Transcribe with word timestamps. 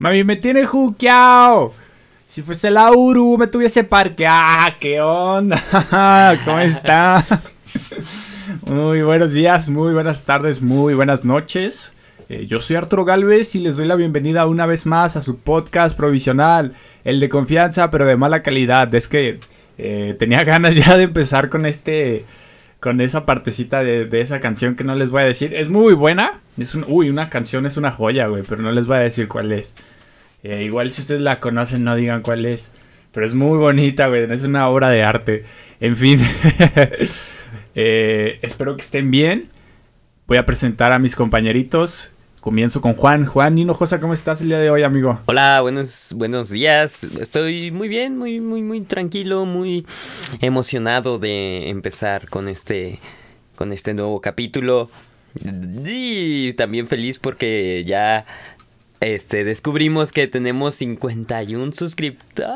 Mami, 0.00 0.22
me 0.22 0.36
tiene 0.36 0.64
juqueado. 0.64 1.74
Si 2.28 2.42
fuese 2.42 2.70
la 2.70 2.92
Uru, 2.92 3.36
me 3.36 3.48
tuviese 3.48 3.82
parque. 3.82 4.26
¡Ah, 4.28 4.76
qué 4.78 5.00
onda! 5.00 6.38
¿Cómo 6.44 6.60
está? 6.60 7.24
Muy 8.66 9.02
buenos 9.02 9.32
días, 9.32 9.68
muy 9.68 9.92
buenas 9.92 10.24
tardes, 10.24 10.62
muy 10.62 10.94
buenas 10.94 11.24
noches. 11.24 11.94
Eh, 12.28 12.46
yo 12.46 12.60
soy 12.60 12.76
Arturo 12.76 13.04
Galvez 13.04 13.56
y 13.56 13.58
les 13.58 13.76
doy 13.76 13.88
la 13.88 13.96
bienvenida 13.96 14.46
una 14.46 14.66
vez 14.66 14.86
más 14.86 15.16
a 15.16 15.22
su 15.22 15.40
podcast 15.40 15.96
provisional, 15.96 16.74
el 17.02 17.18
de 17.18 17.28
confianza 17.28 17.90
pero 17.90 18.06
de 18.06 18.16
mala 18.16 18.44
calidad. 18.44 18.94
Es 18.94 19.08
que 19.08 19.40
eh, 19.78 20.14
tenía 20.16 20.44
ganas 20.44 20.76
ya 20.76 20.96
de 20.96 21.02
empezar 21.02 21.48
con 21.48 21.66
este, 21.66 22.24
con 22.80 23.00
esa 23.00 23.26
partecita 23.26 23.82
de, 23.82 24.08
esa 24.20 24.40
canción 24.40 24.76
que 24.76 24.84
no 24.84 24.94
les 24.94 25.10
voy 25.10 25.22
a 25.22 25.26
decir. 25.26 25.54
Es 25.54 25.68
muy 25.68 25.94
buena. 25.94 26.40
Es 26.58 26.74
un, 26.74 26.84
uy, 26.86 27.10
una 27.10 27.30
canción 27.30 27.66
es 27.66 27.76
una 27.76 27.90
joya, 27.90 28.26
güey, 28.26 28.42
pero 28.48 28.62
no 28.62 28.72
les 28.72 28.86
voy 28.86 28.96
a 28.96 29.00
decir 29.00 29.28
cuál 29.28 29.52
es. 29.52 29.76
Eh, 30.42 30.62
igual 30.64 30.90
si 30.92 31.02
ustedes 31.02 31.20
la 31.20 31.40
conocen, 31.40 31.84
no 31.84 31.96
digan 31.96 32.22
cuál 32.22 32.46
es. 32.46 32.72
Pero 33.12 33.26
es 33.26 33.34
muy 33.34 33.58
bonita, 33.58 34.06
güey. 34.06 34.30
Es 34.30 34.44
una 34.44 34.68
obra 34.68 34.90
de 34.90 35.02
arte. 35.02 35.44
En 35.80 35.96
fin. 35.96 36.20
Eh, 37.80 38.40
espero 38.42 38.74
que 38.74 38.82
estén 38.82 39.12
bien. 39.12 39.42
Voy 40.26 40.36
a 40.36 40.44
presentar 40.44 40.90
a 40.92 40.98
mis 40.98 41.14
compañeritos. 41.14 42.12
Comienzo 42.48 42.80
con 42.80 42.94
Juan. 42.94 43.26
Juan 43.26 43.58
Hinojosa, 43.58 44.00
¿cómo 44.00 44.14
estás 44.14 44.40
el 44.40 44.48
día 44.48 44.58
de 44.58 44.70
hoy, 44.70 44.82
amigo? 44.82 45.20
Hola, 45.26 45.60
buenos, 45.60 46.14
buenos 46.16 46.48
días. 46.48 47.04
Estoy 47.04 47.70
muy 47.70 47.88
bien, 47.88 48.16
muy, 48.16 48.40
muy, 48.40 48.62
muy 48.62 48.80
tranquilo, 48.80 49.44
muy 49.44 49.84
emocionado 50.40 51.18
de 51.18 51.68
empezar 51.68 52.26
con 52.30 52.48
este, 52.48 53.00
con 53.54 53.70
este 53.70 53.92
nuevo 53.92 54.22
capítulo. 54.22 54.88
Y 55.84 56.54
también 56.54 56.86
feliz 56.86 57.18
porque 57.18 57.84
ya 57.86 58.24
este, 59.00 59.44
descubrimos 59.44 60.10
que 60.10 60.26
tenemos 60.26 60.74
51 60.76 61.72
suscriptores. 61.72 62.48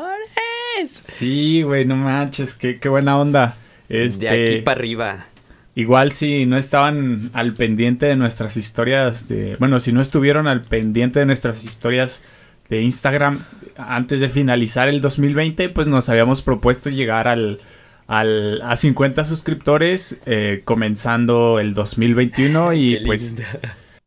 Sí, 1.05 1.61
güey, 1.61 1.85
no 1.85 1.97
manches, 1.97 2.55
qué, 2.55 2.79
qué 2.79 2.89
buena 2.89 3.19
onda. 3.19 3.55
Este, 3.89 4.25
de 4.25 4.29
aquí 4.29 4.61
para 4.63 4.79
arriba. 4.79 5.27
Igual 5.75 6.11
si 6.11 6.45
no 6.45 6.57
estaban 6.57 7.31
al 7.33 7.53
pendiente 7.53 8.05
de 8.05 8.15
nuestras 8.15 8.57
historias 8.57 9.27
de... 9.27 9.55
Bueno, 9.57 9.79
si 9.79 9.91
no 9.91 10.01
estuvieron 10.01 10.47
al 10.47 10.61
pendiente 10.61 11.19
de 11.19 11.25
nuestras 11.25 11.63
historias 11.63 12.23
de 12.69 12.81
Instagram 12.81 13.39
antes 13.77 14.21
de 14.21 14.29
finalizar 14.29 14.87
el 14.87 15.01
2020, 15.01 15.69
pues 15.69 15.87
nos 15.87 16.09
habíamos 16.09 16.43
propuesto 16.43 16.91
llegar 16.91 17.27
al, 17.27 17.59
al 18.07 18.61
a 18.61 18.75
50 18.75 19.25
suscriptores 19.25 20.19
eh, 20.27 20.61
comenzando 20.63 21.59
el 21.59 21.73
2021 21.73 22.73
y 22.73 23.01
pues... 23.05 23.33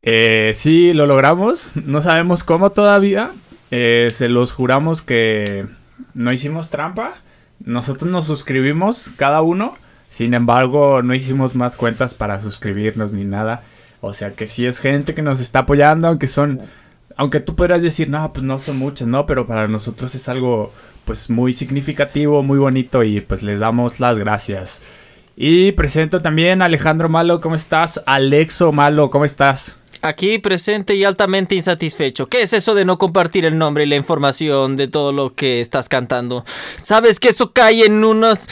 Eh, 0.08 0.52
sí, 0.54 0.92
lo 0.92 1.06
logramos. 1.06 1.72
No 1.84 2.00
sabemos 2.00 2.44
cómo 2.44 2.70
todavía. 2.70 3.30
Eh, 3.72 4.08
se 4.12 4.28
los 4.28 4.52
juramos 4.52 5.02
que 5.02 5.66
no 6.14 6.32
hicimos 6.32 6.70
trampa. 6.70 7.14
Nosotros 7.58 8.08
nos 8.08 8.26
suscribimos 8.26 9.10
cada 9.16 9.42
uno. 9.42 9.76
Sin 10.16 10.32
embargo, 10.32 11.02
no 11.02 11.12
hicimos 11.12 11.54
más 11.54 11.76
cuentas 11.76 12.14
para 12.14 12.40
suscribirnos 12.40 13.12
ni 13.12 13.24
nada. 13.24 13.64
O 14.00 14.14
sea 14.14 14.30
que 14.30 14.46
sí 14.46 14.64
es 14.64 14.78
gente 14.78 15.14
que 15.14 15.20
nos 15.20 15.40
está 15.40 15.58
apoyando, 15.58 16.08
aunque 16.08 16.26
son... 16.26 16.62
Aunque 17.18 17.38
tú 17.38 17.54
podrías 17.54 17.82
decir, 17.82 18.08
no, 18.08 18.32
pues 18.32 18.42
no 18.42 18.58
son 18.58 18.78
muchas, 18.78 19.08
¿no? 19.08 19.26
Pero 19.26 19.46
para 19.46 19.68
nosotros 19.68 20.14
es 20.14 20.26
algo 20.30 20.72
pues 21.04 21.28
muy 21.28 21.52
significativo, 21.52 22.42
muy 22.42 22.58
bonito 22.58 23.02
y 23.04 23.20
pues 23.20 23.42
les 23.42 23.60
damos 23.60 24.00
las 24.00 24.18
gracias. 24.18 24.80
Y 25.36 25.72
presento 25.72 26.22
también 26.22 26.62
a 26.62 26.64
Alejandro 26.64 27.10
Malo, 27.10 27.42
¿cómo 27.42 27.54
estás? 27.54 28.02
Alexo 28.06 28.72
Malo, 28.72 29.10
¿cómo 29.10 29.26
estás? 29.26 29.78
Aquí 30.00 30.38
presente 30.38 30.94
y 30.94 31.04
altamente 31.04 31.56
insatisfecho. 31.56 32.26
¿Qué 32.26 32.40
es 32.40 32.54
eso 32.54 32.74
de 32.74 32.86
no 32.86 32.96
compartir 32.96 33.44
el 33.44 33.58
nombre 33.58 33.84
y 33.84 33.86
la 33.86 33.96
información 33.96 34.76
de 34.76 34.88
todo 34.88 35.12
lo 35.12 35.34
que 35.34 35.60
estás 35.60 35.90
cantando? 35.90 36.46
¿Sabes 36.76 37.20
que 37.20 37.28
eso 37.28 37.52
cae 37.52 37.84
en 37.84 38.02
unas... 38.02 38.48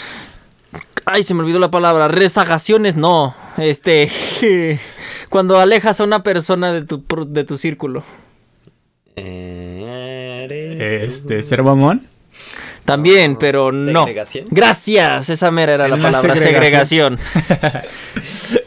Ay, 1.04 1.22
se 1.22 1.34
me 1.34 1.40
olvidó 1.40 1.58
la 1.58 1.70
palabra. 1.70 2.08
Rezagaciones, 2.08 2.96
no. 2.96 3.34
Este... 3.58 4.10
Cuando 5.28 5.58
alejas 5.58 6.00
a 6.00 6.04
una 6.04 6.22
persona 6.22 6.72
de 6.72 6.82
tu, 6.82 7.04
de 7.26 7.44
tu 7.44 7.58
círculo. 7.58 8.04
Este, 9.16 11.42
¿ser 11.42 11.62
mamón? 11.62 12.06
También, 12.84 13.36
pero 13.36 13.72
no. 13.72 14.06
Gracias, 14.50 15.30
esa 15.30 15.50
mera 15.50 15.74
era 15.74 15.88
la 15.88 15.96
palabra, 15.96 16.36
segregación. 16.36 17.18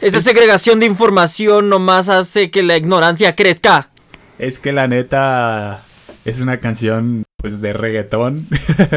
esa 0.00 0.20
segregación 0.20 0.80
de 0.80 0.86
información 0.86 1.68
nomás 1.68 2.08
hace 2.08 2.50
que 2.50 2.62
la 2.62 2.76
ignorancia 2.76 3.36
crezca. 3.36 3.90
Es 4.38 4.58
que 4.58 4.72
la 4.72 4.88
neta 4.88 5.82
es 6.24 6.40
una 6.40 6.58
canción 6.58 7.24
pues 7.40 7.60
de 7.60 7.72
reggaetón 7.72 8.44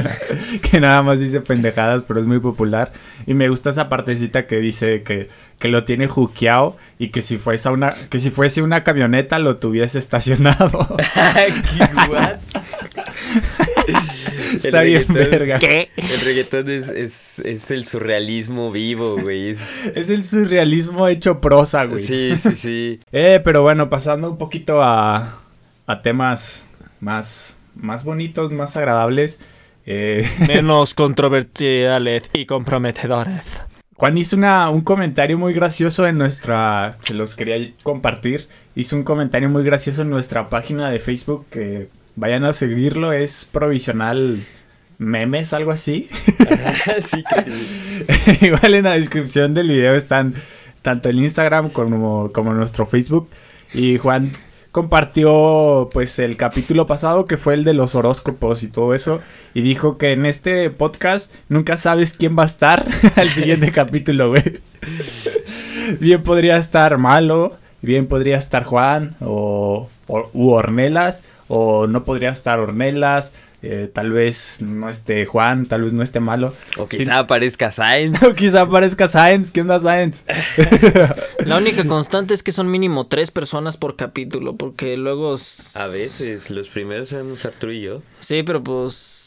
que 0.71 0.81
nada 0.81 1.03
más 1.03 1.19
dice 1.19 1.41
pendejadas 1.41 2.03
pero 2.07 2.19
es 2.19 2.25
muy 2.25 2.39
popular 2.39 2.91
y 3.27 3.35
me 3.35 3.49
gusta 3.49 3.69
esa 3.69 3.87
partecita 3.87 4.47
que 4.47 4.57
dice 4.57 5.03
que, 5.03 5.27
que 5.59 5.67
lo 5.67 5.83
tiene 5.83 6.07
juqueado 6.07 6.75
y 6.97 7.09
que 7.09 7.21
si 7.21 7.37
fuese 7.37 7.69
una 7.69 7.93
que 8.09 8.19
si 8.19 8.31
fuese 8.31 8.63
una 8.63 8.83
camioneta 8.83 9.37
lo 9.37 9.57
tuviese 9.57 9.99
estacionado 9.99 10.97
Está 14.63 14.81
bien 14.81 15.05
verga. 15.09 15.59
¿Qué? 15.59 15.89
El 15.95 16.21
reggaetón 16.25 16.69
es, 16.69 17.39
el 17.39 17.85
surrealismo 17.85 18.71
vivo, 18.71 19.17
güey. 19.17 19.51
Es... 19.95 20.09
el 20.09 20.23
surrealismo 20.23 21.07
hecho 21.07 21.41
prosa, 21.41 21.85
güey. 21.85 22.03
Sí, 22.03 22.35
sí, 22.41 22.55
sí. 22.55 22.99
eh, 23.11 23.41
pero 23.43 23.61
bueno, 23.61 23.89
pasando 23.89 24.29
un 24.29 24.37
poquito 24.37 24.81
a, 24.81 25.39
a 25.87 26.01
temas 26.01 26.65
más, 26.99 27.57
más 27.75 28.03
bonitos, 28.03 28.51
más 28.51 28.77
agradables. 28.77 29.39
Eh... 29.85 30.29
Menos 30.47 30.93
controversiales 30.93 32.29
y 32.33 32.45
comprometedores. 32.45 33.63
Juan 33.95 34.17
hizo 34.17 34.35
una, 34.35 34.69
un 34.69 34.81
comentario 34.81 35.37
muy 35.37 35.53
gracioso 35.53 36.07
en 36.07 36.17
nuestra... 36.17 36.97
Se 37.01 37.13
los 37.13 37.35
quería 37.35 37.71
compartir. 37.83 38.47
Hizo 38.75 38.95
un 38.95 39.03
comentario 39.03 39.49
muy 39.49 39.63
gracioso 39.63 40.01
en 40.01 40.09
nuestra 40.09 40.49
página 40.49 40.89
de 40.89 40.99
Facebook 40.99 41.45
que 41.51 41.89
Vayan 42.15 42.43
a 42.43 42.53
seguirlo, 42.53 43.13
es 43.13 43.47
provisional 43.51 44.43
memes, 44.97 45.53
algo 45.53 45.71
así. 45.71 46.09
Igual 48.41 48.75
en 48.75 48.83
la 48.83 48.93
descripción 48.93 49.53
del 49.53 49.69
video 49.69 49.95
están 49.95 50.35
tanto 50.81 51.09
el 51.09 51.19
Instagram 51.19 51.69
como, 51.69 52.31
como 52.33 52.53
nuestro 52.53 52.85
Facebook. 52.85 53.29
Y 53.73 53.97
Juan 53.97 54.31
compartió 54.71 55.89
pues 55.91 56.17
el 56.19 56.37
capítulo 56.37 56.87
pasado 56.87 57.25
que 57.25 57.37
fue 57.37 57.53
el 57.53 57.63
de 57.63 57.73
los 57.73 57.95
horóscopos 57.95 58.63
y 58.63 58.67
todo 58.67 58.93
eso. 58.93 59.19
Y 59.53 59.61
dijo 59.61 59.97
que 59.97 60.11
en 60.11 60.25
este 60.25 60.69
podcast 60.69 61.33
nunca 61.49 61.77
sabes 61.77 62.13
quién 62.13 62.37
va 62.37 62.43
a 62.43 62.47
estar 62.47 62.87
al 63.15 63.29
siguiente 63.29 63.71
capítulo, 63.73 64.29
güey. 64.29 64.59
Bien 65.99 66.23
podría 66.23 66.57
estar 66.57 66.97
Malo, 66.97 67.55
bien 67.81 68.07
podría 68.07 68.37
estar 68.37 68.63
Juan 68.63 69.15
o, 69.19 69.89
o 70.07 70.29
u 70.33 70.51
Ornelas 70.51 71.23
o 71.47 71.87
no 71.87 72.03
podría 72.03 72.29
estar 72.29 72.59
Ornelas, 72.59 73.33
eh, 73.63 73.89
tal 73.93 74.11
vez 74.11 74.57
no 74.61 74.89
esté 74.89 75.25
Juan, 75.25 75.67
tal 75.67 75.83
vez 75.83 75.93
no 75.93 76.03
esté 76.03 76.19
malo. 76.19 76.53
O 76.77 76.87
quizá 76.87 77.19
aparezca 77.19 77.71
Sainz. 77.71 78.21
o 78.23 78.33
quizá 78.33 78.61
aparezca 78.61 79.07
Sainz. 79.07 79.51
¿Qué 79.51 79.61
onda 79.61 79.79
Sainz? 79.79 80.25
La 81.45 81.57
única 81.57 81.85
constante 81.85 82.33
es 82.33 82.43
que 82.43 82.51
son 82.51 82.71
mínimo 82.71 83.07
tres 83.07 83.31
personas 83.31 83.77
por 83.77 83.95
capítulo, 83.95 84.55
porque 84.55 84.97
luego... 84.97 85.35
A 85.75 85.87
veces, 85.87 86.49
los 86.49 86.69
primeros 86.69 87.09
somos 87.09 87.45
Arturo 87.45 87.71
y 87.71 87.81
yo. 87.81 88.01
Sí, 88.19 88.43
pero 88.43 88.63
pues 88.63 89.21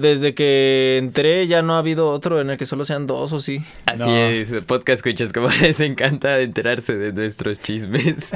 desde 0.00 0.34
que 0.34 0.96
entré 0.98 1.46
ya 1.46 1.62
no 1.62 1.74
ha 1.74 1.78
habido 1.78 2.10
otro 2.10 2.40
en 2.40 2.50
el 2.50 2.56
que 2.56 2.66
solo 2.66 2.84
sean 2.84 3.06
dos 3.06 3.32
o 3.32 3.40
sí. 3.40 3.62
Así 3.86 4.10
es, 4.10 4.50
podcast 4.66 5.04
escuchas 5.04 5.32
como 5.32 5.48
les 5.60 5.80
encanta 5.80 6.40
enterarse 6.40 6.96
de 6.96 7.12
nuestros 7.12 7.60
chismes. 7.60 8.30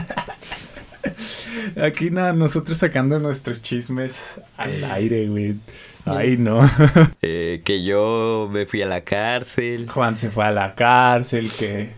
Aquí 1.83 2.11
nada, 2.11 2.33
nosotros 2.33 2.79
sacando 2.79 3.19
nuestros 3.19 3.63
chismes 3.63 4.23
al 4.57 4.85
aire, 4.85 5.29
güey. 5.29 5.57
Ay, 6.05 6.37
no. 6.37 6.61
Eh, 7.23 7.63
que 7.65 7.83
yo 7.85 8.49
me 8.51 8.67
fui 8.67 8.83
a 8.83 8.87
la 8.87 9.03
cárcel. 9.03 9.89
Juan 9.89 10.17
se 10.17 10.31
fue 10.31 10.45
a 10.45 10.51
la 10.51 10.75
cárcel, 10.75 11.51
que, 11.59 11.91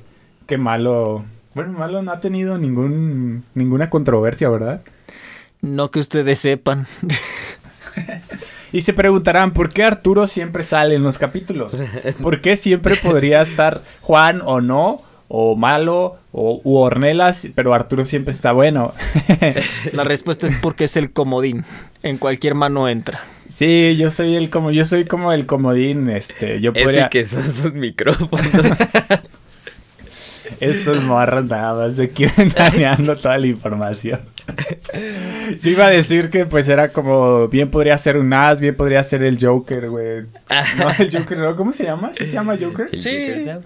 que 0.46 0.56
malo. 0.56 1.25
Bueno, 1.55 1.73
malo 1.73 2.02
no 2.02 2.12
ha 2.12 2.20
tenido 2.20 2.58
ningún, 2.58 3.44
ninguna 3.55 3.90
controversia, 3.90 4.49
¿verdad? 4.49 4.82
No 5.61 5.90
que 5.90 5.99
ustedes 5.99 6.38
sepan. 6.38 6.87
y 8.73 8.81
se 8.81 8.93
preguntarán, 8.93 9.52
¿por 9.52 9.70
qué 9.70 9.85
Arturo 9.85 10.26
siempre 10.26 10.64
sale 10.64 10.94
en 10.94 11.02
los 11.02 11.19
capítulos? 11.19 11.76
¿Por 12.23 12.40
qué 12.40 12.56
siempre 12.56 12.96
podría 12.96 13.43
estar 13.43 13.82
Juan 14.00 14.43
o 14.44 14.61
no? 14.61 15.02
O 15.32 15.55
malo 15.55 16.17
o 16.32 16.61
u 16.65 16.77
Ornelas, 16.79 17.49
pero 17.55 17.73
Arturo 17.73 18.05
siempre 18.05 18.32
está 18.32 18.50
bueno. 18.50 18.93
La 19.93 20.03
respuesta 20.03 20.47
es 20.47 20.56
porque 20.56 20.85
es 20.85 20.97
el 20.97 21.12
comodín. 21.12 21.65
En 22.03 22.19
cualquier 22.19 22.56
mano 22.56 22.88
entra. 22.88 23.21
Sí, 23.49 23.97
yo 23.97 24.11
soy 24.11 24.35
el 24.35 24.50
como 24.50 24.73
yo 24.73 24.85
soy 24.85 25.05
como 25.05 25.32
el 25.32 25.47
comodín, 25.47 26.11
este, 26.11 26.61
yo 26.61 26.73
podría 26.73 27.09
que 27.11 27.25
son 27.25 27.44
sus 27.44 27.73
micrófonos. 27.75 28.41
Estos 30.61 31.03
morros 31.05 31.44
nada 31.47 31.75
más 31.75 31.94
se 31.94 32.11
quieren 32.11 32.49
dañando 32.56 33.15
toda 33.17 33.38
la 33.38 33.47
información. 33.47 34.21
Yo 35.62 35.71
iba 35.71 35.87
a 35.87 35.91
decir 35.91 36.29
que 36.29 36.44
pues 36.44 36.69
era 36.69 36.88
como, 36.88 37.47
bien 37.47 37.71
podría 37.71 37.97
ser 37.99 38.17
un 38.17 38.33
as, 38.33 38.59
bien 38.59 38.75
podría 38.75 39.03
ser 39.05 39.23
el 39.23 39.38
Joker, 39.41 39.88
güey. 39.88 40.23
No, 40.76 40.91
el 40.99 41.17
Joker, 41.17 41.38
¿no? 41.38 41.56
¿Cómo 41.56 41.73
se 41.73 41.85
llama? 41.85 42.12
¿Sí 42.12 42.26
se 42.26 42.33
llama 42.33 42.56
Joker? 42.61 42.88
El 42.93 43.00
Sí. 43.00 43.11
Joker. 43.11 43.61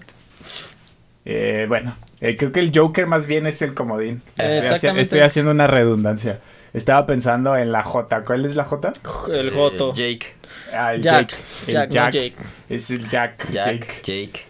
Eh, 1.25 1.65
bueno, 1.67 1.95
eh, 2.21 2.37
creo 2.37 2.51
que 2.51 2.59
el 2.59 2.71
Joker 2.73 3.07
más 3.07 3.25
bien 3.25 3.47
es 3.47 3.61
el 3.61 3.73
comodín. 3.73 4.21
Estoy, 4.37 5.21
haciendo 5.21 5.51
una 5.51 5.67
redundancia. 5.67 6.39
Estaba 6.73 7.05
pensando 7.05 7.57
en 7.57 7.71
la 7.71 7.83
J. 7.83 8.23
¿Cuál 8.23 8.45
es 8.45 8.55
la 8.55 8.65
J? 8.65 8.93
El 9.31 9.51
Joto. 9.51 9.91
Eh, 9.91 9.93
Jake. 9.95 10.27
Ah, 10.71 10.93
el 10.93 11.01
Jack. 11.01 11.29
Jake. 11.29 11.35
El 11.67 11.73
Jack, 11.73 11.87
no 11.87 11.93
Jack. 11.93 12.13
Jake. 12.13 12.35
Es 12.69 12.91
el 12.91 13.09
Jack. 13.09 13.51
Jack. 13.51 13.65
Jake. 13.65 13.87
Jake. 14.03 14.45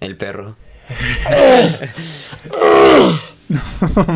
El 0.00 0.16
perro. 0.16 0.56
No 3.50 3.60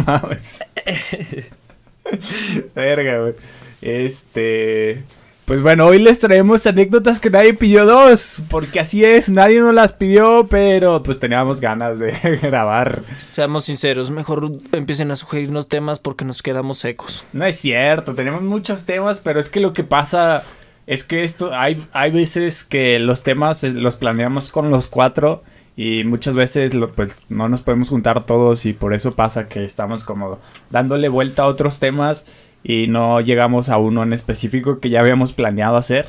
mames. 0.06 0.60
Verga, 2.74 3.18
güey. 3.18 3.34
Este. 3.82 5.02
Pues 5.44 5.60
bueno, 5.60 5.84
hoy 5.86 5.98
les 5.98 6.18
traemos 6.20 6.66
anécdotas 6.66 7.20
que 7.20 7.28
nadie 7.28 7.52
pidió 7.52 7.84
dos. 7.84 8.38
Porque 8.48 8.80
así 8.80 9.04
es, 9.04 9.28
nadie 9.28 9.60
nos 9.60 9.74
las 9.74 9.92
pidió, 9.92 10.46
pero 10.48 11.02
pues 11.02 11.18
teníamos 11.18 11.60
ganas 11.60 11.98
de 11.98 12.12
grabar. 12.42 13.00
Seamos 13.18 13.66
sinceros, 13.66 14.10
mejor 14.10 14.52
empiecen 14.72 15.10
a 15.10 15.16
sugerirnos 15.16 15.68
temas 15.68 15.98
porque 15.98 16.24
nos 16.24 16.40
quedamos 16.42 16.78
secos. 16.78 17.24
No 17.34 17.44
es 17.44 17.56
cierto, 17.56 18.14
tenemos 18.14 18.40
muchos 18.40 18.86
temas, 18.86 19.20
pero 19.22 19.38
es 19.38 19.50
que 19.50 19.60
lo 19.60 19.74
que 19.74 19.84
pasa 19.84 20.42
es 20.86 21.04
que 21.04 21.24
esto, 21.24 21.54
hay, 21.54 21.84
hay 21.92 22.10
veces 22.10 22.64
que 22.64 22.98
los 22.98 23.22
temas 23.22 23.64
eh, 23.64 23.70
los 23.72 23.96
planeamos 23.96 24.50
con 24.50 24.70
los 24.70 24.86
cuatro 24.86 25.42
y 25.76 26.04
muchas 26.04 26.34
veces 26.34 26.72
lo- 26.72 26.88
pues 26.90 27.14
no 27.28 27.50
nos 27.50 27.60
podemos 27.60 27.90
juntar 27.90 28.24
todos 28.24 28.64
y 28.64 28.72
por 28.72 28.94
eso 28.94 29.12
pasa 29.12 29.46
que 29.46 29.64
estamos 29.64 30.04
como 30.04 30.38
dándole 30.70 31.08
vuelta 31.10 31.42
a 31.42 31.46
otros 31.46 31.80
temas 31.80 32.24
y 32.64 32.88
no 32.88 33.20
llegamos 33.20 33.68
a 33.68 33.78
uno 33.78 34.02
en 34.02 34.12
específico 34.12 34.80
que 34.80 34.90
ya 34.90 34.98
habíamos 35.00 35.32
planeado 35.32 35.76
hacer, 35.76 36.08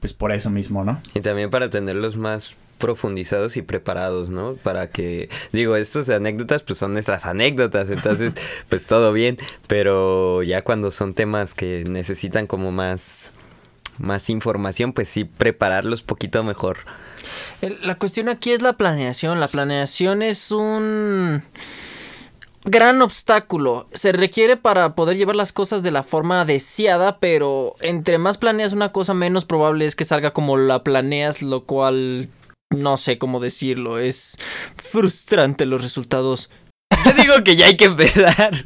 pues 0.00 0.12
por 0.14 0.32
eso 0.32 0.50
mismo, 0.50 0.82
¿no? 0.82 1.00
Y 1.14 1.20
también 1.20 1.50
para 1.50 1.70
tenerlos 1.70 2.16
más 2.16 2.56
profundizados 2.78 3.58
y 3.58 3.62
preparados, 3.62 4.30
¿no? 4.30 4.54
Para 4.54 4.88
que, 4.90 5.28
digo, 5.52 5.76
estos 5.76 6.06
de 6.06 6.14
anécdotas 6.14 6.62
pues 6.62 6.78
son 6.78 6.94
nuestras 6.94 7.26
anécdotas, 7.26 7.90
entonces 7.90 8.32
pues 8.70 8.86
todo 8.86 9.12
bien, 9.12 9.36
pero 9.66 10.42
ya 10.42 10.62
cuando 10.64 10.90
son 10.90 11.12
temas 11.12 11.52
que 11.52 11.84
necesitan 11.86 12.46
como 12.46 12.72
más 12.72 13.30
más 13.98 14.30
información, 14.30 14.94
pues 14.94 15.10
sí 15.10 15.24
prepararlos 15.24 16.02
poquito 16.02 16.42
mejor. 16.42 16.78
El- 17.60 17.76
La 17.82 17.96
cuestión 17.96 18.30
aquí 18.30 18.50
es 18.52 18.62
la 18.62 18.72
planeación. 18.72 19.40
La 19.40 19.48
planeación 19.48 20.22
es 20.22 20.50
un 20.50 21.42
gran 22.70 23.02
obstáculo. 23.02 23.86
Se 23.92 24.12
requiere 24.12 24.56
para 24.56 24.94
poder 24.94 25.16
llevar 25.16 25.36
las 25.36 25.52
cosas 25.52 25.82
de 25.82 25.90
la 25.90 26.02
forma 26.02 26.44
deseada, 26.44 27.18
pero 27.18 27.74
entre 27.80 28.18
más 28.18 28.38
planeas 28.38 28.72
una 28.72 28.92
cosa, 28.92 29.14
menos 29.14 29.44
probable 29.44 29.84
es 29.84 29.96
que 29.96 30.04
salga 30.04 30.32
como 30.32 30.56
la 30.56 30.82
planeas, 30.82 31.42
lo 31.42 31.64
cual 31.64 32.28
no 32.74 32.96
sé 32.96 33.18
cómo 33.18 33.40
decirlo. 33.40 33.98
Es 33.98 34.36
frustrante 34.76 35.66
los 35.66 35.82
resultados. 35.82 36.50
Digo 37.16 37.42
que 37.44 37.56
ya 37.56 37.66
hay 37.66 37.76
que 37.76 37.86
empezar. 37.86 38.64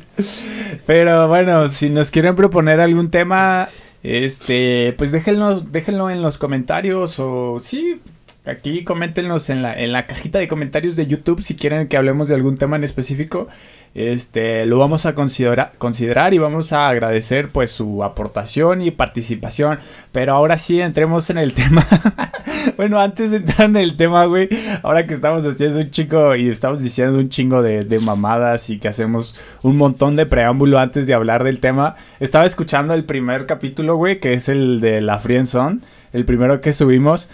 Pero 0.87 1.29
bueno, 1.29 1.69
si 1.69 1.91
nos 1.91 2.11
quieren 2.11 2.37
proponer 2.37 2.81
algún 2.81 3.11
tema, 3.11 3.69
este, 4.03 4.95
pues 4.99 5.12
déjenlo, 5.12 5.61
déjenlo 5.61 6.11
en 6.11 6.21
los 6.21 6.39
comentarios 6.39 7.19
o 7.19 7.61
sí, 7.62 8.01
aquí 8.45 8.85
coméntenos 8.85 9.49
en 9.51 9.62
la, 9.62 9.79
en 9.79 9.93
la 9.93 10.06
cajita 10.06 10.39
de 10.39 10.49
comentarios 10.49 10.97
de 10.97 11.06
YouTube 11.06 11.43
si 11.43 11.56
quieren 11.56 11.89
que 11.89 11.97
hablemos 11.97 12.29
de 12.29 12.35
algún 12.35 12.59
tema 12.59 12.77
en 12.77 12.85
específico. 12.85 13.49
Este, 13.94 14.67
lo 14.67 14.79
vamos 14.79 15.06
a 15.06 15.14
considera- 15.14 15.70
considerar 15.79 16.35
y 16.35 16.38
vamos 16.38 16.73
a 16.73 16.88
agradecer 16.88 17.50
pues 17.50 17.70
su 17.70 18.02
aportación 18.02 18.82
y 18.82 18.91
participación. 18.91 19.79
Pero 20.11 20.32
ahora 20.35 20.58
sí 20.58 20.81
entremos 20.81 21.31
en 21.31 21.38
el 21.38 21.55
tema. 21.55 21.87
bueno, 22.76 22.99
antes 22.99 23.31
de 23.31 23.37
entrar 23.37 23.69
en 23.70 23.76
el 23.76 23.96
tema, 23.96 24.25
güey, 24.25 24.49
ahora 24.82 25.06
que 25.06 25.14
estamos 25.14 25.46
haciendo 25.46 25.79
un 25.79 25.91
chico 25.93 26.35
y 26.35 26.49
estamos 26.49 26.82
diciendo 26.82 27.19
un 27.19 27.29
chingo 27.29 27.62
de, 27.62 27.85
de 27.85 28.00
mamadas 28.00 28.69
y 28.69 28.79
que 28.81 28.88
hacemos 28.88 29.37
un 29.62 29.76
montón 29.76 30.17
de 30.17 30.26
preámbulo 30.26 30.81
antes 30.81 31.06
de 31.06 31.14
hablar 31.14 31.44
del 31.44 31.61
tema, 31.61 31.94
estaba 32.19 32.46
escuchando 32.46 32.94
el 32.94 33.05
primer 33.05 33.46
capítulo, 33.46 33.94
güey, 33.96 34.19
que 34.19 34.32
es 34.35 34.49
el 34.49 34.81
de 34.81 35.00
la 35.02 35.20
Friendzone, 35.20 35.79
el 36.12 36.25
primero 36.25 36.61
que 36.61 36.73
subimos. 36.73 37.29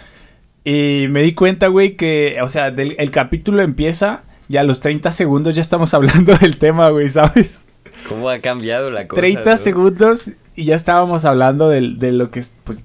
Y 0.63 1.07
me 1.09 1.23
di 1.23 1.33
cuenta, 1.33 1.67
güey, 1.69 1.95
que, 1.95 2.37
o 2.43 2.49
sea, 2.49 2.67
el 2.67 3.09
capítulo 3.09 3.63
empieza 3.63 4.21
y 4.51 4.57
a 4.57 4.63
los 4.63 4.81
30 4.81 5.11
segundos 5.13 5.55
ya 5.55 5.61
estamos 5.61 5.93
hablando 5.93 6.35
del 6.35 6.57
tema, 6.57 6.89
güey, 6.89 7.07
¿sabes? 7.09 7.61
¿Cómo 8.09 8.29
ha 8.29 8.39
cambiado 8.39 8.89
la 8.91 9.07
cosa? 9.07 9.21
30 9.21 9.51
no? 9.51 9.57
segundos 9.57 10.31
y 10.55 10.65
ya 10.65 10.75
estábamos 10.75 11.23
hablando 11.23 11.69
del- 11.69 11.99
de, 11.99 12.11
lo 12.11 12.31
que 12.31 12.41
es, 12.41 12.53
pues, 12.63 12.83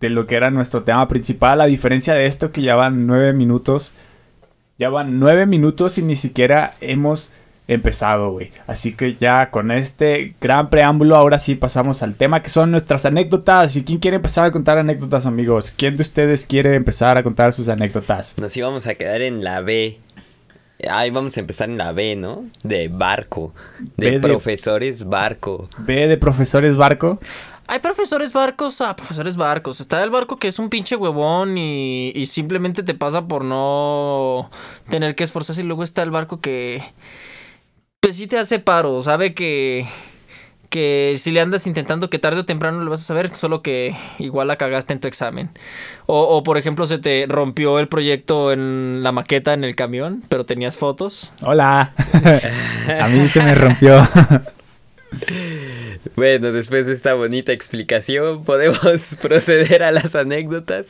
de 0.00 0.10
lo 0.10 0.26
que 0.26 0.36
era 0.36 0.50
nuestro 0.50 0.82
tema 0.82 1.08
principal. 1.08 1.60
A 1.60 1.66
diferencia 1.66 2.12
de 2.14 2.26
esto 2.26 2.52
que 2.52 2.62
ya 2.62 2.74
van 2.76 3.06
9 3.06 3.32
minutos. 3.32 3.94
Ya 4.78 4.90
van 4.90 5.18
9 5.18 5.46
minutos 5.46 5.96
y 5.98 6.02
ni 6.02 6.14
siquiera 6.14 6.74
hemos 6.80 7.32
empezado, 7.68 8.30
güey. 8.32 8.50
Así 8.66 8.94
que 8.94 9.14
ya 9.14 9.50
con 9.50 9.70
este 9.70 10.34
gran 10.40 10.70
preámbulo, 10.70 11.16
ahora 11.16 11.38
sí 11.38 11.54
pasamos 11.54 12.02
al 12.02 12.14
tema 12.14 12.42
que 12.42 12.48
son 12.48 12.70
nuestras 12.70 13.04
anécdotas. 13.04 13.76
¿Y 13.76 13.84
quién 13.84 13.98
quiere 13.98 14.16
empezar 14.16 14.44
a 14.44 14.50
contar 14.52 14.78
anécdotas, 14.78 15.26
amigos? 15.26 15.72
¿Quién 15.76 15.96
de 15.96 16.02
ustedes 16.02 16.46
quiere 16.46 16.74
empezar 16.74 17.16
a 17.18 17.22
contar 17.22 17.52
sus 17.52 17.68
anécdotas? 17.68 18.34
Nos 18.38 18.56
íbamos 18.56 18.86
a 18.86 18.94
quedar 18.94 19.20
en 19.22 19.42
la 19.44 19.60
B. 19.60 19.98
Ahí 20.88 21.10
vamos 21.10 21.36
a 21.36 21.40
empezar 21.40 21.68
en 21.68 21.78
la 21.78 21.92
B, 21.92 22.14
¿no? 22.16 22.44
De 22.62 22.88
barco. 22.88 23.52
De, 23.96 24.20
profesores 24.20 25.04
barco. 25.04 25.68
B 25.78 26.06
de 26.06 26.16
profesores 26.16 26.76
barco. 26.76 27.18
Hay 27.66 27.80
profesores 27.80 28.32
barcos 28.32 28.80
a 28.80 28.94
profesores 28.94 29.36
barcos. 29.36 29.80
Está 29.80 30.02
el 30.02 30.10
barco 30.10 30.38
que 30.38 30.48
es 30.48 30.58
un 30.58 30.70
pinche 30.70 30.96
huevón 30.96 31.58
y, 31.58 32.12
y 32.14 32.26
simplemente 32.26 32.82
te 32.82 32.94
pasa 32.94 33.26
por 33.26 33.44
no 33.44 34.50
tener 34.88 35.14
que 35.14 35.24
esforzarse. 35.24 35.62
Y 35.62 35.64
luego 35.64 35.82
está 35.82 36.02
el 36.02 36.10
barco 36.10 36.40
que 36.40 36.82
pues 38.00 38.16
sí 38.16 38.26
te 38.26 38.38
hace 38.38 38.58
paro. 38.58 39.02
Sabe 39.02 39.34
que, 39.34 39.86
que 40.70 41.14
si 41.16 41.30
le 41.30 41.40
andas 41.40 41.66
intentando 41.66 42.10
que 42.10 42.18
tarde 42.18 42.40
o 42.40 42.44
temprano 42.44 42.82
le 42.82 42.90
vas 42.90 43.00
a 43.02 43.04
saber, 43.04 43.34
solo 43.34 43.62
que 43.62 43.94
igual 44.18 44.48
la 44.48 44.56
cagaste 44.56 44.92
en 44.92 45.00
tu 45.00 45.08
examen. 45.08 45.50
O, 46.06 46.20
o 46.22 46.42
por 46.42 46.58
ejemplo 46.58 46.86
se 46.86 46.98
te 46.98 47.26
rompió 47.28 47.78
el 47.78 47.88
proyecto 47.88 48.52
en 48.52 49.02
la 49.02 49.12
maqueta 49.12 49.54
en 49.54 49.64
el 49.64 49.74
camión, 49.74 50.22
pero 50.28 50.44
tenías 50.46 50.76
fotos. 50.76 51.32
Hola. 51.42 51.92
a 53.00 53.08
mí 53.08 53.28
se 53.28 53.42
me 53.42 53.54
rompió. 53.54 54.06
Bueno, 56.16 56.52
después 56.52 56.86
de 56.86 56.92
esta 56.92 57.14
bonita 57.14 57.52
explicación, 57.52 58.44
podemos 58.44 59.16
proceder 59.22 59.82
a 59.82 59.90
las 59.90 60.14
anécdotas. 60.14 60.86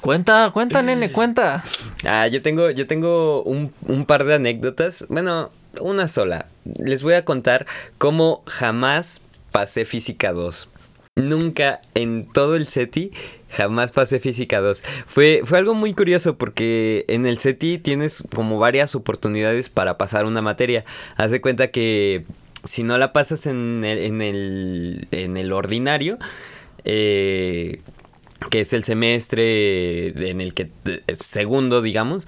Cuenta, 0.00 0.50
cuenta, 0.52 0.82
nene, 0.82 1.10
cuenta. 1.10 1.64
Ah, 2.04 2.26
yo 2.28 2.42
tengo, 2.42 2.70
yo 2.70 2.86
tengo 2.86 3.42
un, 3.42 3.72
un 3.86 4.06
par 4.06 4.24
de 4.24 4.34
anécdotas. 4.34 5.06
Bueno, 5.08 5.50
una 5.80 6.08
sola. 6.08 6.46
Les 6.64 7.02
voy 7.02 7.14
a 7.14 7.24
contar 7.24 7.66
cómo 7.98 8.42
jamás 8.46 9.20
pasé 9.52 9.84
física 9.84 10.32
2. 10.32 10.68
Nunca 11.16 11.80
en 11.94 12.26
todo 12.32 12.54
el 12.54 12.68
SETI 12.68 13.12
jamás 13.50 13.92
pasé 13.92 14.20
física 14.20 14.60
2. 14.60 14.82
Fue, 15.06 15.42
fue 15.44 15.58
algo 15.58 15.74
muy 15.74 15.94
curioso 15.94 16.36
porque 16.36 17.04
en 17.08 17.26
el 17.26 17.38
SETI 17.38 17.78
tienes 17.78 18.22
como 18.34 18.58
varias 18.58 18.94
oportunidades 18.94 19.68
para 19.68 19.98
pasar 19.98 20.26
una 20.26 20.42
materia. 20.42 20.84
Haz 21.16 21.30
de 21.30 21.40
cuenta 21.40 21.70
que 21.70 22.24
si 22.64 22.82
no 22.82 22.98
la 22.98 23.12
pasas 23.12 23.46
en 23.46 23.84
el, 23.84 23.98
en 23.98 24.22
el, 24.22 25.08
en 25.10 25.36
el 25.36 25.52
ordinario, 25.52 26.18
eh, 26.84 27.80
que 28.50 28.60
es 28.60 28.72
el 28.72 28.84
semestre 28.84 30.30
en 30.30 30.40
el 30.40 30.54
que, 30.54 30.70
segundo, 31.18 31.82
digamos, 31.82 32.26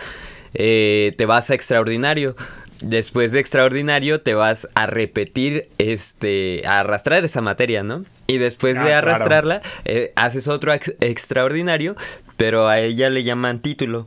eh, 0.54 1.12
te 1.16 1.26
vas 1.26 1.50
a 1.50 1.54
extraordinario. 1.54 2.36
Después 2.82 3.32
de 3.32 3.40
extraordinario 3.40 4.22
te 4.22 4.34
vas 4.34 4.66
a 4.74 4.86
repetir, 4.86 5.68
este, 5.78 6.62
a 6.66 6.80
arrastrar 6.80 7.24
esa 7.24 7.40
materia, 7.42 7.82
¿no? 7.82 8.04
Y 8.26 8.38
después 8.38 8.76
Ah, 8.76 8.80
de 8.84 8.86
claro. 8.90 9.10
arrastrarla, 9.10 9.60
eh, 9.84 10.12
haces 10.16 10.48
otro 10.48 10.72
ex- 10.72 10.94
extraordinario, 11.00 11.94
pero 12.38 12.68
a 12.68 12.78
ella 12.80 13.10
le 13.10 13.22
llaman 13.22 13.60
título. 13.60 14.06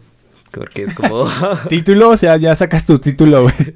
Porque 0.51 0.83
es 0.83 0.93
como... 0.93 1.27
Título, 1.69 2.09
o 2.09 2.17
sea, 2.17 2.37
ya 2.37 2.55
sacas 2.55 2.85
tu 2.85 2.97
título, 2.99 3.43
güey. 3.43 3.75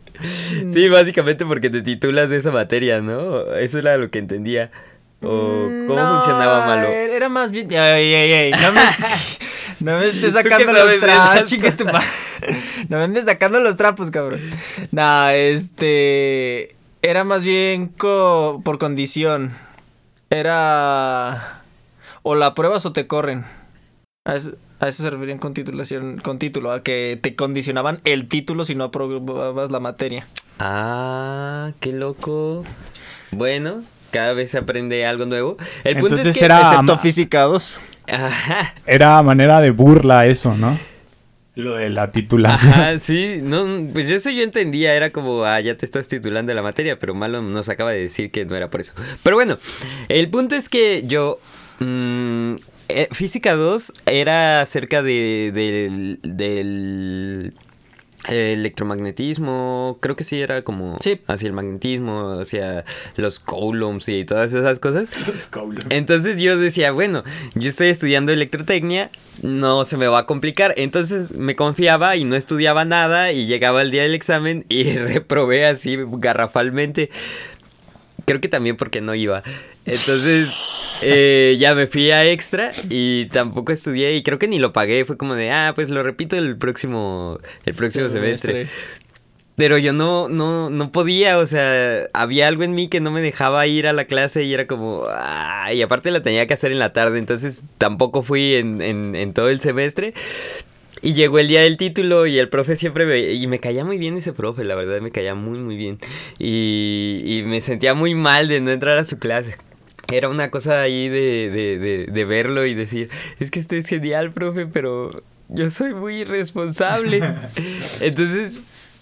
sí, 0.74 0.90
básicamente 0.90 1.46
porque 1.46 1.70
te 1.70 1.82
titulas 1.82 2.30
de 2.30 2.38
esa 2.38 2.52
materia, 2.52 3.02
¿no? 3.02 3.54
Eso 3.56 3.80
era 3.80 3.98
lo 3.98 4.10
que 4.10 4.20
entendía. 4.20 4.72
¿O 5.24 5.68
cómo 5.88 5.96
No, 5.96 6.16
funcionaba 6.16 6.66
malo? 6.66 6.88
Era 6.90 7.28
más 7.30 7.50
bien. 7.52 7.68
Ay, 7.72 8.14
ay, 8.14 8.32
ay. 8.34 8.52
No 8.52 8.72
me, 8.72 8.82
no 9.80 9.98
me 10.00 10.06
estés 10.08 10.34
¿Tú 10.34 10.38
qué 10.44 10.50
sacando 10.50 10.74
los 10.74 10.88
de 10.90 11.00
trapos. 11.00 11.36
esas 11.36 11.50
Chica 11.50 11.72
tu 11.76 11.84
cosas? 11.86 11.94
madre. 11.94 12.62
No 12.90 12.98
me 12.98 13.04
andes 13.04 13.26
sacando 13.26 13.60
los 13.60 13.76
trapos, 13.78 14.12
cabrón. 14.12 14.40
No, 14.92 15.30
este. 15.30 16.76
Era 17.02 17.24
más 17.24 17.44
bien 17.44 17.88
co- 17.88 18.62
por 18.64 18.78
condición. 18.80 19.52
Era. 20.30 21.62
O 22.24 22.36
la 22.36 22.54
pruebas 22.54 22.86
o 22.86 22.92
te 22.94 23.08
corren. 23.08 23.46
A 24.26 24.36
eso, 24.36 24.52
a 24.80 24.88
eso 24.90 25.04
se 25.04 25.10
referían 25.10 25.38
con 25.40 25.54
titulación, 25.54 26.18
con 26.20 26.38
título, 26.40 26.72
a 26.72 26.84
que 26.84 27.18
te 27.22 27.36
condicionaban 27.36 28.02
el 28.04 28.28
título 28.28 28.66
si 28.66 28.76
no 28.76 28.86
aprobabas 28.86 29.72
la 29.72 29.80
materia. 29.80 30.28
Ah, 30.60 31.72
qué 31.80 31.94
loco. 31.94 32.66
Bueno, 33.32 33.82
cada 34.12 34.34
vez 34.34 34.52
se 34.52 34.58
aprende 34.58 35.06
algo 35.06 35.26
nuevo. 35.26 35.56
El 35.86 35.94
punto 35.98 36.16
Entonces 36.16 36.36
es 36.36 36.40
que... 36.40 36.46
era- 36.46 36.62
Excepto 36.62 36.98
física 36.98 37.44
2. 37.44 37.80
Ajá. 38.08 38.74
Era 38.86 39.22
manera 39.22 39.62
de 39.62 39.72
burla 39.72 40.26
eso, 40.26 40.56
¿no? 40.56 40.78
Lo 41.58 41.74
de 41.74 41.90
la 41.90 42.12
titulación. 42.12 42.72
Ajá, 42.72 43.00
sí, 43.00 43.40
no, 43.42 43.88
pues 43.92 44.10
eso 44.12 44.30
yo 44.30 44.44
entendía, 44.44 44.94
era 44.94 45.12
como, 45.12 45.44
ah, 45.44 45.60
ya 45.60 45.76
te 45.76 45.88
estás 45.88 46.08
titulando 46.08 46.52
de 46.52 46.56
la 46.56 46.62
materia, 46.62 47.00
pero 47.00 47.16
Malo 47.16 47.42
nos 47.42 47.68
acaba 47.68 47.92
de 47.92 48.02
decir 48.02 48.30
que 48.30 48.46
no 48.46 48.56
era 48.56 48.70
por 48.70 48.82
eso. 48.82 48.94
Pero 49.24 49.38
bueno, 49.38 49.58
el 50.08 50.30
punto 50.30 50.56
es 50.56 50.70
que 50.70 51.04
yo, 51.08 51.40
mm, 51.80 52.54
eh, 52.90 53.08
Física 53.12 53.56
2 53.56 53.92
era 54.06 54.62
acerca 54.62 55.02
de, 55.02 55.52
del, 56.24 57.54
electromagnetismo, 58.28 59.98
creo 60.02 60.16
que 60.16 60.24
sí 60.24 60.40
era 60.42 60.62
como 60.62 60.98
Sí. 61.02 61.20
hacia 61.28 61.48
el 61.48 61.54
magnetismo, 61.54 62.40
hacia 62.40 62.86
los 63.16 63.40
coulombs 63.40 64.08
y 64.10 64.26
todas 64.26 64.54
esas 64.54 64.80
cosas. 64.80 65.10
Entonces 65.90 66.42
yo 66.42 66.58
decía, 66.58 66.92
bueno, 66.92 67.24
yo 67.56 67.70
estoy 67.70 67.88
estudiando 67.88 68.32
electrotecnia, 68.32 69.10
no 69.42 69.86
se 69.86 69.98
me 69.98 70.08
va 70.08 70.20
a 70.20 70.26
complicar. 70.26 70.74
Entonces 70.78 71.32
me 71.32 71.56
confiaba 71.56 72.16
y 72.16 72.24
no 72.24 72.36
estudiaba 72.36 72.86
nada 72.86 73.32
y 73.32 73.46
llegaba 73.46 73.82
el 73.82 73.92
día 73.92 74.04
del 74.04 74.16
examen 74.16 74.66
y 74.70 74.84
reprobé 74.98 75.66
así 75.66 75.98
garrafalmente. 75.98 77.10
Creo 78.28 78.42
que 78.42 78.50
también 78.50 78.76
porque 78.76 79.00
no 79.00 79.16
iba. 79.16 79.42
Entonces 79.86 80.50
eh, 81.02 81.56
ya 81.60 81.74
me 81.76 81.88
fui 81.88 82.12
a 82.12 82.26
extra 82.26 82.74
y 82.90 83.28
tampoco 83.28 83.72
estudié 83.72 84.18
y 84.18 84.22
creo 84.22 84.38
que 84.38 84.50
ni 84.50 84.60
lo 84.60 84.74
pagué. 84.74 85.06
Fue 85.06 85.16
como 85.16 85.36
de, 85.36 85.50
ah, 85.50 85.72
pues 85.74 85.90
lo 85.90 86.04
repito 86.04 86.36
el 86.36 86.58
próximo, 86.58 87.40
el 87.64 87.74
próximo 87.74 88.10
semestre. 88.10 88.68
Pero 89.56 89.78
yo 89.78 89.94
no, 89.94 90.28
no, 90.28 90.70
no 90.70 90.92
podía, 90.92 91.40
o 91.40 91.46
sea, 91.46 92.02
había 92.14 92.48
algo 92.48 92.64
en 92.64 92.76
mí 92.76 92.90
que 92.90 93.00
no 93.00 93.12
me 93.12 93.22
dejaba 93.22 93.66
ir 93.66 93.88
a 93.88 93.94
la 93.94 94.04
clase 94.04 94.44
y 94.44 94.54
era 94.54 94.68
como, 94.68 95.06
ah, 95.10 95.72
y 95.74 95.82
aparte 95.82 96.12
la 96.12 96.22
tenía 96.22 96.46
que 96.48 96.54
hacer 96.54 96.74
en 96.74 96.80
la 96.80 96.92
tarde, 96.92 97.18
entonces 97.18 97.62
tampoco 97.78 98.24
fui 98.24 98.56
en, 98.56 98.82
en, 98.82 99.16
en 99.16 99.34
todo 99.34 99.50
el 99.50 99.62
semestre. 99.62 100.14
Y 101.02 101.14
llegó 101.14 101.40
el 101.40 101.48
día 101.48 101.62
del 101.62 101.78
título 101.78 102.26
y 102.26 102.40
el 102.40 102.50
profe 102.50 102.76
siempre 102.76 103.06
me... 103.06 103.20
Y 103.20 103.48
me 103.48 103.60
caía 103.60 103.86
muy 103.86 103.98
bien 103.98 104.18
ese 104.18 104.34
profe, 104.34 104.64
la 104.64 104.76
verdad, 104.76 105.00
me 105.02 105.12
caía 105.12 105.36
muy, 105.36 105.60
muy 105.60 105.76
bien. 105.76 106.00
Y, 106.40 107.22
y 107.26 107.44
me 107.44 107.62
sentía 107.62 107.94
muy 107.94 108.16
mal 108.16 108.48
de 108.48 108.62
no 108.62 108.72
entrar 108.72 108.98
a 108.98 109.06
su 109.06 109.20
clase. 109.20 109.56
Era 110.12 110.30
una 110.30 110.50
cosa 110.50 110.82
ahí 110.82 111.10
de, 111.10 111.50
de, 111.50 111.78
de, 111.78 112.06
de 112.06 112.26
verlo 112.26 112.66
y 112.66 112.74
decir, 112.74 113.10
es 113.40 113.52
que 113.52 113.60
usted 113.60 113.78
es 113.78 113.88
genial, 113.88 114.32
profe, 114.32 114.66
pero 114.66 115.12
yo 115.50 115.70
soy 115.70 115.94
muy 115.94 116.22
irresponsable. 116.22 117.22
Entonces, 118.00 118.60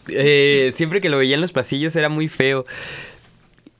eh, 0.09 0.71
siempre 0.73 1.01
que 1.01 1.09
lo 1.09 1.17
veía 1.17 1.35
en 1.35 1.41
los 1.41 1.51
pasillos 1.51 1.95
era 1.95 2.09
muy 2.09 2.27
feo. 2.27 2.65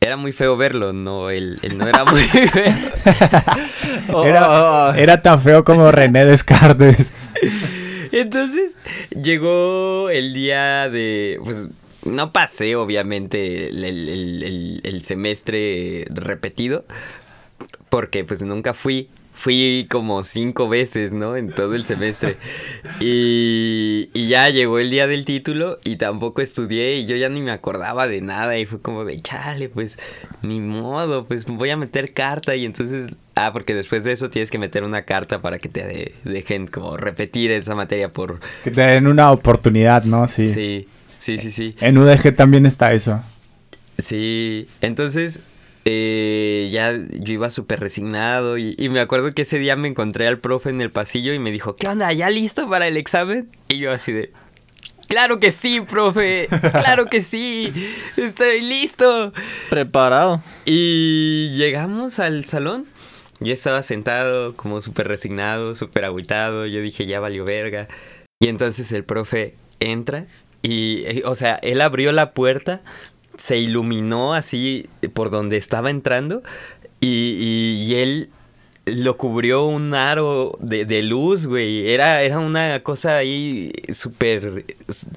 Era 0.02 0.18
muy 0.18 0.34
feo 0.34 0.56
verlo, 0.56 0.94
no, 0.94 1.32
él, 1.32 1.58
él 1.64 1.78
no 1.80 1.88
era 1.88 2.06
muy 2.06 2.22
feo. 2.28 4.24
Era, 4.24 4.94
era 4.98 5.22
tan 5.22 5.42
feo 5.42 5.64
como 5.64 5.92
René 5.92 6.26
Descartes. 6.26 7.12
Entonces, 8.16 8.76
llegó 9.12 10.10
el 10.10 10.34
día 10.34 10.90
de. 10.90 11.40
Pues 11.44 11.68
no 12.06 12.32
pasé, 12.32 12.76
obviamente, 12.76 13.68
el, 13.70 13.84
el- 13.84 14.82
el- 14.84 15.04
semestre 15.04 16.06
repetido. 16.10 16.86
Porque 17.90 18.24
pues 18.24 18.42
nunca 18.42 18.74
fui. 18.74 19.10
Fui 19.34 19.86
como 19.92 20.24
cinco 20.24 20.70
veces, 20.70 21.12
¿no? 21.12 21.36
En 21.36 21.50
todo 21.52 21.76
el 21.76 21.86
semestre. 21.86 22.38
Y, 23.02 24.10
y 24.14 24.30
ya 24.30 24.50
llegó 24.50 24.80
el 24.80 24.90
día 24.90 25.08
del 25.08 25.26
título 25.26 25.78
y 25.84 25.98
tampoco 25.98 26.42
estudié 26.42 26.96
y 26.96 27.06
yo 27.06 27.18
ya 27.18 27.28
ni 27.28 27.42
me 27.42 27.52
acordaba 27.52 28.08
de 28.08 28.22
nada 28.22 28.58
y 28.58 28.66
fue 28.66 28.80
como 28.82 29.04
de, 29.04 29.22
chale, 29.22 29.68
pues 29.68 30.00
ni 30.42 30.62
modo, 30.62 31.26
pues 31.26 31.48
voy 31.48 31.70
a 31.70 31.76
meter 31.76 32.14
carta 32.14 32.56
y 32.56 32.64
entonces, 32.64 33.10
ah, 33.36 33.52
porque 33.54 33.74
después 33.76 34.04
de 34.04 34.12
eso 34.14 34.30
tienes 34.30 34.50
que 34.52 34.58
meter 34.58 34.84
una 34.84 35.04
carta 35.04 35.42
para 35.42 35.60
que 35.60 35.70
te 35.70 35.86
de- 35.86 36.16
dejen 36.24 36.68
como 36.68 36.98
repetir 36.98 37.52
esa 37.52 37.76
materia 37.76 38.12
por... 38.12 38.40
Que 38.64 38.72
te 38.72 38.82
den 38.82 39.08
una 39.08 39.32
oportunidad, 39.32 40.04
¿no? 40.06 40.28
Sí. 40.28 40.48
Sí, 40.48 40.88
sí, 41.18 41.38
sí, 41.38 41.52
sí. 41.52 41.76
En 41.82 41.98
UDG 41.98 42.36
también 42.36 42.66
está 42.66 42.94
eso. 42.94 43.22
Sí, 43.98 44.68
entonces 44.82 45.40
eh, 45.86 46.68
ya 46.72 46.94
yo 47.20 47.34
iba 47.34 47.50
súper 47.52 47.80
resignado 47.80 48.58
y, 48.58 48.76
y 48.78 48.90
me 48.90 49.00
acuerdo 49.00 49.34
que 49.34 49.44
ese 49.44 49.60
día 49.60 49.76
me 49.76 49.88
encontré 49.88 50.28
al 50.28 50.40
profe 50.40 50.70
en 50.70 50.82
el 50.82 50.92
pasillo 50.92 51.34
y 51.34 51.40
me 51.40 51.52
dijo, 51.52 51.76
¿qué 51.76 51.88
onda? 51.88 52.12
¿Ya 52.12 52.30
listo 52.30 52.68
para 52.70 52.88
el 52.88 52.98
examen? 52.98 53.50
Y 53.70 53.78
yo 53.78 53.92
así 53.94 54.12
de, 54.12 54.32
claro 55.08 55.40
que 55.40 55.52
sí, 55.54 55.80
profe, 55.82 56.50
claro 56.72 57.06
que 57.06 57.24
sí, 57.24 57.72
estoy 58.18 58.62
listo. 58.62 59.32
Preparado. 59.70 60.42
Y 60.66 61.56
llegamos 61.56 62.20
al 62.20 62.46
salón. 62.46 62.86
Yo 63.46 63.54
estaba 63.54 63.84
sentado 63.84 64.56
como 64.56 64.82
súper 64.82 65.08
resignado, 65.08 65.76
súper 65.76 66.04
agüitado. 66.06 66.66
Yo 66.66 66.82
dije, 66.82 67.06
ya 67.06 67.20
valió 67.20 67.46
verga. 67.46 67.88
Y 68.42 68.48
entonces 68.48 68.92
el 68.92 69.04
profe 69.04 69.54
entra 69.80 70.26
y, 70.62 71.04
eh, 71.06 71.22
o 71.26 71.36
sea, 71.36 71.56
él 71.62 71.80
abrió 71.82 72.12
la 72.12 72.32
puerta, 72.34 72.82
se 73.38 73.58
iluminó 73.58 74.34
así 74.34 74.88
por 75.14 75.30
donde 75.30 75.58
estaba 75.58 75.90
entrando 75.90 76.42
y, 77.00 77.86
y- 77.88 77.96
él 77.96 78.30
lo 78.88 79.18
cubrió 79.18 79.66
un 79.66 79.94
aro 79.96 80.58
de, 80.60 80.86
de 80.86 81.02
luz, 81.02 81.48
güey. 81.48 81.90
Era, 81.92 82.22
era 82.22 82.38
una 82.40 82.82
cosa 82.84 83.18
ahí 83.18 83.72
súper 83.92 84.66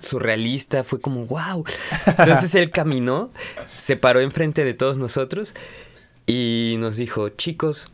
surrealista. 0.01 0.85
Fue 0.85 1.01
como, 1.01 1.27
wow. 1.27 1.65
Entonces 2.07 2.55
él 2.55 2.71
caminó, 2.71 3.31
se 3.77 3.97
paró 3.97 4.21
enfrente 4.21 4.65
de 4.65 4.75
todos 4.75 4.97
nosotros 4.99 5.55
y 6.27 6.77
nos 6.79 6.97
dijo, 6.97 7.29
chicos, 7.31 7.93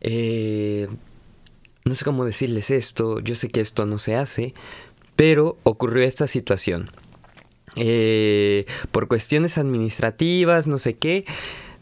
eh, 0.00 0.88
no 1.84 1.94
sé 1.94 2.04
cómo 2.04 2.24
decirles 2.24 2.70
esto, 2.70 3.20
yo 3.20 3.34
sé 3.34 3.48
que 3.48 3.60
esto 3.60 3.86
no 3.86 3.98
se 3.98 4.14
hace, 4.14 4.54
pero 5.16 5.58
ocurrió 5.62 6.04
esta 6.04 6.26
situación. 6.26 6.90
Eh, 7.76 8.66
por 8.90 9.08
cuestiones 9.08 9.58
administrativas, 9.58 10.66
no 10.66 10.78
sé 10.78 10.96
qué, 10.96 11.24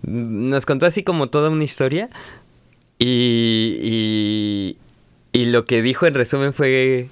nos 0.02 0.66
contó 0.66 0.86
así 0.86 1.02
como 1.02 1.28
toda 1.28 1.50
una 1.50 1.64
historia 1.64 2.08
y, 2.98 3.78
y, 3.82 4.78
y 5.32 5.46
lo 5.46 5.64
que 5.64 5.82
dijo 5.82 6.06
en 6.06 6.14
resumen 6.14 6.52
fue, 6.52 7.08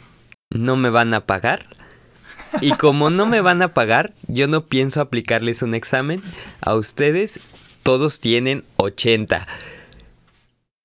no 0.51 0.77
me 0.77 0.91
van 0.91 1.15
a 1.15 1.27
pagar. 1.27 1.67
Y 2.61 2.73
como 2.73 3.11
no 3.11 3.27
me 3.27 3.41
van 3.41 3.61
a 3.63 3.75
pagar, 3.75 4.15
yo 4.29 4.49
no 4.49 4.67
pienso 4.67 5.01
aplicarles 5.01 5.63
un 5.63 5.75
examen. 5.75 6.23
A 6.61 6.75
ustedes 6.75 7.41
todos 7.83 8.21
tienen 8.21 8.65
80. 8.77 9.47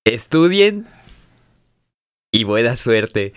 Estudien 0.06 0.88
y 2.32 2.44
buena 2.44 2.76
suerte. 2.76 3.34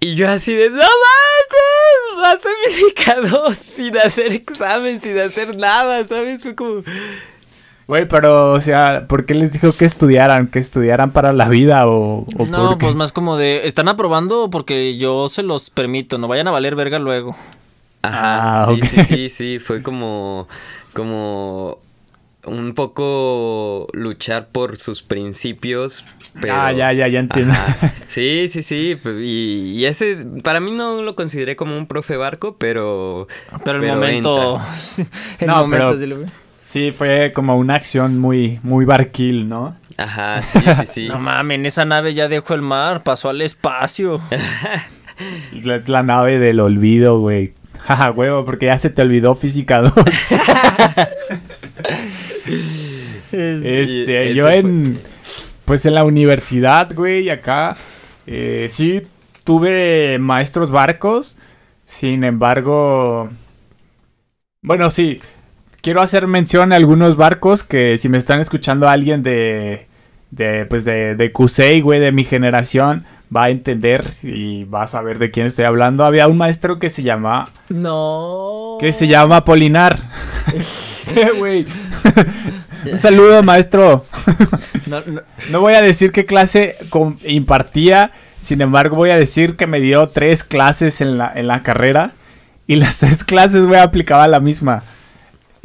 Y 0.00 0.14
yo 0.14 0.28
así 0.30 0.54
de, 0.54 0.70
no 0.70 0.76
manches, 0.76 2.16
vas 2.16 2.40
a 2.46 2.48
física 2.66 3.16
2 3.20 3.56
sin 3.58 3.96
hacer 3.98 4.32
examen, 4.32 5.00
sin 5.00 5.18
hacer 5.18 5.56
nada, 5.56 6.06
¿sabes? 6.06 6.42
Fue 6.42 6.54
como... 6.54 6.82
Güey, 7.88 8.06
pero, 8.06 8.52
o 8.52 8.60
sea, 8.60 9.06
¿por 9.08 9.24
qué 9.24 9.34
les 9.34 9.52
dijo 9.52 9.72
que 9.72 9.86
estudiaran? 9.86 10.48
¿Que 10.48 10.58
estudiaran 10.58 11.10
para 11.10 11.32
la 11.32 11.48
vida 11.48 11.86
o, 11.88 12.26
o 12.38 12.46
No, 12.46 12.68
por 12.70 12.78
qué? 12.78 12.84
pues 12.84 12.94
más 12.94 13.12
como 13.12 13.36
de, 13.38 13.66
están 13.66 13.88
aprobando 13.88 14.50
porque 14.50 14.96
yo 14.98 15.28
se 15.28 15.42
los 15.42 15.70
permito, 15.70 16.18
no 16.18 16.28
vayan 16.28 16.48
a 16.48 16.52
valer 16.52 16.74
verga 16.74 16.98
luego. 16.98 17.34
Ajá, 18.02 18.64
Ah, 18.64 18.66
sí, 18.68 18.80
sí, 18.86 19.04
sí, 19.04 19.28
sí, 19.30 19.58
fue 19.58 19.82
como, 19.82 20.48
como 20.92 21.78
un 22.48 22.74
poco 22.74 23.86
luchar 23.92 24.48
por 24.48 24.76
sus 24.78 25.02
principios, 25.02 26.04
pero... 26.40 26.54
Ah, 26.54 26.72
ya, 26.72 26.92
ya, 26.92 27.08
ya 27.08 27.20
entiendo. 27.20 27.52
Ajá. 27.52 27.92
Sí, 28.08 28.48
sí, 28.50 28.62
sí, 28.62 28.98
pe- 29.02 29.20
y, 29.22 29.74
y 29.78 29.84
ese, 29.84 30.16
para 30.42 30.60
mí 30.60 30.70
no 30.72 31.02
lo 31.02 31.14
consideré 31.14 31.54
como 31.56 31.76
un 31.76 31.86
profe 31.86 32.16
barco, 32.16 32.56
pero... 32.58 33.28
Pero 33.64 33.76
el 33.78 33.82
Pero 33.84 33.94
momento... 33.94 34.60
el 35.40 35.46
No, 35.46 35.58
momento 35.60 35.86
pero- 35.88 35.98
sí 35.98 36.06
lo 36.06 36.18
vi. 36.20 36.24
Sí, 36.64 36.92
fue 36.92 37.32
como 37.34 37.56
una 37.56 37.76
acción 37.76 38.18
muy, 38.18 38.60
muy 38.62 38.84
barquil, 38.84 39.48
¿no? 39.48 39.74
Ajá, 39.96 40.42
sí, 40.42 40.58
sí, 40.58 40.86
sí. 40.86 41.08
No 41.08 41.18
mames, 41.18 41.60
esa 41.64 41.84
nave 41.86 42.12
ya 42.12 42.28
dejó 42.28 42.52
el 42.54 42.60
mar, 42.62 43.02
pasó 43.04 43.30
al 43.30 43.40
espacio. 43.40 44.20
Es 45.54 45.88
la 45.88 46.02
nave 46.02 46.38
del 46.38 46.60
olvido, 46.60 47.20
güey. 47.20 47.54
Jaja, 47.78 48.10
huevo, 48.10 48.44
porque 48.44 48.66
ya 48.66 48.76
se 48.76 48.90
te 48.90 49.00
olvidó 49.00 49.34
física 49.34 49.80
2. 49.80 49.92
Este, 53.32 54.30
Y 54.30 54.34
yo 54.34 54.48
en. 54.48 55.00
Pues 55.64 55.84
en 55.84 55.94
la 55.94 56.04
universidad, 56.04 56.94
güey, 56.94 57.28
acá. 57.28 57.76
eh, 58.26 58.68
sí 58.70 59.02
tuve 59.44 60.18
maestros 60.18 60.70
barcos. 60.70 61.36
Sin 61.86 62.24
embargo. 62.24 63.28
Bueno, 64.62 64.90
sí. 64.90 65.20
Quiero 65.80 66.02
hacer 66.02 66.26
mención 66.26 66.72
a 66.72 66.76
algunos 66.76 67.16
barcos 67.16 67.62
que 67.62 67.96
si 67.98 68.08
me 68.08 68.18
están 68.18 68.40
escuchando 68.40 68.88
alguien 68.88 69.22
de. 69.22 69.86
De, 70.30 70.66
pues 70.66 70.84
de, 70.84 71.14
de 71.14 71.32
Kusei, 71.32 71.80
güey, 71.80 72.00
de 72.00 72.12
mi 72.12 72.22
generación, 72.22 73.06
va 73.34 73.44
a 73.44 73.50
entender 73.50 74.04
y 74.22 74.64
va 74.64 74.82
a 74.82 74.86
saber 74.86 75.18
de 75.18 75.30
quién 75.30 75.46
estoy 75.46 75.64
hablando. 75.64 76.04
Había 76.04 76.28
un 76.28 76.36
maestro 76.36 76.78
que 76.78 76.90
se 76.90 77.02
llama. 77.02 77.48
No. 77.70 78.76
Que 78.78 78.92
se 78.92 79.06
llama 79.08 79.44
Polinar. 79.46 79.98
Güey. 81.38 81.66
Un 82.92 82.98
saludo, 82.98 83.42
maestro. 83.42 84.04
No, 84.86 85.02
no, 85.06 85.22
No 85.50 85.60
voy 85.60 85.74
a 85.74 85.82
decir 85.82 86.12
qué 86.12 86.24
clase 86.24 86.76
impartía, 87.24 88.12
sin 88.40 88.60
embargo 88.60 88.96
voy 88.96 89.10
a 89.10 89.16
decir 89.16 89.56
que 89.56 89.66
me 89.66 89.80
dio 89.80 90.08
tres 90.08 90.44
clases 90.44 91.00
en 91.00 91.18
la, 91.18 91.32
en 91.34 91.46
la 91.48 91.62
carrera 91.62 92.12
y 92.66 92.76
las 92.76 92.98
tres 92.98 93.24
clases, 93.24 93.66
güey, 93.66 93.80
aplicaba 93.80 94.28
la 94.28 94.40
misma. 94.40 94.82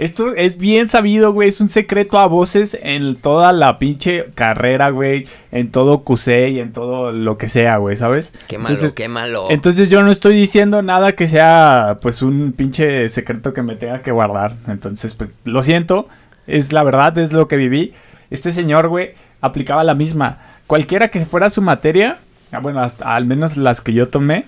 Esto 0.04 0.36
es 0.36 0.58
bien 0.58 0.90
sabido, 0.90 1.32
güey, 1.32 1.48
es 1.48 1.62
un 1.62 1.70
secreto 1.70 2.20
a 2.20 2.28
voces 2.28 2.78
en 2.82 3.16
toda 3.16 3.54
la 3.54 3.80
pinche 3.80 4.26
carrera, 4.36 4.90
güey, 4.90 5.26
en 5.52 5.72
todo 5.72 6.04
QC 6.04 6.50
y 6.50 6.60
en 6.60 6.74
todo 6.74 7.14
lo 7.14 7.38
que 7.38 7.48
sea, 7.48 7.78
güey, 7.78 7.96
¿sabes? 7.96 8.34
Qué 8.50 8.58
malo, 8.58 8.70
Entonces- 8.76 8.94
qué 8.94 9.08
malo. 9.08 9.48
Entonces 9.50 9.90
yo 9.90 10.04
no 10.04 10.12
estoy 10.12 10.34
diciendo 10.36 10.82
nada 10.82 11.14
que 11.14 11.28
sea 11.30 12.00
pues 12.02 12.22
un 12.22 12.52
pinche 12.52 13.08
secreto 13.08 13.54
que 13.54 13.62
me 13.62 13.76
tenga 13.78 14.02
que 14.02 14.12
guardar. 14.12 14.56
Entonces, 14.68 15.16
pues 15.16 15.30
lo 15.46 15.64
siento, 15.64 16.10
es 16.48 16.74
la 16.74 16.84
verdad, 16.84 17.18
es 17.18 17.32
lo 17.32 17.48
que 17.48 17.56
viví. 17.56 17.94
Este 18.30 18.52
señor, 18.52 18.90
güey, 18.90 19.12
aplicaba 19.40 19.86
la 19.86 19.96
misma. 19.96 20.40
Cualquiera 20.68 21.08
que 21.08 21.26
fuera 21.26 21.50
su 21.50 21.62
materia, 21.62 22.18
ah, 22.52 22.60
bueno, 22.60 22.82
hasta, 22.82 23.16
al 23.16 23.26
menos 23.26 23.56
las 23.56 23.80
que 23.80 23.94
yo 23.94 24.10
tomé, 24.10 24.44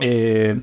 eh, 0.00 0.58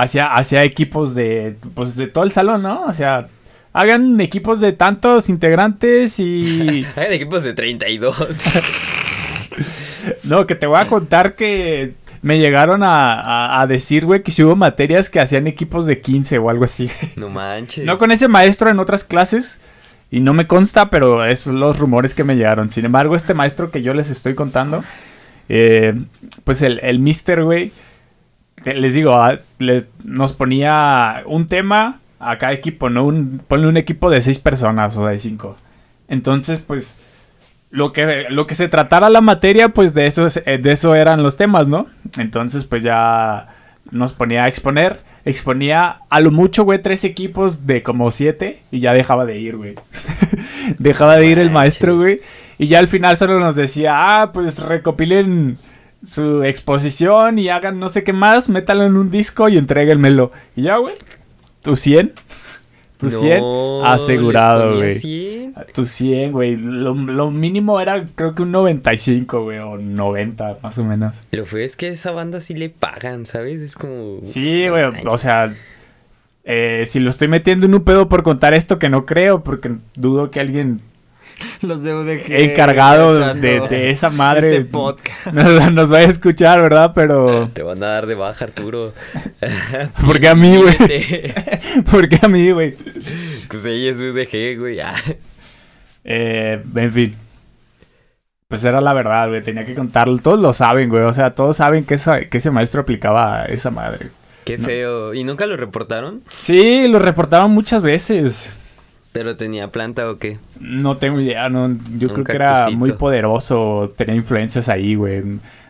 hacía, 0.00 0.32
hacía 0.34 0.64
equipos 0.64 1.14
de, 1.14 1.56
pues, 1.74 1.96
de 1.96 2.06
todo 2.06 2.24
el 2.24 2.32
salón, 2.32 2.62
¿no? 2.62 2.84
O 2.84 2.92
sea, 2.92 3.28
hagan 3.72 4.20
equipos 4.20 4.60
de 4.60 4.72
tantos 4.72 5.28
integrantes 5.28 6.18
y... 6.18 6.86
Hay 6.96 7.14
equipos 7.14 7.42
de 7.44 7.52
32. 7.54 8.16
No, 10.24 10.46
que 10.46 10.54
te 10.54 10.66
voy 10.66 10.80
a 10.80 10.86
contar 10.86 11.34
que 11.34 11.92
me 12.22 12.38
llegaron 12.38 12.82
a, 12.82 13.14
a- 13.20 13.60
a 13.60 13.66
decir, 13.66 14.06
güey, 14.06 14.22
que 14.22 14.32
si 14.32 14.42
hubo 14.42 14.56
materias 14.56 15.10
que 15.10 15.20
hacían 15.20 15.46
equipos 15.46 15.84
de 15.86 16.00
15 16.00 16.38
o 16.38 16.48
algo 16.50 16.64
así. 16.64 16.90
no 17.16 17.28
manches. 17.28 17.84
No 17.84 17.98
con 17.98 18.10
ese 18.10 18.28
maestro 18.28 18.70
en 18.70 18.78
otras 18.78 19.04
clases. 19.04 19.60
Y 20.10 20.20
no 20.20 20.32
me 20.34 20.46
consta, 20.46 20.90
pero 20.90 21.24
esos 21.24 21.44
son 21.44 21.60
los 21.60 21.78
rumores 21.78 22.14
que 22.14 22.24
me 22.24 22.34
llegaron. 22.36 22.70
Sin 22.70 22.84
embargo, 22.84 23.14
este 23.14 23.32
maestro 23.34 23.70
que 23.70 23.82
yo 23.82 23.94
les 23.94 24.10
estoy 24.10 24.34
contando, 24.34 24.82
eh, 25.48 25.94
pues 26.42 26.62
el, 26.62 26.80
el 26.82 26.98
mister, 26.98 27.44
güey, 27.44 27.70
les 28.64 28.94
digo, 28.94 29.14
ah, 29.14 29.38
les, 29.58 29.90
nos 30.04 30.32
ponía 30.32 31.22
un 31.26 31.46
tema 31.46 32.00
a 32.18 32.38
cada 32.38 32.52
equipo, 32.52 32.90
¿no? 32.90 33.04
Un, 33.04 33.40
ponle 33.48 33.66
un 33.68 33.76
equipo 33.76 34.10
de 34.10 34.20
seis 34.20 34.38
personas 34.38 34.96
o 34.96 35.06
de 35.06 35.18
cinco. 35.18 35.56
Entonces, 36.08 36.58
pues, 36.58 37.00
lo 37.70 37.92
que, 37.92 38.26
lo 38.30 38.46
que 38.46 38.54
se 38.54 38.68
tratara 38.68 39.08
la 39.10 39.20
materia, 39.20 39.68
pues 39.70 39.94
de 39.94 40.06
eso, 40.06 40.26
es- 40.26 40.42
eh, 40.44 40.58
de 40.58 40.72
eso 40.72 40.94
eran 40.94 41.22
los 41.22 41.36
temas, 41.36 41.68
¿no? 41.68 41.86
Entonces, 42.18 42.64
pues 42.64 42.82
ya 42.82 43.48
nos 43.90 44.12
ponía 44.12 44.44
a 44.44 44.48
exponer. 44.48 45.00
Exponía 45.24 45.98
a 46.08 46.20
lo 46.20 46.30
mucho, 46.30 46.64
güey, 46.64 46.80
tres 46.82 47.04
equipos 47.04 47.66
de 47.66 47.82
como 47.82 48.10
siete 48.10 48.62
y 48.70 48.80
ya 48.80 48.92
dejaba 48.94 49.24
de 49.26 49.38
ir, 49.38 49.56
güey. 49.56 49.74
dejaba 50.78 51.16
de 51.16 51.26
ir 51.26 51.38
el 51.38 51.50
maestro, 51.50 51.96
güey. 51.96 52.20
Y 52.58 52.66
ya 52.68 52.78
al 52.78 52.88
final 52.88 53.16
solo 53.16 53.38
nos 53.38 53.54
decía, 53.56 53.92
ah, 54.22 54.32
pues 54.32 54.58
recopilen 54.58 55.58
su 56.04 56.42
exposición 56.42 57.38
y 57.38 57.48
hagan 57.48 57.78
no 57.78 57.88
sé 57.88 58.04
qué 58.04 58.12
más, 58.12 58.48
métalo 58.48 58.84
en 58.84 58.96
un 58.96 59.10
disco 59.10 59.48
y 59.48 59.58
entréguenmelo. 59.58 60.32
Y 60.56 60.62
ya, 60.62 60.76
güey, 60.76 60.94
tu 61.62 61.76
100. 61.76 62.12
Tu 62.98 63.10
100 63.10 63.40
No, 63.40 63.84
asegurado, 63.86 64.72
les 64.72 64.72
ponía 64.72 64.84
güey. 64.88 64.94
100. 64.98 65.54
Tu 65.72 65.86
100, 65.86 66.32
güey. 66.32 66.56
Lo, 66.56 66.94
lo 66.94 67.30
mínimo 67.30 67.80
era 67.80 68.04
creo 68.14 68.34
que 68.34 68.42
un 68.42 68.52
95, 68.52 69.42
güey, 69.42 69.58
o 69.58 69.78
90 69.78 70.58
más 70.62 70.76
o 70.76 70.84
menos. 70.84 71.16
Lo 71.30 71.46
feo 71.46 71.64
es 71.64 71.76
que 71.76 71.86
a 71.86 71.90
esa 71.90 72.10
banda 72.10 72.42
sí 72.42 72.54
le 72.54 72.68
pagan, 72.68 73.24
¿sabes? 73.24 73.62
Es 73.62 73.74
como. 73.74 74.20
Sí, 74.24 74.68
güey, 74.68 74.84
o 75.06 75.18
sea, 75.18 75.54
eh, 76.44 76.84
si 76.86 77.00
lo 77.00 77.08
estoy 77.08 77.28
metiendo 77.28 77.64
en 77.66 77.74
un 77.74 77.84
pedo 77.84 78.08
por 78.08 78.22
contar 78.22 78.52
esto 78.52 78.78
que 78.78 78.90
no 78.90 79.06
creo, 79.06 79.42
porque 79.42 79.76
dudo 79.94 80.30
que 80.30 80.40
alguien 80.40 80.80
los 81.62 81.82
de 81.82 81.94
UDG. 81.94 82.32
encargado 82.32 83.34
de, 83.34 83.60
de 83.60 83.90
esa 83.90 84.10
madre 84.10 84.56
Este 84.56 84.64
podcast. 84.70 85.26
nos, 85.32 85.72
nos 85.72 85.88
vaya 85.90 86.06
a 86.06 86.10
escuchar, 86.10 86.60
¿verdad? 86.60 86.92
Pero, 86.94 87.48
Te 87.54 87.62
van 87.62 87.82
a 87.82 87.86
dar 87.88 88.06
de 88.06 88.14
baja, 88.14 88.44
Arturo. 88.46 88.92
¿por 90.04 90.20
qué 90.20 90.28
a 90.28 90.34
mí, 90.34 90.56
güey? 90.56 90.76
¿Por 91.90 92.08
qué 92.08 92.18
a 92.22 92.28
mí, 92.28 92.50
güey? 92.50 92.74
Pues 93.48 93.64
ella 93.64 93.90
es 93.90 93.96
UDG, 93.96 94.58
güey. 94.58 94.80
Ah. 94.80 94.94
Eh, 96.04 96.62
en 96.76 96.92
fin. 96.92 97.14
Pues 98.48 98.64
era 98.64 98.80
la 98.80 98.92
verdad, 98.92 99.28
güey. 99.28 99.42
Tenía 99.42 99.64
que 99.64 99.74
contarlo. 99.74 100.18
Todos 100.18 100.40
lo 100.40 100.52
saben, 100.52 100.88
güey. 100.88 101.02
O 101.04 101.12
sea, 101.12 101.34
todos 101.34 101.56
saben 101.58 101.84
que, 101.84 101.94
esa, 101.94 102.20
que 102.24 102.38
ese 102.38 102.50
maestro 102.50 102.80
aplicaba 102.82 103.44
esa 103.44 103.70
madre. 103.70 104.08
Qué 104.44 104.58
No. 104.58 104.64
feo. 104.64 105.14
¿Y 105.14 105.22
nunca 105.24 105.46
lo 105.46 105.56
reportaron? 105.56 106.22
Sí, 106.28 106.88
lo 106.88 106.98
reportaban 106.98 107.50
muchas 107.52 107.82
veces. 107.82 108.52
¿Pero 109.12 109.36
tenía 109.36 109.68
planta 109.68 110.08
o 110.08 110.18
qué? 110.18 110.38
No 110.60 110.96
tengo 110.96 111.20
idea, 111.20 111.48
no. 111.48 111.68
Yo 111.98 112.08
Un 112.08 112.14
creo 112.14 112.24
que 112.24 112.32
era 112.32 112.46
cactusito. 112.54 112.78
muy 112.78 112.92
poderoso. 112.92 113.92
Tenía 113.96 114.14
influencias 114.14 114.68
ahí, 114.68 114.94
güey. 114.94 115.22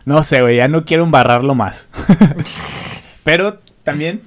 No 0.05 0.21
sé, 0.23 0.41
güey. 0.41 0.57
Ya 0.57 0.67
no 0.67 0.85
quiero 0.85 1.03
embarrarlo 1.03 1.55
más. 1.55 1.89
pero 3.23 3.59
también, 3.83 4.21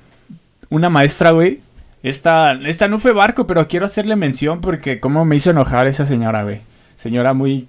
una 0.68 0.88
maestra, 0.90 1.31
güey. 1.31 1.61
Esta, 2.03 2.53
esta 2.53 2.88
no 2.88 2.98
fue 2.98 3.12
barco, 3.12 3.46
pero 3.46 3.66
quiero 3.68 3.87
hacerle 3.87 4.16
mención 4.16 4.61
porque 4.61 5.00
cómo 5.00 5.24
me 5.24 5.37
hizo 5.37 5.50
enojar 5.50 5.87
esa 5.87 6.07
señora, 6.07 6.42
güey. 6.42 6.61
Señora 6.96 7.33
muy... 7.35 7.68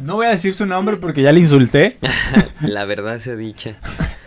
No 0.00 0.16
voy 0.16 0.26
a 0.26 0.30
decir 0.30 0.54
su 0.54 0.64
nombre 0.64 0.96
porque 0.96 1.22
ya 1.22 1.32
le 1.32 1.40
insulté. 1.40 1.98
La 2.60 2.86
verdad 2.86 3.18
sea 3.18 3.36
dicha. 3.36 3.76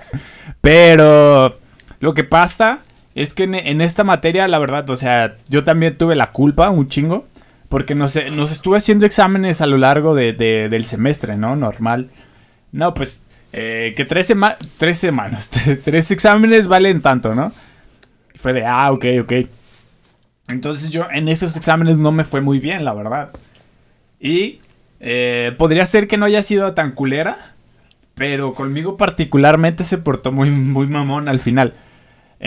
Pero 0.62 1.60
lo 2.00 2.14
que 2.14 2.24
pasa 2.24 2.80
es 3.16 3.34
que 3.34 3.44
en, 3.46 3.82
esta 3.82 4.04
materia, 4.04 4.48
la 4.48 4.60
verdad, 4.60 4.90
o 4.90 4.96
sea, 4.96 5.36
yo 5.50 5.64
también 5.64 5.98
tuve 5.98 6.16
la 6.16 6.32
culpa, 6.32 6.70
un 6.70 6.88
chingo, 6.88 7.26
porque 7.70 7.96
nos, 7.96 8.16
nos 8.32 8.52
estuve 8.52 8.78
haciendo 8.78 9.06
exámenes 9.06 9.62
a 9.62 9.68
lo 9.68 9.78
largo 9.78 10.14
de, 10.16 10.34
de- 10.34 10.70
del 10.70 10.86
semestre, 10.86 11.36
¿no? 11.38 11.56
Normal. 11.56 12.10
No, 12.72 12.94
pues, 12.94 13.24
eh, 13.54 13.94
que 13.96 14.06
tres, 14.06 14.28
sema- 14.30 14.58
tres 14.78 14.98
semanas, 14.98 15.50
tres 15.84 16.12
exámenes 16.12 16.68
valen 16.68 17.02
tanto, 17.02 17.34
¿no? 17.34 17.52
Y 18.34 18.38
fue 18.38 18.54
de, 18.54 18.66
ah, 18.66 18.92
ok, 18.92 19.06
ok. 19.22 19.34
Entonces 20.50 20.92
yo 20.92 21.08
en 21.12 21.28
esos 21.28 21.56
exámenes 21.58 21.98
no 21.98 22.12
me 22.12 22.24
fue 22.24 22.42
muy 22.42 22.60
bien, 22.60 22.86
la 22.86 22.94
verdad. 22.94 23.32
Y 24.20 24.60
eh, 25.00 25.54
podría 25.58 25.86
ser 25.86 26.08
que 26.08 26.18
no 26.18 26.26
haya 26.26 26.44
sido 26.44 26.74
tan 26.74 26.92
culera, 26.92 27.54
pero 28.14 28.54
conmigo 28.54 28.98
particularmente 28.98 29.84
se 29.84 29.98
portó 29.98 30.32
muy, 30.32 30.52
muy 30.52 30.88
mamón 30.88 31.28
al 31.30 31.40
final. 31.40 31.74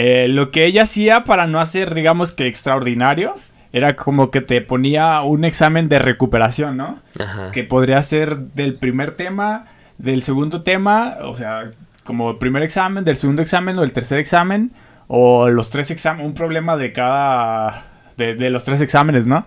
Eh, 0.01 0.29
lo 0.29 0.53
que 0.53 0.65
ella 0.65 0.85
hacía 0.85 1.25
para 1.25 1.49
no 1.49 1.59
hacer, 1.59 1.93
digamos 1.93 2.33
que 2.33 2.47
extraordinario, 2.47 3.35
era 3.73 3.97
como 3.97 4.31
que 4.31 4.41
te 4.41 4.61
ponía 4.61 5.21
un 5.23 5.45
examen 5.45 5.89
de 5.89 5.99
recuperación, 5.99 6.77
¿no? 6.77 7.01
Ajá. 7.19 7.51
Que 7.51 7.65
podría 7.65 8.01
ser 8.05 8.39
del 8.39 8.77
primer 8.77 9.17
tema, 9.17 9.65
del 9.99 10.23
segundo 10.23 10.63
tema, 10.63 11.17
o 11.23 11.35
sea, 11.35 11.73
como 12.05 12.31
el 12.31 12.37
primer 12.37 12.63
examen, 12.63 13.03
del 13.03 13.17
segundo 13.17 13.43
examen 13.43 13.77
o 13.77 13.83
el 13.83 13.91
tercer 13.91 14.21
examen, 14.21 14.71
o 15.09 15.49
los 15.49 15.69
tres 15.71 15.91
exámenes, 15.91 16.29
un 16.29 16.35
problema 16.35 16.77
de 16.77 16.93
cada, 16.93 17.87
de, 18.17 18.37
de 18.37 18.51
los 18.51 18.63
tres 18.63 18.81
exámenes, 18.81 19.27
¿no? 19.27 19.47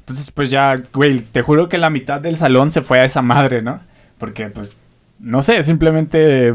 Entonces, 0.00 0.32
pues 0.32 0.50
ya, 0.50 0.74
güey, 0.92 1.20
te 1.20 1.42
juro 1.42 1.68
que 1.68 1.78
la 1.78 1.88
mitad 1.88 2.20
del 2.20 2.36
salón 2.36 2.72
se 2.72 2.82
fue 2.82 2.98
a 2.98 3.04
esa 3.04 3.22
madre, 3.22 3.62
¿no? 3.62 3.78
Porque, 4.18 4.46
pues, 4.46 4.80
no 5.24 5.42
sé, 5.42 5.62
simplemente 5.62 6.54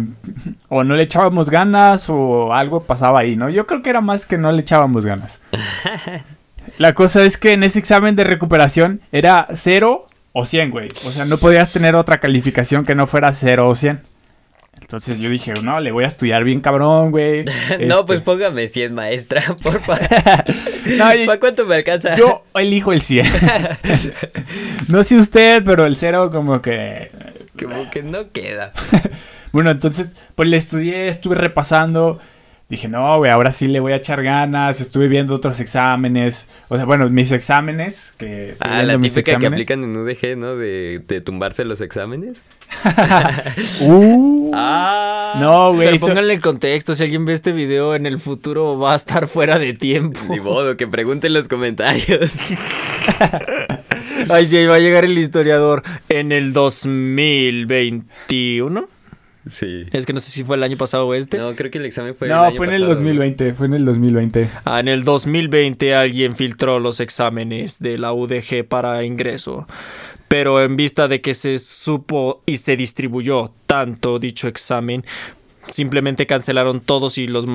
o 0.69 0.83
no 0.83 0.95
le 0.95 1.03
echábamos 1.03 1.49
ganas 1.49 2.07
o 2.09 2.53
algo 2.53 2.83
pasaba 2.83 3.19
ahí, 3.19 3.35
¿no? 3.35 3.49
Yo 3.49 3.65
creo 3.65 3.81
que 3.81 3.89
era 3.89 3.99
más 3.99 4.27
que 4.27 4.37
no 4.37 4.51
le 4.51 4.61
echábamos 4.61 5.05
ganas. 5.05 5.39
La 6.77 6.93
cosa 6.93 7.23
es 7.25 7.37
que 7.37 7.53
en 7.53 7.63
ese 7.63 7.79
examen 7.79 8.15
de 8.15 8.23
recuperación 8.23 9.01
era 9.11 9.47
0 9.51 10.07
o 10.33 10.45
100, 10.45 10.69
güey. 10.69 10.87
O 11.05 11.11
sea, 11.11 11.25
no 11.25 11.37
podías 11.37 11.73
tener 11.73 11.95
otra 11.95 12.19
calificación 12.19 12.85
que 12.85 12.93
no 12.93 13.07
fuera 13.07 13.33
0 13.33 13.67
o 13.67 13.75
100. 13.75 14.01
Entonces 14.79 15.19
yo 15.19 15.29
dije, 15.29 15.53
no, 15.63 15.79
le 15.79 15.91
voy 15.91 16.03
a 16.03 16.07
estudiar 16.07 16.43
bien 16.43 16.61
cabrón, 16.61 17.09
güey. 17.09 17.45
No, 17.85 18.01
Este, 18.01 18.03
pues 18.05 18.21
póngame 18.21 18.67
100, 18.67 18.93
maestra, 18.93 19.41
por 19.63 19.81
favor. 19.81 20.01
No, 20.97 21.05
¿Para 21.25 21.39
cuánto 21.39 21.65
me 21.65 21.75
alcanza? 21.75 22.15
Yo 22.15 22.43
elijo 22.53 22.93
el 22.93 23.01
100. 23.01 23.25
no 24.87 25.03
sé 25.03 25.17
usted, 25.17 25.63
pero 25.65 25.87
el 25.87 25.97
0 25.97 26.29
como 26.31 26.61
que... 26.61 27.11
Como 27.61 27.89
que 27.91 28.03
no 28.03 28.31
queda. 28.31 28.71
Bueno, 29.51 29.71
entonces, 29.71 30.15
pues 30.35 30.47
le 30.47 30.57
estudié, 30.57 31.07
estuve 31.09 31.33
repasando. 31.33 32.19
Dije, 32.69 32.87
no, 32.87 33.17
güey, 33.17 33.31
ahora 33.31 33.51
sí 33.51 33.67
le 33.67 33.79
voy 33.79 33.93
a 33.93 33.95
echar 33.95 34.21
ganas. 34.21 34.79
Estuve 34.79 35.07
viendo 35.07 35.33
otros 35.33 35.59
exámenes. 35.59 36.47
O 36.67 36.75
sea, 36.75 36.85
bueno, 36.85 37.09
mis 37.09 37.31
exámenes. 37.31 38.13
Que 38.19 38.53
Ah, 38.59 38.83
la 38.83 38.99
mis 38.99 39.11
típica 39.15 39.39
que 39.39 39.47
aplican 39.47 39.83
en 39.83 39.97
UDG, 39.97 40.37
¿no? 40.37 40.55
De, 40.55 40.99
de 40.99 41.21
tumbarse 41.21 41.65
los 41.65 41.81
exámenes. 41.81 42.43
Uh, 43.81 44.51
Ah. 44.53 45.37
no, 45.39 45.69
güey. 45.73 45.85
Pero 45.87 45.95
eso- 45.97 46.05
pónganle 46.07 46.33
el 46.35 46.41
contexto, 46.41 46.93
si 46.93 47.03
alguien 47.03 47.25
ve 47.25 47.33
este 47.33 47.51
video 47.51 47.95
en 47.95 48.05
el 48.05 48.19
futuro 48.19 48.77
va 48.77 48.93
a 48.93 48.95
estar 48.97 49.27
fuera 49.27 49.57
de 49.57 49.73
tiempo. 49.73 50.19
Ni 50.29 50.39
modo, 50.39 50.77
que 50.77 50.85
pregunte 50.87 51.25
en 51.25 51.33
los 51.33 51.47
comentarios. 51.47 52.35
Ay, 54.29 54.45
sí, 54.45 54.57
ahí 54.57 54.67
va 54.67 54.75
a 54.75 54.79
llegar 54.79 55.05
el 55.05 55.17
historiador 55.17 55.81
en 56.07 56.31
el 56.31 56.53
2021. 56.53 58.87
Sí. 59.49 59.85
Es 59.91 60.05
que 60.05 60.13
no 60.13 60.19
sé 60.19 60.31
si 60.31 60.43
fue 60.43 60.57
el 60.57 60.63
año 60.63 60.77
pasado 60.77 61.07
o 61.07 61.13
este. 61.13 61.37
No, 61.37 61.55
creo 61.55 61.71
que 61.71 61.79
el 61.79 61.85
examen 61.85 62.15
fue 62.15 62.27
no, 62.27 62.35
el 62.35 62.49
año 62.49 62.57
fue 62.57 62.67
en 62.67 62.73
el 62.73 62.81
pasado, 62.81 62.95
2020, 62.95 63.53
fue 63.53 63.67
en 63.67 63.73
el 63.73 63.85
2020. 63.85 64.49
Ah, 64.65 64.79
en 64.79 64.87
el 64.87 65.03
2020 65.03 65.95
alguien 65.95 66.35
filtró 66.35 66.79
los 66.79 66.99
exámenes 66.99 67.79
de 67.79 67.97
la 67.97 68.13
UDG 68.13 68.65
para 68.67 69.03
ingreso. 69.03 69.67
Pero 70.27 70.61
en 70.61 70.75
vista 70.75 71.07
de 71.07 71.21
que 71.21 71.33
se 71.33 71.57
supo 71.57 72.43
y 72.45 72.57
se 72.57 72.77
distribuyó 72.77 73.51
tanto 73.65 74.19
dicho 74.19 74.47
examen, 74.47 75.03
simplemente 75.63 76.25
cancelaron 76.25 76.79
todos 76.81 77.17
y 77.17 77.27
los 77.27 77.45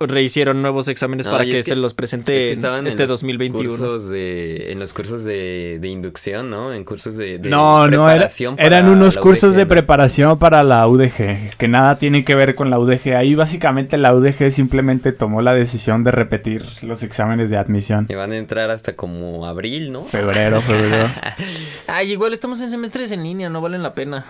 rehicieron 0.00 0.60
nuevos 0.62 0.88
exámenes 0.88 1.26
No, 1.26 1.32
para 1.32 1.44
que, 1.44 1.58
es 1.60 1.66
que- 1.66 1.70
se 1.70 1.76
los 1.76 1.92
Es 1.92 1.94
presente 1.94 2.32
que 2.36 2.46
en 2.48 2.52
estaban 2.52 2.86
este 2.86 3.04
en 3.04 3.08
los 3.08 3.20
2021. 3.20 3.68
Cursos 3.68 4.08
de, 4.08 4.72
en 4.72 4.78
los 4.78 4.92
cursos 4.92 5.24
de, 5.24 5.78
de 5.80 5.88
inducción, 5.88 6.50
¿no? 6.50 6.72
En 6.72 6.84
cursos 6.84 7.16
de, 7.16 7.38
de 7.38 7.48
no, 7.48 7.86
no, 7.88 8.04
era- 8.08 8.14
preparación 8.16 8.56
para 8.56 8.66
eran 8.66 8.88
unos 8.88 9.16
la 9.16 9.20
cursos 9.22 9.50
UDG, 9.50 9.56
de 9.56 9.64
¿no? 9.64 9.68
preparación 9.68 10.38
para 10.38 10.62
la 10.62 10.86
UDG, 10.88 11.56
que 11.56 11.68
nada 11.68 11.96
tiene 11.98 12.24
que 12.24 12.34
ver 12.34 12.54
con 12.54 12.70
la 12.70 12.78
UDG. 12.78 13.14
Ahí 13.16 13.34
básicamente 13.34 13.96
la 13.98 14.14
UDG 14.14 14.50
simplemente 14.50 15.12
tomó 15.12 15.40
la 15.42 15.54
decisión 15.54 16.04
de 16.04 16.10
repetir 16.10 16.64
los 16.82 17.02
exámenes 17.02 17.50
de 17.50 17.56
admisión. 17.56 18.06
Y 18.08 18.14
van 18.14 18.32
a 18.32 18.36
entrar 18.36 18.70
hasta 18.70 18.94
como 18.94 19.46
abril, 19.46 19.92
¿no? 19.92 20.04
Febrero, 20.04 20.60
febrero. 20.60 21.06
Ay, 21.86 22.12
igual 22.12 22.32
estamos 22.32 22.60
en 22.60 22.70
semestres 22.70 23.12
en 23.12 23.22
línea, 23.22 23.48
no 23.48 23.60
valen 23.60 23.82
la 23.82 23.94
pena. 23.94 24.24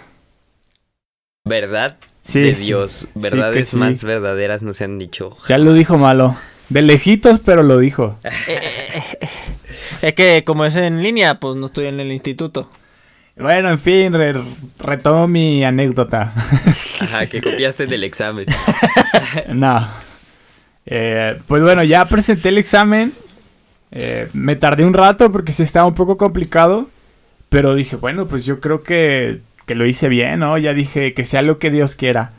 ¿Verdad? 1.54 1.98
Sí, 2.22 2.40
de 2.40 2.54
sí. 2.54 2.64
Dios. 2.66 3.00
Sí 3.00 3.08
Verdades 3.14 3.68
sí. 3.68 3.76
más 3.76 4.02
verdaderas 4.02 4.62
no 4.62 4.72
se 4.72 4.84
han 4.84 4.98
dicho. 4.98 5.36
Ya 5.46 5.58
lo 5.58 5.74
dijo 5.74 5.98
malo. 5.98 6.36
De 6.70 6.80
lejitos, 6.80 7.38
pero 7.44 7.62
lo 7.62 7.78
dijo. 7.78 8.18
Es 10.00 10.14
que 10.14 10.44
como 10.44 10.64
es 10.64 10.76
en 10.76 11.02
línea, 11.02 11.40
pues 11.40 11.56
no 11.56 11.66
estoy 11.66 11.86
en 11.86 11.98
el 12.00 12.12
instituto. 12.12 12.70
Bueno, 13.36 13.70
en 13.70 13.78
fin, 13.78 14.12
re- 14.12 14.40
retomo 14.78 15.26
mi 15.28 15.64
anécdota. 15.64 16.32
Ajá, 17.00 17.26
que 17.26 17.40
copiaste 17.42 17.86
del 17.86 18.04
examen. 18.04 18.46
no. 19.54 19.88
Eh, 20.86 21.38
pues 21.46 21.62
bueno, 21.62 21.82
ya 21.84 22.04
presenté 22.06 22.50
el 22.50 22.58
examen. 22.58 23.12
Eh, 23.92 24.28
me 24.32 24.56
tardé 24.56 24.84
un 24.84 24.94
rato 24.94 25.30
porque 25.32 25.52
sí 25.52 25.62
estaba 25.62 25.86
un 25.86 25.94
poco 25.94 26.16
complicado. 26.16 26.88
Pero 27.48 27.74
dije, 27.74 27.96
bueno, 27.96 28.26
pues 28.26 28.44
yo 28.44 28.60
creo 28.60 28.82
que, 28.82 29.40
que 29.66 29.74
lo 29.74 29.86
hice 29.86 30.08
bien, 30.08 30.40
¿no? 30.40 30.58
Ya 30.58 30.74
dije 30.74 31.14
que 31.14 31.24
sea 31.24 31.42
lo 31.42 31.58
que 31.58 31.70
Dios 31.70 31.94
quiera. 31.96 32.32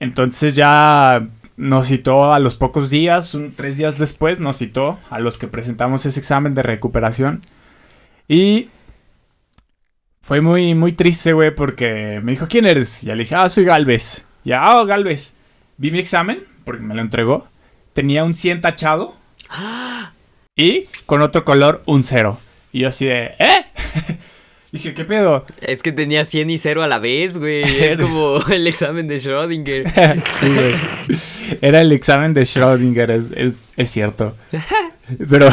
Entonces 0.00 0.54
ya 0.54 1.26
nos 1.56 1.88
citó 1.88 2.32
a 2.32 2.38
los 2.38 2.54
pocos 2.54 2.88
días, 2.90 3.34
un- 3.34 3.52
tres 3.52 3.76
días 3.76 3.98
después, 3.98 4.38
nos 4.38 4.58
citó 4.58 4.98
a 5.10 5.18
los 5.18 5.38
que 5.38 5.48
presentamos 5.48 6.06
ese 6.06 6.20
examen 6.20 6.54
de 6.54 6.62
recuperación. 6.62 7.40
Y 8.28 8.68
fue 10.20 10.40
muy, 10.40 10.74
muy 10.74 10.92
triste, 10.92 11.32
güey, 11.32 11.54
porque 11.54 12.20
me 12.22 12.32
dijo, 12.32 12.46
¿quién 12.48 12.66
eres? 12.66 13.02
Y 13.02 13.06
ya 13.06 13.14
le 13.16 13.24
dije, 13.24 13.34
ah, 13.34 13.48
soy 13.48 13.64
Galvez. 13.64 14.24
Ya, 14.44 14.62
ah, 14.62 14.84
Galvez. 14.84 15.34
Vi 15.78 15.90
mi 15.90 15.98
examen, 15.98 16.44
porque 16.64 16.82
me 16.82 16.94
lo 16.94 17.00
entregó. 17.00 17.48
Tenía 17.94 18.24
un 18.24 18.34
100 18.34 18.60
tachado. 18.60 19.16
Y 20.60 20.86
con 21.06 21.22
otro 21.22 21.44
color, 21.44 21.82
un 21.86 22.02
0. 22.02 22.36
Y 22.72 22.80
yo 22.80 22.88
así 22.88 23.06
de, 23.06 23.26
¿eh? 23.38 23.64
Dije, 24.70 24.92
¿qué 24.92 25.04
pedo? 25.04 25.46
Es 25.62 25.82
que 25.82 25.92
tenía 25.92 26.26
100 26.26 26.50
y 26.50 26.58
0 26.58 26.82
a 26.82 26.88
la 26.88 26.98
vez, 26.98 27.38
güey. 27.38 27.62
Es 27.80 27.98
como 27.98 28.38
el 28.50 28.66
examen 28.66 29.08
de 29.08 29.18
Schrödinger. 29.18 30.22
Sí, 30.40 30.48
güey. 30.48 31.18
Era 31.62 31.80
el 31.80 31.92
examen 31.92 32.34
de 32.34 32.42
Schrödinger, 32.42 33.10
es, 33.10 33.30
es, 33.34 33.60
es 33.76 33.90
cierto. 33.90 34.34
Pero, 35.30 35.48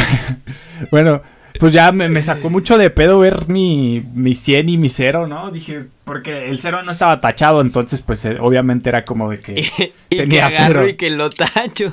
bueno, 0.92 1.22
pues 1.60 1.74
ya 1.74 1.92
me, 1.92 2.10
me 2.10 2.22
sacó 2.22 2.50
mucho 2.50 2.78
de 2.78 2.90
pedo 2.90 3.20
ver 3.20 3.48
mi, 3.48 4.04
mi 4.14 4.36
100 4.36 4.70
y 4.70 4.78
mi 4.78 4.90
0, 4.90 5.28
¿no? 5.28 5.52
Dije, 5.52 5.80
porque 6.04 6.50
el 6.50 6.60
0 6.60 6.84
no 6.84 6.92
estaba 6.92 7.20
tachado, 7.22 7.62
entonces 7.62 8.02
pues 8.02 8.24
eh, 8.26 8.38
obviamente 8.40 8.90
era 8.90 9.06
como 9.06 9.30
de 9.32 9.40
que... 9.40 9.54
y 9.60 9.64
que 9.64 9.94
Tenía 10.18 10.48
agarro 10.48 10.82
cero. 10.82 10.88
y 10.90 10.94
que 10.96 11.10
lo 11.10 11.30
tacho. 11.30 11.92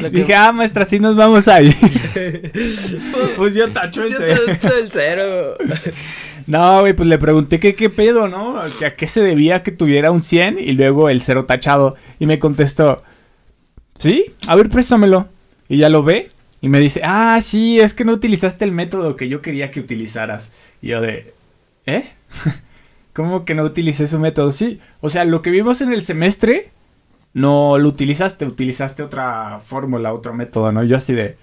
Lo 0.00 0.10
que- 0.10 0.18
Dije, 0.18 0.34
ah, 0.34 0.52
maestra, 0.52 0.84
sí 0.84 0.98
nos 0.98 1.16
vamos 1.16 1.48
ahí. 1.48 1.72
pues 3.36 3.54
yo 3.54 3.70
tacho 3.72 4.02
el 4.04 4.12
Yo 4.12 4.18
0. 4.18 4.40
tacho 4.46 4.76
el 4.76 4.90
cero. 4.90 5.56
No, 6.44 6.80
güey, 6.80 6.92
pues 6.92 7.08
le 7.08 7.18
pregunté 7.18 7.60
que 7.60 7.76
qué 7.76 7.88
pedo, 7.88 8.26
¿no? 8.26 8.60
Que 8.80 8.86
a 8.86 8.96
qué 8.96 9.06
se 9.06 9.20
debía 9.22 9.62
que 9.62 9.70
tuviera 9.70 10.10
un 10.10 10.24
100 10.24 10.58
y 10.58 10.72
luego 10.72 11.08
el 11.08 11.20
0 11.22 11.44
tachado. 11.44 11.94
Y 12.18 12.26
me 12.26 12.40
contestó, 12.40 13.00
¿sí? 13.96 14.32
A 14.48 14.56
ver, 14.56 14.68
préstamelo. 14.68 15.28
Y 15.68 15.76
ya 15.76 15.88
lo 15.88 16.02
ve 16.02 16.30
y 16.62 16.68
me 16.68 16.78
dice, 16.78 17.02
ah, 17.04 17.40
sí, 17.42 17.80
es 17.80 17.92
que 17.92 18.04
no 18.04 18.12
utilizaste 18.12 18.64
el 18.64 18.70
método 18.70 19.16
que 19.16 19.28
yo 19.28 19.42
quería 19.42 19.72
que 19.72 19.80
utilizaras. 19.80 20.52
Y 20.80 20.88
yo 20.88 21.00
de, 21.00 21.34
¿eh? 21.86 22.12
¿Cómo 23.12 23.44
que 23.44 23.56
no 23.56 23.64
utilicé 23.64 24.06
su 24.06 24.20
método? 24.20 24.52
Sí, 24.52 24.80
o 25.00 25.10
sea, 25.10 25.24
lo 25.24 25.42
que 25.42 25.50
vimos 25.50 25.80
en 25.80 25.92
el 25.92 26.02
semestre, 26.02 26.70
no 27.34 27.78
lo 27.78 27.88
utilizaste, 27.88 28.46
utilizaste 28.46 29.02
otra 29.02 29.58
fórmula, 29.58 30.14
otro 30.14 30.32
método, 30.34 30.70
¿no? 30.70 30.84
Yo 30.84 30.96
así 30.96 31.12
de, 31.12 31.36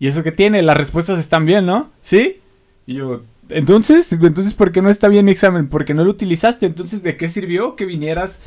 ¿y 0.00 0.08
eso 0.08 0.24
qué 0.24 0.32
tiene? 0.32 0.60
Las 0.62 0.76
respuestas 0.76 1.20
están 1.20 1.46
bien, 1.46 1.64
¿no? 1.64 1.90
¿Sí? 2.02 2.40
Y 2.84 2.94
yo, 2.94 3.22
entonces, 3.50 4.12
entonces, 4.12 4.54
¿por 4.54 4.72
qué 4.72 4.82
no 4.82 4.90
está 4.90 5.06
bien 5.06 5.24
mi 5.24 5.30
examen? 5.30 5.68
Porque 5.68 5.94
no 5.94 6.02
lo 6.02 6.10
utilizaste. 6.10 6.66
Entonces, 6.66 7.04
¿de 7.04 7.16
qué 7.16 7.28
sirvió 7.28 7.76
que 7.76 7.86
vinieras 7.86 8.42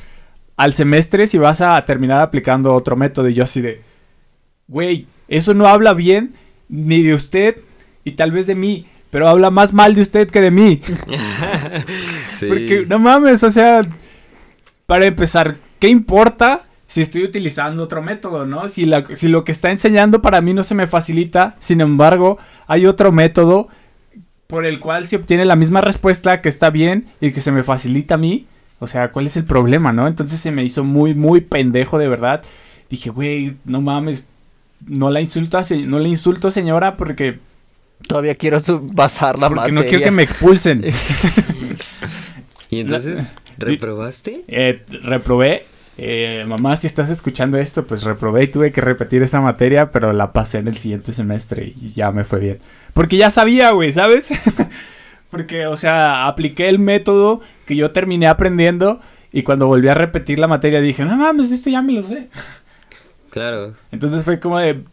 al 0.58 0.74
semestre 0.74 1.26
si 1.26 1.38
vas 1.38 1.62
a 1.62 1.84
terminar 1.86 2.20
aplicando 2.20 2.74
otro 2.74 2.98
método? 2.98 3.30
Y 3.30 3.34
yo 3.34 3.46
así 3.46 3.62
de, 3.62 3.82
güey, 4.68 5.08
eso 5.38 5.54
no 5.56 5.68
habla 5.68 5.94
bien 5.94 6.34
ni 6.70 7.02
de 7.02 7.14
usted 7.16 7.58
y 8.04 8.12
tal 8.12 8.32
vez 8.32 8.46
de 8.48 8.56
mí, 8.56 8.86
pero 9.10 9.28
habla 9.28 9.50
más 9.52 9.74
mal 9.74 9.96
de 9.96 10.02
usted 10.04 10.30
que 10.30 10.42
de 10.42 10.52
mí. 10.52 10.82
Sí. 12.40 12.48
Porque 12.48 12.86
no 12.88 12.98
mames, 13.00 13.44
o 13.44 13.52
sea, 13.52 13.82
para 14.88 15.06
empezar, 15.06 15.56
¿qué 15.80 15.90
importa 15.90 16.64
si 16.88 17.02
estoy 17.02 17.24
utilizando 17.24 17.84
otro 17.84 18.02
método, 18.02 18.46
no? 18.46 18.68
Si, 18.68 18.86
la- 18.86 19.06
si 19.16 19.28
lo 19.28 19.44
que 19.44 19.52
está 19.52 19.70
enseñando 19.72 20.22
para 20.22 20.42
mí 20.42 20.54
no 20.54 20.64
se 20.64 20.74
me 20.76 20.88
facilita, 20.88 21.56
sin 21.60 21.82
embargo, 21.82 22.38
hay 22.68 22.86
otro 22.88 23.12
método 23.12 23.68
por 24.48 24.66
el 24.66 24.80
cual 24.80 25.08
se 25.08 25.16
obtiene 25.18 25.46
la 25.46 25.56
misma 25.56 25.82
respuesta 25.82 26.42
que 26.42 26.50
está 26.50 26.70
bien 26.72 27.06
y 27.22 27.32
que 27.32 27.42
se 27.42 27.52
me 27.52 27.64
facilita 27.64 28.16
a 28.16 28.18
mí. 28.18 28.48
O 28.80 28.88
sea, 28.88 29.12
¿cuál 29.12 29.28
es 29.28 29.38
el 29.38 29.44
problema, 29.46 29.94
no? 29.94 30.08
Entonces 30.08 30.40
se 30.42 30.52
me 30.52 30.64
hizo 30.66 30.84
muy, 30.84 31.14
muy 31.14 31.42
pendejo 31.42 32.00
de 32.00 32.08
verdad. 32.10 32.42
Dije, 32.90 33.12
güey, 33.12 33.54
no 33.66 33.80
mames, 33.82 34.28
no 34.88 35.10
la 35.10 35.22
insulto, 35.22 35.58
a 35.58 35.64
se- 35.64 35.78
no 35.86 36.00
le 36.00 36.10
insulto 36.10 36.52
señora 36.52 36.98
porque, 36.98 37.40
Todavía 38.08 38.34
quiero 38.36 38.60
su- 38.60 38.88
pasar 38.96 39.38
la 39.38 39.48
porque 39.48 39.72
materia. 39.72 39.82
no 39.82 39.88
quiero 39.88 40.04
que 40.04 40.12
me 40.12 40.24
expulsen. 40.24 40.84
¿Y 42.70 42.80
entonces 42.80 43.36
reprobaste? 43.58 44.44
Eh, 44.48 44.84
reprobé. 45.04 45.66
Eh, 45.98 46.46
mamá, 46.48 46.78
si 46.78 46.88
estás 46.88 47.10
escuchando 47.10 47.58
esto, 47.58 47.86
pues 47.86 48.04
reprobé 48.04 48.44
y 48.44 48.48
tuve 48.48 48.72
que 48.72 48.82
repetir 48.82 49.22
esa 49.24 49.40
materia, 49.42 49.92
pero 49.92 50.14
la 50.14 50.32
pasé 50.34 50.58
en 50.60 50.68
el 50.68 50.78
siguiente 50.78 51.14
semestre 51.14 51.74
y 51.80 51.92
ya 51.92 52.12
me 52.12 52.24
fue 52.24 52.40
bien. 52.40 52.60
Porque 52.94 53.18
ya 53.18 53.30
sabía, 53.30 53.72
güey, 53.72 53.94
¿sabes? 53.94 54.30
Porque, 55.30 55.68
o 55.68 55.78
sea, 55.78 56.28
apliqué 56.28 56.70
el 56.70 56.80
método 56.80 57.42
que 57.66 57.76
yo 57.76 57.92
terminé 57.92 58.28
aprendiendo 58.28 59.00
y 59.32 59.44
cuando 59.44 59.68
volví 59.68 59.88
a 59.90 59.94
repetir 59.94 60.40
la 60.40 60.48
materia 60.48 60.82
dije, 60.82 61.06
no 61.06 61.16
mames, 61.18 61.52
esto 61.52 61.70
ya 61.70 61.82
me 61.82 61.94
lo 61.94 62.04
sé. 62.04 62.30
Claro. 63.32 63.74
Entonces 63.92 64.24
fue 64.24 64.40
como 64.40 64.60
de 64.60 64.84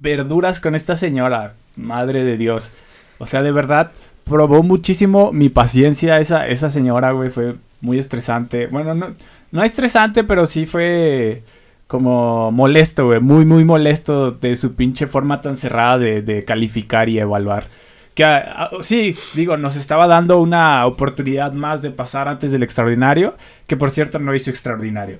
verduras 0.00 0.60
con 0.60 0.74
esta 0.76 0.94
señora, 0.94 1.54
madre 1.76 2.22
de 2.22 2.36
Dios. 2.36 2.72
O 3.18 3.26
sea, 3.26 3.42
de 3.42 3.50
verdad, 3.50 3.90
probó 4.24 4.62
muchísimo 4.62 5.32
mi 5.32 5.48
paciencia 5.48 6.20
esa, 6.20 6.46
esa 6.46 6.70
señora, 6.70 7.10
güey, 7.12 7.30
fue 7.30 7.56
muy 7.80 7.98
estresante. 7.98 8.66
Bueno, 8.68 8.94
no, 8.94 9.14
no 9.50 9.64
estresante, 9.64 10.24
pero 10.24 10.46
sí 10.46 10.66
fue 10.66 11.42
como 11.86 12.52
molesto, 12.52 13.06
güey, 13.06 13.20
muy, 13.20 13.44
muy 13.44 13.64
molesto 13.64 14.30
de 14.30 14.56
su 14.56 14.74
pinche 14.74 15.06
forma 15.06 15.40
tan 15.40 15.56
cerrada 15.56 15.98
de, 15.98 16.22
de 16.22 16.44
calificar 16.44 17.08
y 17.08 17.18
evaluar. 17.18 17.66
Que 18.14 18.24
ah, 18.24 18.70
ah, 18.70 18.70
sí, 18.80 19.16
digo, 19.34 19.56
nos 19.56 19.74
estaba 19.74 20.06
dando 20.06 20.40
una 20.40 20.86
oportunidad 20.86 21.52
más 21.52 21.82
de 21.82 21.90
pasar 21.90 22.28
antes 22.28 22.52
del 22.52 22.62
extraordinario, 22.62 23.34
que 23.66 23.76
por 23.76 23.90
cierto 23.90 24.20
no 24.20 24.34
hizo 24.34 24.50
extraordinario. 24.50 25.18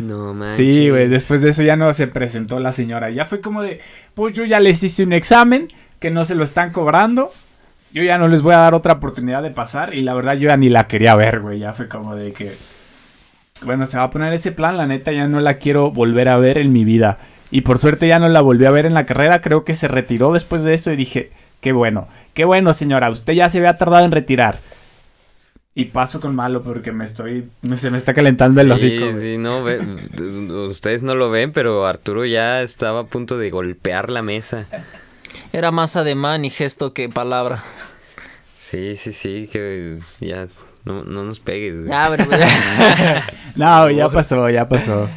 No 0.00 0.34
manches. 0.34 0.56
Sí, 0.56 0.90
güey, 0.90 1.08
después 1.08 1.40
de 1.40 1.50
eso 1.50 1.62
ya 1.62 1.76
no 1.76 1.92
se 1.94 2.06
presentó 2.06 2.58
la 2.58 2.72
señora. 2.72 3.10
Ya 3.10 3.24
fue 3.24 3.40
como 3.40 3.62
de, 3.62 3.80
pues 4.14 4.34
yo 4.34 4.44
ya 4.44 4.60
les 4.60 4.82
hice 4.82 5.02
un 5.02 5.14
examen 5.14 5.72
que 5.98 6.10
no 6.10 6.24
se 6.24 6.34
lo 6.34 6.44
están 6.44 6.72
cobrando. 6.72 7.32
Yo 7.92 8.02
ya 8.02 8.18
no 8.18 8.28
les 8.28 8.42
voy 8.42 8.54
a 8.54 8.58
dar 8.58 8.74
otra 8.74 8.94
oportunidad 8.94 9.42
de 9.42 9.50
pasar. 9.50 9.94
Y 9.94 10.02
la 10.02 10.14
verdad 10.14 10.34
yo 10.34 10.48
ya 10.48 10.56
ni 10.56 10.68
la 10.68 10.86
quería 10.86 11.14
ver, 11.14 11.40
güey. 11.40 11.58
Ya 11.58 11.72
fue 11.72 11.88
como 11.88 12.14
de 12.14 12.32
que, 12.32 12.52
bueno, 13.64 13.86
se 13.86 13.96
va 13.96 14.04
a 14.04 14.10
poner 14.10 14.32
ese 14.34 14.52
plan. 14.52 14.76
La 14.76 14.86
neta 14.86 15.10
ya 15.12 15.26
no 15.26 15.40
la 15.40 15.58
quiero 15.58 15.90
volver 15.90 16.28
a 16.28 16.36
ver 16.36 16.58
en 16.58 16.72
mi 16.72 16.84
vida. 16.84 17.18
Y 17.50 17.62
por 17.62 17.78
suerte 17.78 18.06
ya 18.06 18.18
no 18.18 18.28
la 18.28 18.42
volví 18.42 18.66
a 18.66 18.70
ver 18.70 18.84
en 18.84 18.94
la 18.94 19.06
carrera. 19.06 19.40
Creo 19.40 19.64
que 19.64 19.74
se 19.74 19.88
retiró 19.88 20.32
después 20.32 20.64
de 20.64 20.74
eso 20.74 20.92
y 20.92 20.96
dije, 20.96 21.30
qué 21.60 21.72
bueno, 21.72 22.08
qué 22.34 22.44
bueno 22.44 22.72
señora. 22.72 23.10
Usted 23.10 23.32
ya 23.34 23.48
se 23.48 23.58
había 23.58 23.76
tardado 23.76 24.04
en 24.04 24.12
retirar. 24.12 24.60
Y 25.74 25.86
paso 25.86 26.20
con 26.20 26.34
malo 26.34 26.62
porque 26.62 26.90
me 26.90 27.04
estoy, 27.04 27.48
me- 27.62 27.76
se 27.76 27.90
me 27.90 27.98
está 27.98 28.12
calentando 28.12 28.60
el 28.60 28.66
Sí, 28.66 28.72
hocico. 28.98 29.12
güey. 29.12 29.22
sí, 29.22 29.38
no, 29.38 29.62
ve- 29.62 29.78
ustedes 30.68 31.02
no 31.02 31.14
lo 31.14 31.30
ven, 31.30 31.52
pero 31.52 31.86
Arturo 31.86 32.24
ya 32.24 32.62
estaba 32.62 33.00
a 33.00 33.04
punto 33.06 33.38
de 33.38 33.50
golpear 33.50 34.10
la 34.10 34.22
mesa. 34.22 34.66
Era 35.52 35.70
más 35.70 35.94
ademán 35.94 36.44
y 36.44 36.50
gesto 36.50 36.92
que 36.94 37.08
palabra. 37.08 37.62
Sí, 38.56 38.96
sí, 38.96 39.12
sí, 39.12 39.48
que 39.52 39.98
ya 40.20 40.48
No, 40.84 41.04
no 41.04 41.22
nos 41.24 41.38
pegues, 41.38 41.74
güey. 41.76 41.88
Ya, 41.88 42.10
No, 43.56 43.90
ya 43.90 44.08
pasó, 44.08 44.48
ya 44.50 44.68
pasó. 44.68 45.08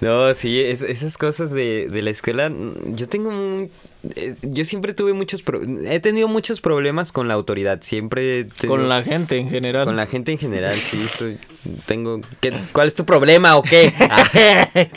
No, 0.00 0.32
sí, 0.34 0.60
es- 0.60 0.82
esas 0.82 1.16
cosas 1.16 1.50
de, 1.50 1.88
de 1.90 2.02
la 2.02 2.10
escuela, 2.10 2.50
mm, 2.50 2.94
yo 2.94 3.08
tengo 3.08 3.30
un- 3.30 3.70
eh, 4.14 4.34
yo 4.42 4.64
siempre 4.64 4.94
tuve 4.94 5.12
muchos, 5.14 5.42
pro- 5.42 5.62
he 5.62 6.00
tenido 6.00 6.28
muchos 6.28 6.60
problemas 6.60 7.12
con 7.12 7.26
la 7.28 7.34
autoridad, 7.34 7.80
siempre 7.82 8.44
tenido- 8.44 8.76
con 8.76 8.88
la 8.88 9.02
gente 9.02 9.38
en 9.38 9.48
general. 9.48 9.84
con 9.86 9.96
la 9.96 10.06
gente 10.06 10.32
en 10.32 10.38
general, 10.38 10.74
sí, 10.74 10.98
soy- 11.08 11.38
tengo, 11.86 12.20
¿qué- 12.40 12.52
¿cuál 12.72 12.88
es 12.88 12.94
tu 12.94 13.04
problema 13.04 13.56
o 13.56 13.62
qué? 13.62 13.92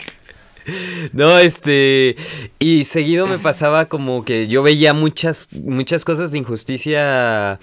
No, 1.12 1.38
este, 1.38 2.16
y 2.58 2.84
seguido 2.84 3.26
me 3.26 3.38
pasaba 3.38 3.86
como 3.86 4.24
que 4.24 4.46
yo 4.46 4.62
veía 4.62 4.92
muchas, 4.92 5.48
muchas 5.54 6.04
cosas 6.04 6.30
de 6.30 6.38
injusticia 6.38 7.58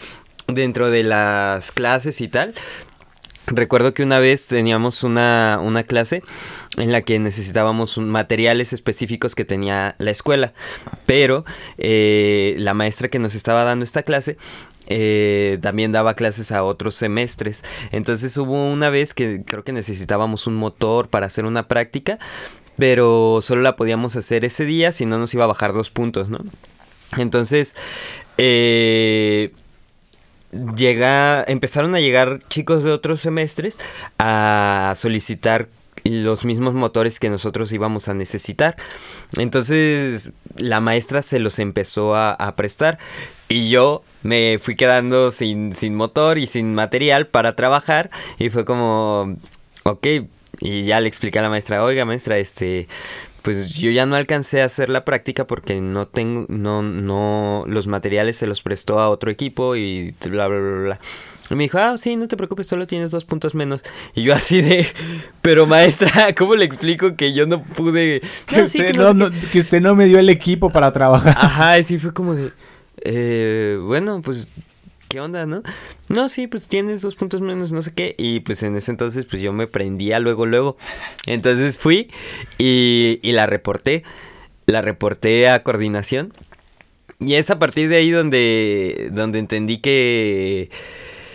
dentro 0.48 0.90
de 0.90 1.04
las 1.04 1.72
clases 1.72 2.20
y 2.22 2.28
tal. 2.28 2.54
Recuerdo 3.48 3.94
que 3.94 4.04
una 4.04 4.20
vez 4.20 4.48
teníamos 4.48 5.04
una, 5.04 5.60
una 5.64 5.84
clase 5.84 6.22
en 6.76 6.92
la 6.92 7.02
que 7.02 7.18
necesitábamos 7.18 7.98
materiales 7.98 8.74
específicos 8.74 9.36
que 9.36 9.46
tenía 9.46 9.96
la 10.00 10.12
escuela, 10.12 10.54
pero 11.06 11.46
eh, 11.78 12.56
la 12.58 12.74
maestra 12.74 13.08
que 13.08 13.20
nos 13.20 13.36
estaba 13.36 13.64
dando 13.64 13.86
esta 13.86 14.04
clase 14.04 14.38
eh, 14.88 15.60
también 15.62 15.94
daba 15.94 16.14
clases 16.14 16.52
a 16.52 16.64
otros 16.64 16.96
semestres. 16.96 17.64
Entonces 17.92 18.36
hubo 18.38 18.68
una 18.70 18.90
vez 18.90 19.14
que 19.14 19.44
creo 19.46 19.64
que 19.64 19.72
necesitábamos 19.72 20.46
un 20.46 20.56
motor 20.56 21.08
para 21.08 21.28
hacer 21.28 21.46
una 21.46 21.70
práctica, 21.70 22.20
pero 22.78 23.40
solo 23.42 23.62
la 23.62 23.78
podíamos 23.78 24.18
hacer 24.18 24.44
ese 24.44 24.66
día, 24.66 24.92
si 24.92 25.06
no 25.06 25.20
nos 25.20 25.34
iba 25.34 25.46
a 25.46 25.48
bajar 25.48 25.72
dos 25.72 25.90
puntos, 25.90 26.30
¿no? 26.30 26.40
Entonces, 27.18 27.76
eh, 28.38 29.52
llega, 30.76 31.44
empezaron 31.48 31.96
a 31.96 32.00
llegar 32.00 32.40
chicos 32.50 32.84
de 32.84 32.92
otros 32.92 33.22
semestres 33.22 33.78
a 34.20 34.94
solicitar 34.96 35.68
los 36.04 36.46
mismos 36.46 36.74
motores 36.74 37.20
que 37.20 37.30
nosotros 37.30 37.72
íbamos 37.72 38.08
a 38.08 38.14
necesitar. 38.14 38.76
Entonces 39.38 40.32
la 40.56 40.80
maestra 40.80 41.22
se 41.22 41.40
los 41.40 41.60
empezó 41.60 42.16
a, 42.16 42.56
prestar 42.56 42.98
y 43.50 43.70
yo 43.70 44.04
me 44.24 44.60
fui 44.62 44.76
quedando 44.76 45.32
sin, 45.32 45.76
sin 45.76 45.96
motor 45.96 46.38
y 46.38 46.48
sin 46.48 46.74
material 46.74 47.28
para 47.28 47.56
trabajar 47.56 48.10
y 48.40 48.50
fue 48.50 48.66
como, 48.66 49.36
ok, 49.84 50.08
y 50.60 50.86
ya 50.86 51.00
le 51.00 51.08
expliqué 51.08 51.40
a 51.40 51.44
la 51.44 51.50
maestra, 51.50 51.84
oiga 51.84 52.06
maestra, 52.06 52.38
este, 52.38 52.88
pues 53.54 53.74
yo 53.76 53.90
ya 53.92 54.06
no 54.06 54.16
alcancé 54.16 54.62
a 54.62 54.66
hacer 54.66 54.90
la 54.90 55.06
práctica 55.06 55.48
porque 55.48 55.80
no 55.82 56.08
tengo, 56.08 56.46
no, 56.50 56.82
no, 56.82 57.64
los 57.68 57.88
materiales 57.88 58.36
se 58.38 58.48
los 58.48 58.62
prestó 58.62 59.00
a 59.00 59.10
otro 59.10 59.32
equipo 59.32 59.76
y 59.76 60.14
bla, 60.30 60.48
bla, 60.48 60.60
bla, 60.60 60.82
bla. 60.84 61.00
Y 61.50 61.56
me 61.56 61.64
dijo, 61.64 61.78
ah, 61.78 61.98
sí, 61.98 62.18
no 62.18 62.28
te 62.28 62.36
preocupes, 62.36 62.68
solo 62.68 62.88
tienes 62.88 63.12
dos 63.12 63.24
puntos 63.24 63.56
menos. 63.56 63.82
Y 64.16 64.24
yo 64.24 64.34
así 64.36 64.62
de, 64.62 64.86
pero 65.42 65.66
maestra, 65.66 66.34
¿cómo 66.38 66.56
le 66.56 66.66
explico 66.66 67.16
que 67.16 67.32
yo 67.34 67.48
no 67.48 67.64
pude? 67.64 68.22
Que, 68.48 68.58
No, 68.58 68.68
sí, 68.68 68.80
usted 68.80 68.92
que 68.92 68.98
no, 68.98 69.14
no 69.14 69.28
sé 69.30 69.34
no- 69.34 69.50
que 69.52 69.60
usted 69.60 69.82
no 69.82 69.96
me 69.96 70.06
dio 70.08 70.20
el 70.20 70.30
equipo 70.30 70.70
para 70.70 70.92
trabajar. 70.92 71.36
Ajá, 71.40 71.80
y 71.80 71.84
sí 71.86 71.98
fue 72.00 72.14
como 72.14 72.36
de, 72.36 72.52
eh, 73.02 73.80
bueno, 73.82 74.22
pues, 74.22 74.48
¿qué 75.08 75.20
onda, 75.20 75.46
no? 75.46 75.64
No, 76.10 76.30
sí, 76.30 76.48
pues 76.48 76.68
tienes 76.68 77.02
dos 77.02 77.16
puntos 77.16 77.42
menos, 77.42 77.72
no 77.72 77.82
sé 77.82 77.94
qué. 77.94 78.16
Y 78.18 78.42
pues 78.42 78.64
en 78.64 78.76
ese 78.76 78.92
entonces, 78.92 79.26
pues 79.26 79.42
yo 79.42 79.54
me 79.54 79.68
prendía 79.68 80.20
luego, 80.20 80.46
luego. 80.46 80.78
Entonces 81.26 81.78
fui 81.78 82.10
y, 82.58 83.20
y 83.22 83.32
la 83.32 83.46
reporté. 83.46 84.04
La 84.66 84.82
reporté 84.82 85.50
a 85.50 85.64
coordinación. 85.64 86.34
Y 87.20 87.34
es 87.36 87.50
a 87.50 87.60
partir 87.60 87.90
de 87.90 87.98
ahí 87.98 88.12
donde, 88.12 89.10
donde 89.12 89.40
entendí 89.40 89.80
que... 89.80 90.70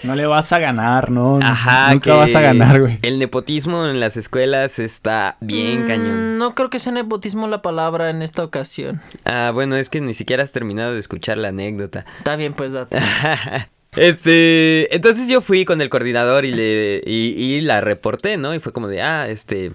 No 0.03 0.15
le 0.15 0.27
vas 0.27 0.53
a 0.53 0.59
ganar, 0.59 1.11
¿no? 1.11 1.39
Ajá, 1.43 1.93
Nunca 1.93 2.05
que 2.05 2.17
vas 2.17 2.35
a 2.35 2.41
ganar, 2.41 2.81
güey. 2.81 2.99
El 3.03 3.19
nepotismo 3.19 3.87
en 3.87 4.01
las 4.01 4.17
escuelas 4.17 4.79
está 4.79 5.37
bien 5.41 5.85
Mm, 5.85 5.87
cañón. 5.87 6.39
No 6.39 6.55
creo 6.55 6.71
que 6.71 6.79
sea 6.79 6.93
nepotismo 6.93 7.47
la 7.49 7.63
palabra 7.63 8.11
en 8.11 8.23
esta 8.23 8.43
ocasión. 8.43 9.01
Ah, 9.25 9.51
bueno, 9.55 9.77
es 9.77 9.89
que 9.89 10.01
ni 10.01 10.15
siquiera 10.15 10.43
has 10.43 10.51
terminado 10.53 10.93
de 10.95 10.99
escuchar 11.01 11.39
la 11.39 11.49
anécdota. 11.49 12.05
Está 12.19 12.37
bien, 12.37 12.53
pues 12.55 12.73
date. 12.73 12.99
Este, 13.95 14.95
entonces 14.97 15.29
yo 15.29 15.43
fui 15.43 15.67
con 15.67 15.83
el 15.83 15.91
coordinador 15.91 16.47
y 16.47 16.53
le 16.53 17.03
y, 17.05 17.35
y 17.37 17.61
la 17.61 17.83
reporté, 17.83 18.39
¿no? 18.39 18.55
Y 18.55 18.59
fue 18.59 18.73
como 18.73 18.89
de, 18.89 19.03
ah, 19.03 19.29
este, 19.29 19.73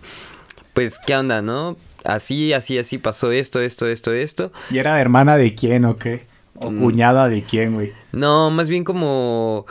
pues, 0.74 0.98
¿qué 1.06 1.16
onda, 1.16 1.44
no? 1.44 1.78
Así, 2.04 2.52
así, 2.52 2.80
así 2.80 2.98
pasó 2.98 3.32
esto, 3.32 3.62
esto, 3.62 3.86
esto, 3.88 4.12
esto. 4.14 4.52
¿Y 4.72 4.80
era 4.80 5.00
hermana 5.00 5.38
de 5.38 5.54
quién 5.54 5.86
o 5.86 5.96
qué? 5.98 6.26
¿O 6.56 6.72
Mm. 6.72 6.80
cuñada 6.82 7.30
de 7.30 7.44
quién, 7.44 7.76
güey? 7.76 7.92
No, 8.12 8.50
más 8.50 8.70
bien 8.70 8.84
como, 8.84 9.68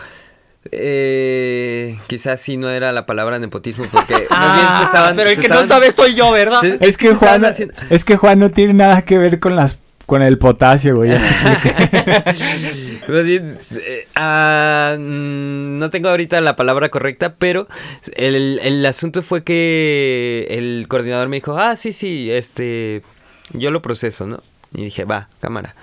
eh, 0.72 1.98
quizás 2.06 2.40
sí 2.40 2.56
no 2.56 2.68
era 2.70 2.92
la 2.92 3.06
palabra 3.06 3.38
nepotismo 3.38 3.84
porque 3.90 4.14
más 4.30 4.54
bien 4.56 4.68
se 4.78 4.84
estaban, 4.84 5.12
Ah, 5.12 5.14
pero 5.16 5.30
el 5.30 5.36
se 5.36 5.42
que 5.42 5.48
no 5.48 5.60
estaban- 5.60 5.80
vez 5.82 5.94
soy 5.94 6.14
yo, 6.14 6.30
¿verdad? 6.32 6.60
se- 6.60 6.78
Es 6.80 6.96
que 6.98 7.14
Juan, 7.14 7.44
haciendo- 7.44 7.74
es 7.90 8.04
que 8.04 8.16
Juan 8.16 8.38
no 8.38 8.50
tiene 8.50 8.74
nada 8.74 9.02
que 9.02 9.18
ver 9.18 9.38
con 9.40 9.56
las 9.56 9.78
con 10.06 10.22
el 10.22 10.38
potasio, 10.38 10.94
güey. 10.94 11.10
bien, 13.24 13.58
eh, 13.76 14.06
ah, 14.14 14.94
mm, 14.98 15.78
no 15.78 15.90
tengo 15.90 16.08
ahorita 16.08 16.40
la 16.40 16.54
palabra 16.56 16.88
correcta, 16.90 17.34
pero 17.38 17.66
el, 18.16 18.60
el 18.62 18.86
asunto 18.86 19.22
fue 19.22 19.42
que 19.44 20.46
el 20.50 20.86
coordinador 20.88 21.28
me 21.28 21.36
dijo, 21.38 21.58
ah, 21.58 21.76
sí, 21.76 21.92
sí, 21.92 22.30
este, 22.30 23.02
yo 23.52 23.70
lo 23.70 23.82
proceso, 23.82 24.26
¿no? 24.26 24.42
Y 24.74 24.84
dije, 24.84 25.04
va, 25.04 25.28
cámara. 25.40 25.74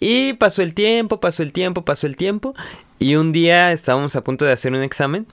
Y 0.00 0.32
pasó 0.34 0.62
el 0.62 0.74
tiempo, 0.74 1.20
pasó 1.20 1.42
el 1.42 1.52
tiempo, 1.52 1.84
pasó 1.84 2.06
el 2.06 2.16
tiempo, 2.16 2.54
y 3.04 3.16
un 3.16 3.32
día 3.32 3.70
estábamos 3.70 4.16
a 4.16 4.24
punto 4.24 4.46
de 4.46 4.52
hacer 4.52 4.72
un 4.72 4.82
examen 4.82 5.26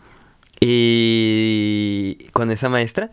y 0.60 2.17
con 2.34 2.51
esa 2.51 2.67
maestra. 2.67 3.12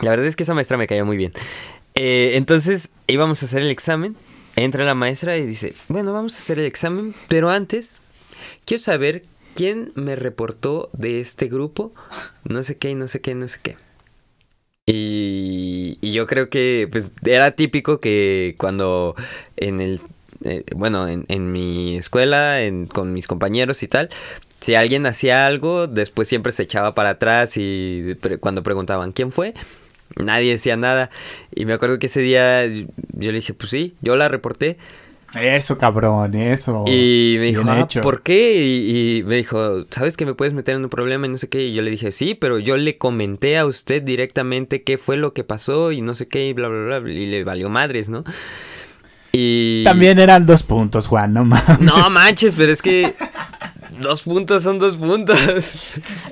La 0.00 0.10
verdad 0.10 0.26
es 0.26 0.34
que 0.34 0.42
esa 0.42 0.52
maestra 0.52 0.76
me 0.76 0.88
cayó 0.88 1.06
muy 1.06 1.16
bien. 1.16 1.30
Eh, 1.94 2.32
entonces 2.34 2.90
íbamos 3.06 3.40
a 3.40 3.46
hacer 3.46 3.62
el 3.62 3.70
examen. 3.70 4.16
Entra 4.56 4.84
la 4.84 4.96
maestra 4.96 5.36
y 5.36 5.46
dice, 5.46 5.76
bueno, 5.86 6.12
vamos 6.12 6.34
a 6.34 6.38
hacer 6.38 6.58
el 6.58 6.66
examen, 6.66 7.14
pero 7.28 7.50
antes 7.50 8.02
quiero 8.64 8.82
saber 8.82 9.22
quién 9.54 9.92
me 9.94 10.16
reportó 10.16 10.90
de 10.92 11.20
este 11.20 11.46
grupo, 11.46 11.94
no 12.42 12.64
sé 12.64 12.78
qué, 12.78 12.96
no 12.96 13.06
sé 13.06 13.20
qué, 13.20 13.36
no 13.36 13.46
sé 13.46 13.60
qué. 13.62 13.76
Y, 14.86 15.98
y 16.00 16.12
yo 16.12 16.26
creo 16.26 16.50
que 16.50 16.88
pues 16.90 17.12
era 17.24 17.52
típico 17.52 18.00
que 18.00 18.56
cuando 18.58 19.14
en 19.56 19.80
el, 19.80 20.00
eh, 20.44 20.64
bueno, 20.76 21.08
en, 21.08 21.24
en 21.28 21.50
mi 21.52 21.96
escuela, 21.96 22.62
en- 22.62 22.86
con 22.86 23.12
mis 23.12 23.26
compañeros 23.26 23.82
y 23.82 23.88
tal, 23.88 24.08
si 24.60 24.74
alguien 24.74 25.06
hacía 25.06 25.46
algo, 25.46 25.86
después 25.86 26.28
siempre 26.28 26.52
se 26.52 26.62
echaba 26.62 26.94
para 26.94 27.10
atrás 27.10 27.52
y 27.56 28.16
pre- 28.20 28.38
cuando 28.38 28.62
preguntaban 28.62 29.12
quién 29.12 29.32
fue, 29.32 29.54
nadie 30.16 30.52
decía 30.52 30.76
nada. 30.76 31.10
Y 31.54 31.64
me 31.66 31.72
acuerdo 31.74 31.98
que 31.98 32.06
ese 32.06 32.20
día 32.20 32.66
yo 32.66 32.86
yo 33.16 33.30
le 33.32 33.38
dije, 33.38 33.54
pues 33.54 33.70
sí, 33.70 33.94
yo 34.00 34.16
la 34.16 34.28
reporté. 34.28 34.76
Eso, 35.40 35.78
cabrón, 35.78 36.34
eso. 36.36 36.84
Y 36.86 37.36
me 37.40 37.46
dijo, 37.46 37.62
"Ah, 37.66 37.80
hecho. 37.80 38.02
¿por 38.02 38.22
qué? 38.22 38.54
Y, 38.62 39.18
y 39.18 39.22
me 39.24 39.34
dijo, 39.36 39.84
¿sabes 39.90 40.16
que 40.16 40.24
me 40.26 40.34
puedes 40.34 40.54
meter 40.54 40.76
en 40.76 40.84
un 40.84 40.90
problema 40.90 41.26
y 41.26 41.30
no 41.30 41.38
sé 41.38 41.48
qué? 41.48 41.62
Y 41.64 41.72
yo 41.74 41.82
le 41.82 41.90
dije, 41.90 42.12
sí, 42.12 42.34
pero 42.36 42.60
yo 42.60 42.76
le 42.76 42.98
comenté 42.98 43.58
a 43.58 43.66
usted 43.66 44.02
directamente 44.02 44.82
qué 44.84 44.96
fue 44.96 45.16
lo 45.16 45.32
que 45.32 45.42
pasó 45.42 45.90
y 45.90 46.02
no 46.02 46.14
sé 46.14 46.28
qué 46.28 46.46
y 46.46 46.52
bla, 46.52 46.68
bla, 46.68 47.00
bla. 47.00 47.10
Y 47.12 47.26
le 47.26 47.42
valió 47.42 47.68
madres, 47.68 48.08
¿no? 48.08 48.22
Y... 49.36 49.82
También 49.84 50.18
eran 50.18 50.46
dos 50.46 50.62
puntos, 50.62 51.06
Juan, 51.08 51.32
no 51.32 51.44
mames. 51.44 51.80
No 51.80 52.08
manches, 52.10 52.54
pero 52.56 52.72
es 52.72 52.80
que 52.80 53.14
dos 54.00 54.22
puntos 54.22 54.62
son 54.62 54.78
dos 54.78 54.96
puntos. 54.96 55.38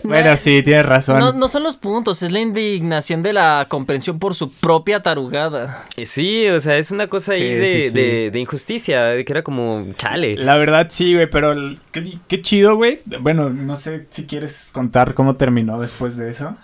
Bueno, 0.04 0.36
sí, 0.36 0.62
tienes 0.62 0.86
razón. 0.86 1.18
No, 1.18 1.32
no 1.32 1.48
son 1.48 1.62
los 1.62 1.76
puntos, 1.76 2.22
es 2.22 2.30
la 2.32 2.40
indignación 2.40 3.22
de 3.22 3.32
la 3.32 3.66
comprensión 3.68 4.18
por 4.18 4.34
su 4.34 4.52
propia 4.52 5.00
tarugada. 5.02 5.84
Y 5.96 6.06
Sí, 6.06 6.46
o 6.48 6.60
sea, 6.60 6.76
es 6.78 6.90
una 6.90 7.06
cosa 7.08 7.32
ahí 7.32 7.40
Sí, 7.42 7.54
de, 7.54 7.74
sí, 7.74 7.82
sí. 7.88 7.90
De, 7.94 8.30
de 8.30 8.38
injusticia, 8.40 9.02
de 9.04 9.24
que 9.24 9.32
era 9.32 9.42
como 9.42 9.86
chale. 9.96 10.36
La 10.36 10.56
verdad 10.56 10.88
sí, 10.90 11.14
güey, 11.14 11.28
pero 11.30 11.54
qué 12.28 12.42
chido, 12.42 12.76
güey. 12.76 13.00
Bueno, 13.20 13.50
no 13.50 13.76
sé 13.76 14.06
si 14.10 14.26
quieres 14.26 14.70
contar 14.72 15.14
cómo 15.14 15.34
terminó 15.34 15.80
después 15.80 16.16
de 16.16 16.30
eso. 16.30 16.56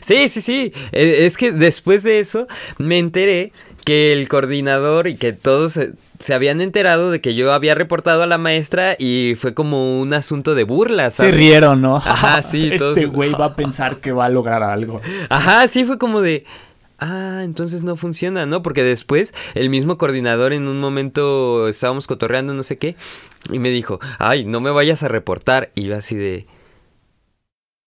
Sí, 0.00 0.28
sí, 0.28 0.40
sí. 0.40 0.72
Eh, 0.92 1.26
Es 1.26 1.36
que 1.36 1.52
después 1.52 2.02
de 2.04 2.20
eso 2.20 2.46
me 2.78 2.98
enteré 2.98 3.52
que 3.84 4.12
el 4.12 4.28
coordinador 4.28 5.08
y 5.08 5.16
que 5.16 5.32
todos 5.32 5.72
se, 5.72 5.92
se 6.20 6.34
habían 6.34 6.60
enterado 6.60 7.10
de 7.10 7.20
que 7.20 7.34
yo 7.34 7.52
había 7.52 7.74
reportado 7.74 8.22
a 8.22 8.26
la 8.26 8.38
maestra 8.38 8.94
y 8.98 9.34
fue 9.38 9.54
como 9.54 10.00
un 10.00 10.14
asunto 10.14 10.54
de 10.54 10.64
burla, 10.64 11.10
Se 11.10 11.16
¿sabes? 11.18 11.34
rieron, 11.36 11.80
¿no? 11.82 11.96
Ajá, 11.96 12.42
sí, 12.42 12.72
todos- 12.78 12.96
Este 12.96 13.08
güey 13.08 13.32
va 13.32 13.46
a 13.46 13.56
pensar 13.56 13.98
que 13.98 14.12
va 14.12 14.26
a 14.26 14.28
lograr 14.28 14.62
algo. 14.62 15.00
Ajá, 15.28 15.66
sí, 15.68 15.84
fue 15.84 15.98
como 15.98 16.20
de... 16.20 16.44
Ah, 17.04 17.40
entonces 17.42 17.82
no 17.82 17.96
funciona, 17.96 18.46
¿no? 18.46 18.62
Porque 18.62 18.84
después 18.84 19.34
el 19.54 19.70
mismo 19.70 19.98
coordinador 19.98 20.52
en 20.52 20.68
un 20.68 20.78
momento 20.78 21.66
estábamos 21.66 22.06
cotorreando, 22.06 22.54
no 22.54 22.62
sé 22.62 22.78
qué, 22.78 22.94
y 23.50 23.58
me 23.58 23.70
dijo, 23.70 23.98
ay, 24.20 24.44
no 24.44 24.60
me 24.60 24.70
vayas 24.70 25.02
a 25.02 25.08
reportar. 25.08 25.72
Y 25.74 25.82
yo 25.86 25.96
así 25.96 26.14
de... 26.14 26.46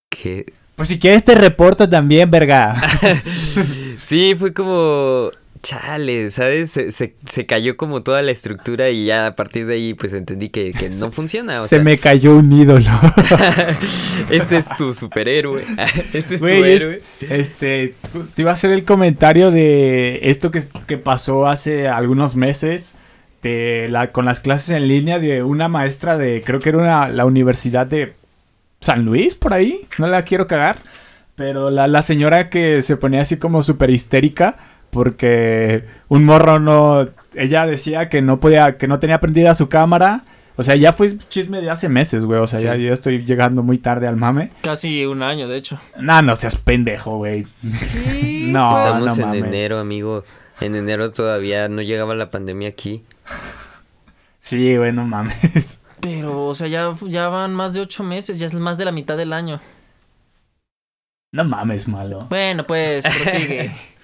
¿Qué? 0.09 0.51
Pues 0.75 0.89
si 0.89 0.99
quieres 0.99 1.23
te 1.23 1.33
reporto 1.35 1.87
también, 1.87 2.29
verga. 2.29 2.75
Sí, 4.01 4.35
fue 4.37 4.53
como... 4.53 5.31
chale, 5.65 6.29
¿sabes? 6.29 6.69
Se, 6.71 6.91
se, 6.91 7.15
se 7.25 7.45
cayó 7.47 7.75
como 7.75 8.03
toda 8.03 8.21
la 8.21 8.29
estructura 8.29 8.91
y 8.91 9.05
ya 9.05 9.25
a 9.25 9.35
partir 9.35 9.65
de 9.65 9.73
ahí 9.73 9.93
pues 9.95 10.13
entendí 10.13 10.49
que, 10.49 10.71
que 10.73 10.89
no 10.91 11.11
funciona. 11.11 11.61
O 11.61 11.63
Se 11.63 11.69
sea, 11.77 11.79
me 11.83 11.97
cayó 11.97 12.35
un 12.37 12.51
ídolo. 12.51 12.85
este 14.29 14.57
es 14.57 14.65
tu 14.77 14.93
superhéroe. 14.93 15.63
Este 16.13 16.35
es 16.35 16.39
tu 16.39 16.47
es- 16.47 16.81
héroe. 16.81 17.01
este, 17.29 17.95
te 18.35 18.41
iba 18.41 18.51
a 18.51 18.53
hacer 18.53 18.71
el 18.71 18.83
comentario 18.83 19.49
de 19.51 20.19
esto 20.23 20.51
que, 20.51 20.61
que 20.87 20.97
pasó 20.97 21.47
hace 21.47 21.87
algunos 21.87 22.35
meses 22.35 22.93
de 23.41 23.87
la, 23.89 24.11
con 24.11 24.25
las 24.25 24.39
clases 24.41 24.69
en 24.69 24.87
línea 24.87 25.19
de 25.19 25.43
una 25.43 25.67
maestra 25.67 26.17
de, 26.17 26.41
creo 26.45 26.59
que 26.59 26.69
era 26.69 26.77
una, 26.77 27.07
la 27.09 27.25
Universidad 27.25 27.85
de 27.87 28.13
San 28.81 29.03
Luis, 29.05 29.35
por 29.35 29.53
ahí, 29.53 29.81
no 29.97 30.07
la 30.07 30.23
quiero 30.23 30.47
cagar, 30.47 30.77
pero 31.35 31.69
la, 31.71 31.87
la 31.87 32.01
señora 32.01 32.49
que 32.49 32.81
se 32.81 32.97
ponía 32.97 33.21
así 33.21 33.37
como 33.37 33.61
súper 33.63 33.89
histérica 33.89 34.57
porque 34.95 35.83
un 36.07 36.23
morro 36.23 36.59
no, 36.59 37.05
ella 37.35 37.67
decía 37.67 38.07
que 38.09 38.21
no 38.23 38.39
podía, 38.39 38.77
que 38.77 38.87
no 38.87 38.97
tenía 38.97 39.19
prendida 39.19 39.53
su 39.53 39.67
cámara. 39.69 40.23
O 40.55 40.63
sea, 40.63 40.75
ya 40.77 40.93
fue 40.93 41.17
chisme 41.27 41.59
de 41.59 41.69
hace 41.69 41.89
meses, 41.89 42.23
güey. 42.23 42.39
O 42.39 42.47
sea, 42.47 42.59
Sí. 42.59 42.65
ya, 42.65 42.77
ya 42.77 42.93
estoy 42.93 43.25
llegando 43.25 43.61
muy 43.61 43.77
tarde 43.77 44.07
al 44.07 44.15
mame. 44.15 44.51
Casi 44.61 45.05
un 45.05 45.21
año, 45.21 45.49
de 45.49 45.57
hecho. 45.57 45.77
No, 45.99 46.21
no 46.21 46.35
seas 46.37 46.55
pendejo, 46.55 47.17
güey. 47.17 47.45
Sí. 47.63 48.31
No, 48.55 48.77
Estamos 48.79 49.05
no 49.05 49.13
en 49.15 49.29
mames. 49.29 49.43
enero, 49.43 49.79
amigo. 49.79 50.23
En 50.61 50.75
enero 50.75 51.11
todavía 51.11 51.67
no 51.67 51.81
llegaba 51.81 52.15
la 52.15 52.31
pandemia 52.31 52.69
aquí. 52.69 53.03
Sí, 54.39 54.77
güey, 54.77 54.93
no 54.93 55.05
mames. 55.05 55.81
Pero, 55.99 56.45
o 56.45 56.55
sea, 56.55 56.67
ya, 56.67 56.93
ya 57.07 57.27
van 57.27 57.53
más 57.53 57.73
de 57.73 57.81
ocho 57.81 58.03
meses, 58.03 58.39
ya 58.39 58.45
es 58.45 58.53
más 58.53 58.77
de 58.77 58.85
la 58.85 58.91
mitad 58.93 59.17
del 59.17 59.33
año. 59.33 59.59
No 61.33 61.43
mames, 61.43 61.87
malo. 61.89 62.27
Bueno, 62.29 62.65
pues, 62.65 63.03
prosigue. 63.03 63.71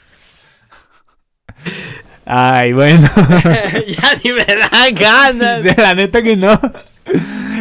Ay, 2.25 2.73
bueno. 2.73 3.09
ya 3.87 4.13
ni 4.23 4.31
me 4.31 4.45
dan 4.45 4.95
ganas. 4.95 5.63
De 5.63 5.75
la 5.75 5.93
neta 5.95 6.21
que 6.21 6.37
no. 6.37 6.59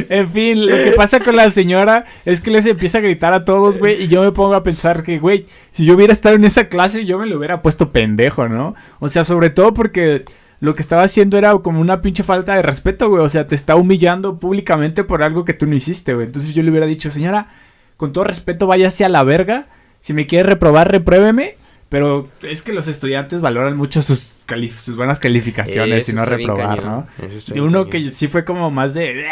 En 0.09 0.31
fin, 0.31 0.67
lo 0.67 0.77
que 0.77 0.93
pasa 0.97 1.21
con 1.21 1.37
la 1.37 1.51
señora 1.51 2.05
es 2.25 2.41
que 2.41 2.51
les 2.51 2.67
empieza 2.67 2.99
a 2.99 3.01
gritar 3.01 3.33
a 3.33 3.45
todos, 3.45 3.79
güey, 3.79 4.05
y 4.05 4.09
yo 4.09 4.23
me 4.23 4.33
pongo 4.33 4.55
a 4.55 4.63
pensar 4.63 5.03
que, 5.03 5.19
güey, 5.19 5.47
si 5.73 5.85
yo 5.85 5.95
hubiera 5.95 6.13
estado 6.13 6.37
en 6.37 6.45
esa 6.45 6.69
clase, 6.69 7.05
yo 7.05 7.19
me 7.19 7.27
lo 7.27 7.39
hubiera 7.39 7.63
puesto 7.63 7.91
pendejo, 7.91 8.49
¿no? 8.49 8.75
O 9.01 9.09
sea, 9.09 9.25
sobre 9.25 9.51
todo 9.51 9.75
porque 9.75 10.25
lo 10.61 10.75
que 10.75 10.83
estaba 10.83 11.03
haciendo 11.03 11.39
era 11.39 11.53
como 11.59 11.81
una 11.81 12.03
pinche 12.03 12.23
falta 12.23 12.55
de 12.55 12.63
respeto, 12.63 13.09
güey. 13.09 13.23
O 13.23 13.29
sea, 13.29 13.47
te 13.47 13.55
está 13.55 13.77
humillando 13.77 14.39
públicamente 14.39 15.05
por 15.05 15.23
algo 15.23 15.45
que 15.45 15.55
tú 15.55 15.67
no 15.67 15.75
hiciste, 15.75 16.15
güey. 16.15 16.27
Entonces 16.27 16.55
yo 16.55 16.63
le 16.63 16.71
hubiera 16.71 16.87
dicho, 16.87 17.11
señora, 17.11 17.49
con 17.97 18.13
todo 18.13 18.25
respeto, 18.25 18.67
váyase 18.67 19.05
a 19.05 19.09
la 19.09 19.25
verga. 19.25 19.67
Si 20.01 20.13
me 20.13 20.27
quiere 20.27 20.49
reprobar, 20.49 20.91
repruébeme. 20.91 21.57
Pero 21.91 22.29
es 22.43 22.63
que 22.63 22.73
los 22.73 22.87
estudiantes 22.87 23.41
valoran 23.41 23.77
mucho 23.77 24.01
sus, 24.01 24.33
sus 24.79 24.97
buenas 24.97 25.19
calificaciones 25.19 26.05
Eso 26.05 26.13
y 26.13 26.15
no 26.15 26.25
reprobar. 26.25 26.85
¿no? 26.85 27.07
Y 27.53 27.59
uno 27.59 27.89
cañón. 27.89 27.91
que 27.91 28.11
sí 28.13 28.29
fue 28.29 28.45
como 28.45 28.71
más 28.71 28.95
de... 28.95 29.27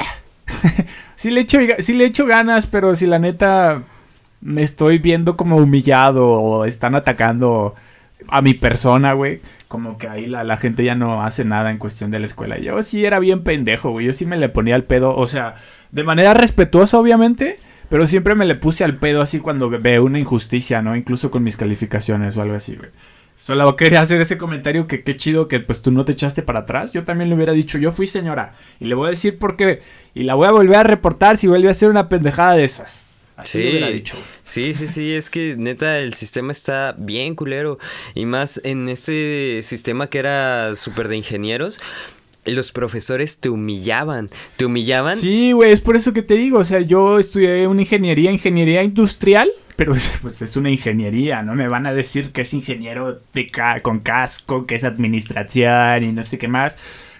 sí, 1.16 1.30
le 1.30 1.42
echo, 1.42 1.60
sí 1.78 1.94
le 1.94 2.04
echo 2.04 2.26
ganas, 2.26 2.66
pero 2.66 2.96
si 2.96 3.06
la 3.06 3.20
neta 3.20 3.84
me 4.40 4.64
estoy 4.64 4.98
viendo 4.98 5.36
como 5.36 5.56
humillado 5.56 6.26
o 6.26 6.64
están 6.64 6.96
atacando 6.96 7.76
a 8.26 8.42
mi 8.42 8.54
persona, 8.54 9.12
güey. 9.12 9.40
Como 9.68 9.96
que 9.96 10.08
ahí 10.08 10.26
la, 10.26 10.42
la 10.42 10.56
gente 10.56 10.82
ya 10.82 10.96
no 10.96 11.22
hace 11.22 11.44
nada 11.44 11.70
en 11.70 11.78
cuestión 11.78 12.10
de 12.10 12.18
la 12.18 12.26
escuela. 12.26 12.58
Yo 12.58 12.82
sí 12.82 13.04
era 13.04 13.20
bien 13.20 13.44
pendejo, 13.44 13.90
güey. 13.90 14.06
Yo 14.06 14.12
sí 14.12 14.26
me 14.26 14.36
le 14.36 14.48
ponía 14.48 14.74
al 14.74 14.82
pedo, 14.82 15.14
o 15.14 15.28
sea, 15.28 15.54
de 15.92 16.02
manera 16.02 16.34
respetuosa, 16.34 16.98
obviamente. 16.98 17.60
Pero 17.88 18.06
siempre 18.06 18.34
me 18.34 18.44
le 18.44 18.54
puse 18.54 18.84
al 18.84 18.96
pedo 18.96 19.22
así 19.22 19.40
cuando 19.40 19.70
veo 19.70 20.04
una 20.04 20.18
injusticia, 20.18 20.82
¿no? 20.82 20.96
Incluso 20.96 21.30
con 21.30 21.42
mis 21.42 21.56
calificaciones 21.56 22.36
o 22.36 22.42
algo 22.42 22.54
así, 22.54 22.76
güey. 22.76 22.90
Solo 23.38 23.76
quería 23.76 24.00
hacer 24.00 24.20
ese 24.20 24.36
comentario 24.36 24.88
que 24.88 25.04
qué 25.04 25.16
chido 25.16 25.46
que 25.46 25.60
pues 25.60 25.80
tú 25.80 25.92
no 25.92 26.04
te 26.04 26.12
echaste 26.12 26.42
para 26.42 26.60
atrás. 26.60 26.92
Yo 26.92 27.04
también 27.04 27.30
le 27.30 27.36
hubiera 27.36 27.52
dicho, 27.52 27.78
yo 27.78 27.92
fui 27.92 28.08
señora. 28.08 28.56
Y 28.80 28.86
le 28.86 28.96
voy 28.96 29.06
a 29.06 29.10
decir 29.10 29.38
por 29.38 29.56
qué. 29.56 29.80
Y 30.12 30.24
la 30.24 30.34
voy 30.34 30.48
a 30.48 30.50
volver 30.50 30.76
a 30.76 30.82
reportar 30.82 31.38
si 31.38 31.46
vuelve 31.46 31.68
a 31.68 31.70
hacer 31.70 31.88
una 31.88 32.08
pendejada 32.08 32.54
de 32.54 32.64
esas. 32.64 33.04
Así 33.36 33.62
le 33.62 33.70
hubiera 33.70 33.88
dicho. 33.88 34.16
Sí, 34.44 34.74
sí, 34.74 34.88
sí, 34.88 35.14
es 35.14 35.30
que 35.30 35.54
neta 35.56 36.00
el 36.00 36.14
sistema 36.14 36.50
está 36.50 36.96
bien 36.98 37.36
culero. 37.36 37.78
Y 38.16 38.26
más 38.26 38.60
en 38.64 38.88
este 38.88 39.60
sistema 39.62 40.08
que 40.08 40.18
era 40.18 40.74
súper 40.74 41.06
de 41.06 41.18
ingenieros, 41.18 41.80
los 42.50 42.72
profesores 42.72 43.38
te 43.38 43.48
humillaban. 43.48 44.30
Te 44.56 44.64
humillaban. 44.66 45.18
Sí, 45.18 45.52
güey, 45.52 45.72
es 45.72 45.80
por 45.80 45.96
eso 45.96 46.12
que 46.12 46.22
te 46.22 46.34
digo. 46.34 46.58
O 46.58 46.64
sea, 46.64 46.80
yo 46.80 47.18
estudié 47.18 47.66
una 47.66 47.82
ingeniería, 47.82 48.30
ingeniería 48.30 48.82
industrial. 48.82 49.50
Pero 49.76 49.94
pues 50.22 50.42
es 50.42 50.56
una 50.56 50.70
ingeniería, 50.70 51.42
¿no? 51.42 51.54
Me 51.54 51.68
van 51.68 51.86
a 51.86 51.94
decir 51.94 52.32
que 52.32 52.40
es 52.42 52.52
ingeniero 52.54 53.20
de 53.32 53.46
ca- 53.48 53.80
con 53.82 54.00
casco, 54.00 54.66
que 54.66 54.74
es 54.74 54.84
administración 54.84 56.02
y 56.02 56.12
no 56.12 56.24
sé 56.24 56.38
qué 56.38 56.48
más. 56.48 56.76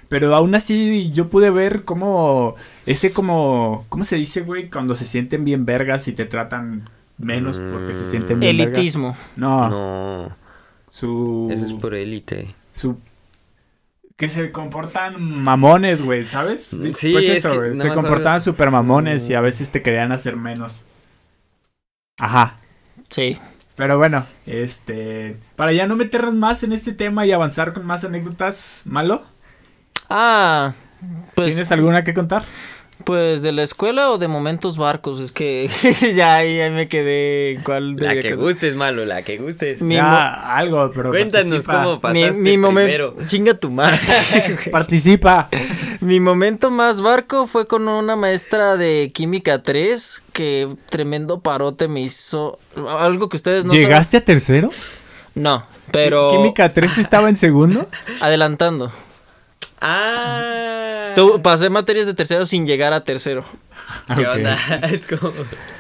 Pero 0.09 0.35
aún 0.35 0.55
así 0.55 1.11
yo 1.13 1.29
pude 1.29 1.51
ver 1.51 1.85
cómo 1.85 2.55
ese 2.87 3.13
como... 3.13 3.85
¿Cómo 3.91 4.05
se 4.05 4.17
dice, 4.17 4.41
güey? 4.41 4.71
Cuando 4.71 4.95
se 4.95 5.05
sienten 5.07 5.45
bien 5.45 5.67
vergas 5.67 6.09
y 6.09 6.13
te 6.13 6.25
tratan 6.25 6.89
menos 7.19 7.59
porque 7.73 7.95
se 7.95 8.07
sienten 8.11 8.39
bien 8.39 8.57
vergas. 8.57 8.79
Elitismo. 8.79 9.17
No, 9.37 9.69
No, 9.69 10.37
su... 10.89 11.49
eso 11.53 11.67
es 11.67 11.75
por 11.75 11.95
élite. 11.95 12.55
su 12.73 12.97
que 14.19 14.29
se 14.29 14.51
comportan 14.51 15.23
mamones, 15.23 16.03
güey, 16.03 16.25
¿sabes? 16.25 16.65
Sí, 16.67 17.13
pues 17.13 17.25
es 17.25 17.39
eso, 17.39 17.53
que 17.53 17.57
güey. 17.57 17.77
no 17.77 17.85
se 17.85 17.95
comportaban 17.95 18.43
súper 18.43 18.73
mamones 18.73 19.31
y 19.31 19.35
a 19.35 19.41
veces 19.41 19.71
te 19.71 19.81
querían 19.81 20.11
hacer 20.11 20.35
menos. 20.35 20.85
Ajá. 22.19 22.57
Sí. 23.11 23.39
Pero 23.77 23.97
bueno, 23.97 24.27
este. 24.45 25.37
Para 25.55 25.73
ya 25.73 25.87
no 25.87 25.95
meternos 25.95 26.35
más 26.35 26.65
en 26.65 26.73
este 26.73 26.93
tema 26.93 27.27
y 27.27 27.33
avanzar 27.33 27.73
con 27.73 27.87
más 27.87 28.05
anécdotas, 28.05 28.83
¿malo? 28.87 29.23
Ah, 30.11 30.73
pues, 31.37 31.49
¿Tienes 31.49 31.71
alguna 31.71 32.03
que 32.03 32.13
contar? 32.13 32.43
Pues 33.05 33.43
de 33.43 33.53
la 33.53 33.63
escuela 33.63 34.11
o 34.11 34.19
de 34.19 34.29
momentos 34.29 34.77
barcos. 34.77 35.21
Es 35.21 35.33
que 35.33 35.71
ya 36.17 36.35
ahí 36.37 36.61
ahí 36.61 36.71
me 36.71 36.89
quedé. 36.89 37.59
¿Cuál 37.65 37.95
La 37.97 38.15
que 38.15 38.21
quedar? 38.21 38.37
gustes, 38.39 38.75
malo, 38.75 39.05
la 39.05 39.23
que 39.23 39.39
gustes. 39.39 39.81
Mi 39.83 39.95
Ya, 39.95 40.57
algo, 40.57 40.91
pero. 40.95 41.11
Cuéntanos 41.11 41.65
participa. 41.67 41.73
cómo 41.83 41.95
Mi, 41.95 42.01
pasaste 42.01 42.33
mi 42.33 42.43
primero. 42.57 42.69
momento. 43.13 43.15
Chinga 43.27 43.55
tu 43.55 43.71
madre. 43.71 43.99
Participa. 44.71 45.49
Mi 46.01 46.21
momento 46.21 46.71
más 46.71 47.01
barco 47.01 47.47
fue 47.47 47.67
con 47.67 47.89
una 47.89 48.17
maestra 48.17 48.77
de 48.77 49.11
química 49.15 49.63
3 49.63 50.23
que 50.33 50.69
tremendo 50.91 51.41
parote 51.41 51.89
me 51.89 52.01
hizo. 52.03 52.59
Algo 53.01 53.29
que 53.29 53.37
ustedes 53.37 53.65
no 53.65 53.73
¿Llegaste 53.73 54.17
a 54.19 54.25
tercero? 54.25 54.71
No, 55.35 55.67
pero 55.93 56.31
¿Química 56.31 56.73
3 56.73 56.99
estaba 56.99 57.29
en 57.29 57.37
segundo? 57.37 57.87
adelantando. 58.21 58.91
Ah. 59.81 61.13
Tu- 61.15 61.41
pasé 61.43 61.71
materias 61.71 62.07
de 62.07 62.15
tercero 62.15 62.47
sin 62.47 62.67
llegar 62.67 62.93
a 62.93 63.05
tercero. 63.05 63.45
¿Qué 64.15 64.23
Ok. 64.27 64.29
onda? 64.37 64.57
Es 64.93 65.07
como 65.07 65.33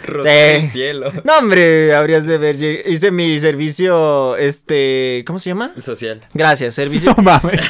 rotar 0.04 0.32
el 0.32 0.62
Sí. 0.62 0.68
cielo. 0.68 1.12
No, 1.24 1.38
hombre, 1.38 1.94
habrías 1.94 2.26
de 2.26 2.38
ver. 2.38 2.56
Hice 2.86 3.10
mi 3.10 3.38
servicio, 3.38 4.36
este, 4.36 5.22
¿cómo 5.26 5.38
se 5.38 5.50
llama? 5.50 5.72
Social. 5.78 6.20
Gracias, 6.34 6.74
servicio. 6.74 7.12
No 7.16 7.22
mames. 7.22 7.60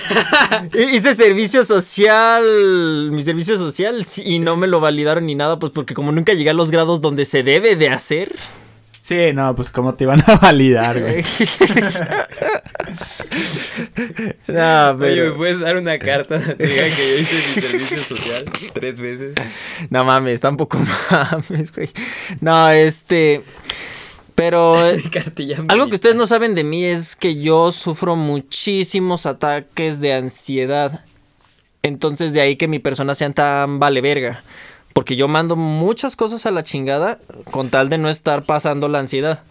Hice 0.74 1.14
servicio 1.14 1.64
social, 1.64 3.10
mi 3.10 3.22
servicio 3.22 3.56
social, 3.58 4.04
sí, 4.04 4.22
y 4.24 4.38
no 4.38 4.56
me 4.56 4.66
lo 4.66 4.80
validaron 4.80 5.26
ni 5.26 5.34
nada, 5.34 5.58
pues 5.58 5.72
porque 5.72 5.94
como 5.94 6.12
nunca 6.12 6.32
llegué 6.34 6.50
a 6.50 6.54
los 6.54 6.70
grados 6.70 7.00
donde 7.00 7.24
se 7.24 7.42
debe 7.42 7.76
de 7.76 7.88
hacer. 7.90 8.36
Sí, 9.08 9.32
no, 9.32 9.54
pues 9.54 9.70
cómo 9.70 9.94
te 9.94 10.04
iban 10.04 10.22
a 10.26 10.36
validar, 10.42 11.00
güey. 11.00 11.24
no, 14.48 14.90
Oye, 14.90 14.92
¿me 14.92 14.98
pero, 14.98 15.36
puedes 15.38 15.60
dar 15.60 15.78
una 15.78 15.98
carta 15.98 16.38
donde 16.38 16.66
diga 16.66 16.84
que 16.94 17.08
yo 17.08 17.18
hice 17.18 17.36
mi 17.36 17.62
servicio 17.62 18.04
social 18.04 18.44
tres 18.74 19.00
veces? 19.00 19.32
no 19.88 20.04
mames, 20.04 20.42
tampoco 20.42 20.78
mames, 21.10 21.72
güey. 21.72 21.88
No, 22.42 22.68
este, 22.68 23.40
pero 24.34 24.76
algo 25.68 25.88
que 25.88 25.94
ustedes 25.94 26.14
no 26.14 26.26
saben 26.26 26.54
de 26.54 26.64
mí 26.64 26.84
es 26.84 27.16
que 27.16 27.36
yo 27.36 27.72
sufro 27.72 28.14
muchísimos 28.14 29.24
ataques 29.24 30.00
de 30.00 30.12
ansiedad. 30.12 31.02
Entonces 31.82 32.34
de 32.34 32.42
ahí 32.42 32.56
que 32.56 32.68
mi 32.68 32.78
persona 32.78 33.14
sea 33.14 33.30
tan 33.30 33.78
vale 33.78 34.02
verga. 34.02 34.42
Porque 34.98 35.14
yo 35.14 35.28
mando 35.28 35.54
muchas 35.54 36.16
cosas 36.16 36.44
a 36.44 36.50
la 36.50 36.64
chingada 36.64 37.20
con 37.52 37.70
tal 37.70 37.88
de 37.88 37.98
no 37.98 38.08
estar 38.08 38.42
pasando 38.42 38.88
la 38.88 38.98
ansiedad. 38.98 39.44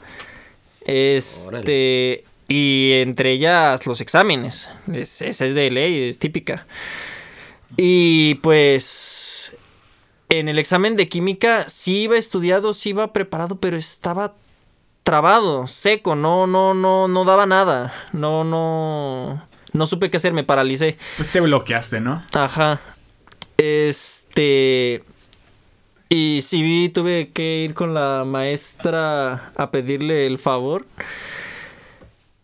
Este. 0.85 2.25
Y 2.49 2.91
entre 2.95 3.31
ellas 3.31 3.85
los 3.87 4.01
exámenes. 4.01 4.69
Es- 4.93 5.21
esa 5.21 5.45
es 5.45 5.55
de 5.55 5.71
ley, 5.71 6.09
es 6.09 6.19
típica. 6.19 6.67
Y 7.77 8.35
pues. 8.35 9.55
En 10.27 10.49
el 10.49 10.59
examen 10.59 10.97
de 10.97 11.07
química 11.07 11.63
sí 11.69 11.99
iba 11.99 12.17
estudiado, 12.17 12.73
sí 12.73 12.89
iba 12.89 13.13
preparado, 13.13 13.55
pero 13.55 13.77
estaba 13.77 14.33
trabado, 15.03 15.65
seco, 15.67 16.17
no, 16.17 16.45
no, 16.45 16.73
no, 16.73 17.07
no 17.07 17.23
daba 17.23 17.45
nada. 17.45 17.93
No, 18.11 18.43
no. 18.43 19.41
No 19.71 19.85
supe 19.87 20.09
qué 20.09 20.17
hacer, 20.17 20.33
me 20.33 20.43
paralicé. 20.43 20.97
Pues 21.15 21.31
te 21.31 21.39
bloqueaste, 21.39 22.01
¿no? 22.01 22.21
Ajá. 22.33 22.81
Este. 23.57 25.03
Y 26.09 26.39
sí 26.41 26.89
tuve 26.93 27.29
que 27.33 27.63
ir 27.63 27.73
con 27.73 27.93
la 27.93 28.23
maestra 28.25 29.51
a 29.55 29.71
pedirle 29.71 30.25
el 30.25 30.37
favor. 30.39 30.85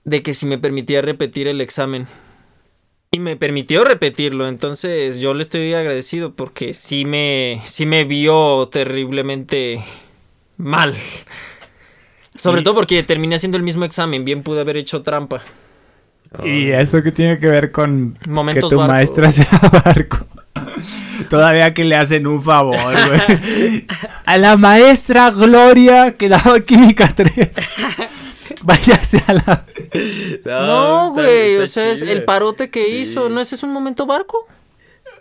de 0.06 0.22
que 0.22 0.34
si 0.34 0.46
me 0.46 0.58
permitía 0.58 1.02
repetir 1.02 1.48
el 1.48 1.62
examen. 1.62 2.08
Y 3.10 3.20
me 3.20 3.38
permitió 3.38 3.86
repetirlo, 3.86 4.48
entonces 4.50 5.22
yo 5.22 5.34
le 5.34 5.44
estoy 5.44 5.74
agradecido 5.74 6.34
porque 6.34 6.74
sí 6.74 7.06
me, 7.06 7.62
sí 7.64 7.86
me 7.86 8.04
vio 8.04 8.68
terriblemente 8.70 9.82
mal. 10.58 10.94
Sobre 12.36 12.60
Y- 12.60 12.64
todo 12.66 12.76
porque 12.76 13.02
terminé 13.04 13.36
haciendo 13.36 13.56
el 13.58 13.64
mismo 13.64 13.86
examen, 13.86 14.26
bien 14.26 14.44
pude 14.44 14.60
haber 14.60 14.76
hecho 14.76 15.04
trampa. 15.04 15.42
¿Y 16.44 16.72
eso 16.72 17.02
qué 17.02 17.12
tiene 17.14 17.40
que 17.40 17.48
ver 17.48 17.72
con 17.72 18.18
Momentos 18.28 18.70
que 18.72 18.76
tu 18.76 18.80
barco. 18.80 18.92
maestra 18.94 19.32
sea 19.32 19.48
barco? 19.86 20.26
Todavía 21.30 21.74
que 21.74 21.84
le 21.84 21.96
hacen 21.96 22.28
un 22.28 22.42
favor, 22.44 22.78
güey. 22.78 23.86
A 24.26 24.38
la 24.38 24.58
maestra 24.58 25.30
Gloria 25.32 26.16
que 26.18 26.30
daba 26.30 26.60
química 26.62 27.12
3. 27.14 27.34
Váyase 28.64 29.22
a 29.28 29.34
la... 29.34 29.66
No, 30.46 31.12
güey, 31.14 31.58
o 31.58 31.68
sea, 31.68 31.92
es 31.92 32.02
el 32.02 32.24
parote 32.24 32.70
que 32.70 32.86
Sí. 32.86 32.92
hizo, 32.98 33.30
¿no 33.30 33.42
ese 33.42 33.56
es 33.56 33.64
un 33.64 33.72
momento 33.74 34.06
barco? 34.06 34.48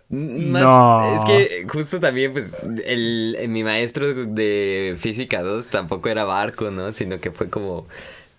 Más, 0.09 0.63
No. 0.63 1.15
Es 1.15 1.25
que 1.25 1.67
justo 1.69 1.99
también, 1.99 2.33
pues, 2.33 2.53
el, 2.85 3.37
mi 3.49 3.65
maestro 3.65 4.13
de 4.27 4.97
física 4.99 5.43
2 5.43 5.69
tampoco 5.69 6.09
era 6.09 6.25
barco, 6.25 6.71
¿no? 6.71 6.93
Sino 6.93 7.19
que 7.21 7.31
fue 7.31 7.49
como 7.49 7.87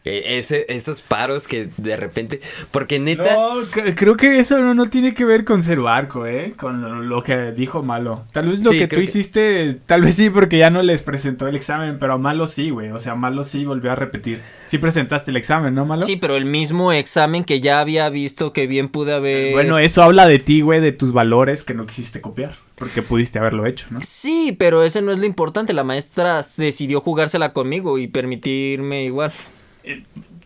ese, 0.06 0.66
esos 0.68 1.01
paros 1.01 1.47
que 1.47 1.70
de 1.78 1.95
repente. 1.95 2.41
Porque 2.72 2.99
neta. 2.99 3.34
No, 3.36 3.51
creo 3.95 4.18
que 4.18 4.39
eso 4.39 4.58
no, 4.60 4.74
no 4.74 4.89
tiene 4.89 5.14
que 5.14 5.24
ver 5.26 5.45
con 5.45 5.64
ser 5.64 5.80
barco, 5.80 6.26
¿eh? 6.28 6.54
Con 6.58 6.82
lo, 6.82 7.01
lo 7.01 7.24
que 7.24 7.51
dijo 7.54 7.84
Malo. 7.84 8.26
Tal 8.34 8.49
vez 8.49 8.62
lo 8.64 8.72
Sí, 8.72 8.80
que 8.80 8.88
tú 8.88 8.97
que- 8.97 9.04
hiciste, 9.04 9.78
tal 9.86 10.01
vez 10.01 10.16
sí, 10.16 10.30
porque 10.30 10.58
ya 10.58 10.70
no 10.70 10.82
les 10.82 11.01
presentó 11.01 11.47
el 11.47 11.56
examen, 11.56 11.97
pero 11.99 12.14
a 12.14 12.18
Malo 12.18 12.47
sí, 12.47 12.70
güey. 12.70 12.91
O 12.91 12.99
sea, 12.99 13.16
Malo 13.16 13.43
sí 13.43 13.66
volvió 13.66 13.91
a 13.91 13.95
repetir. 13.95 14.41
Sí 14.68 14.78
presentaste 14.78 15.32
el 15.32 15.38
examen, 15.38 15.76
¿no, 15.76 15.86
Malo? 15.86 16.04
Sí, 16.04 16.16
pero 16.16 16.36
el 16.36 16.45
mismo 16.45 16.91
examen 16.91 17.43
que 17.43 17.62
ya 17.62 17.80
había 17.80 18.10
visto 18.10 18.54
que 18.54 18.68
bien 18.68 18.89
pude 18.89 19.14
haber... 19.14 19.54
Bueno, 19.54 19.78
eso 19.80 20.01
habla 20.04 20.26
de 20.26 20.39
ti, 20.39 20.62
güey, 20.62 20.82
de 20.82 20.91
tus 20.91 21.14
valores 21.14 21.64
que 21.64 21.74
no 21.74 21.86
quisiste 21.86 22.22
copiar. 22.22 22.56
Porque 22.76 23.04
pudiste 23.04 23.38
haberlo 23.38 23.66
hecho, 23.68 23.86
¿no? 23.91 23.99
Sí, 24.01 24.56
pero 24.58 24.84
ese 24.84 25.01
no 25.01 25.12
es 25.12 25.20
lo 25.20 25.26
importante. 25.26 25.74
La 25.74 25.84
maestra 25.84 26.43
decidió 26.58 26.99
jugársela 27.01 27.54
conmigo 27.54 27.99
y 27.99 28.08
permitirme 28.08 29.04
igual. 29.06 29.32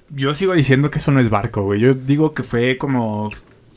Yo 0.10 0.34
sigo 0.34 0.54
diciendo 0.54 0.90
que 0.90 1.00
eso 1.00 1.12
no 1.12 1.20
es 1.20 1.30
barco, 1.30 1.64
güey. 1.64 1.80
Yo 1.82 1.94
digo 1.94 2.34
que 2.34 2.44
fue 2.44 2.78
como 2.78 3.30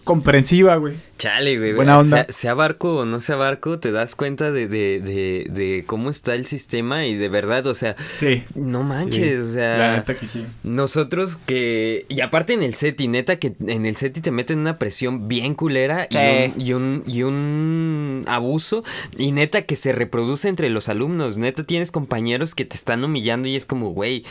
comprensiva, 0.04 0.76
güey. 0.76 0.94
Chale, 1.18 1.58
güey. 1.58 1.74
Buena 1.74 1.98
onda. 1.98 2.24
Sea, 2.24 2.32
sea 2.32 2.54
barco 2.54 2.96
o 2.96 3.04
no 3.04 3.20
sea 3.20 3.36
barco, 3.36 3.78
te 3.78 3.92
das 3.92 4.14
cuenta 4.14 4.50
de, 4.50 4.66
de, 4.66 4.98
de, 5.00 5.46
de 5.50 5.84
cómo 5.86 6.08
está 6.08 6.34
el 6.34 6.46
sistema 6.46 7.06
y 7.06 7.14
de 7.16 7.28
verdad, 7.28 7.66
o 7.66 7.74
sea, 7.74 7.94
Sí. 8.16 8.42
no 8.54 8.82
manches, 8.82 9.44
sí. 9.46 9.50
o 9.50 9.54
sea. 9.54 9.76
La 9.78 9.96
neta 9.98 10.14
que 10.14 10.26
sí. 10.26 10.46
Nosotros 10.64 11.36
que. 11.36 12.06
Y 12.08 12.22
aparte 12.22 12.54
en 12.54 12.62
el 12.62 12.74
SETI, 12.74 13.08
neta, 13.08 13.36
que 13.36 13.52
en 13.66 13.84
el 13.86 13.96
SETI 13.96 14.20
te 14.22 14.30
meten 14.30 14.58
una 14.60 14.78
presión 14.78 15.28
bien 15.28 15.54
culera 15.54 16.08
y, 16.10 16.16
un, 16.16 16.60
y, 16.60 16.72
un, 16.72 17.02
y 17.06 17.22
un 17.22 18.24
abuso. 18.26 18.82
Y 19.18 19.32
neta 19.32 19.62
que 19.62 19.76
se 19.76 19.92
reproduce 19.92 20.48
entre 20.48 20.70
los 20.70 20.88
alumnos. 20.88 21.36
Neta 21.36 21.62
tienes 21.64 21.92
compañeros 21.92 22.54
que 22.54 22.64
te 22.64 22.76
están 22.76 23.04
humillando 23.04 23.46
y 23.48 23.56
es 23.56 23.66
como, 23.66 23.90
güey, 23.90 24.24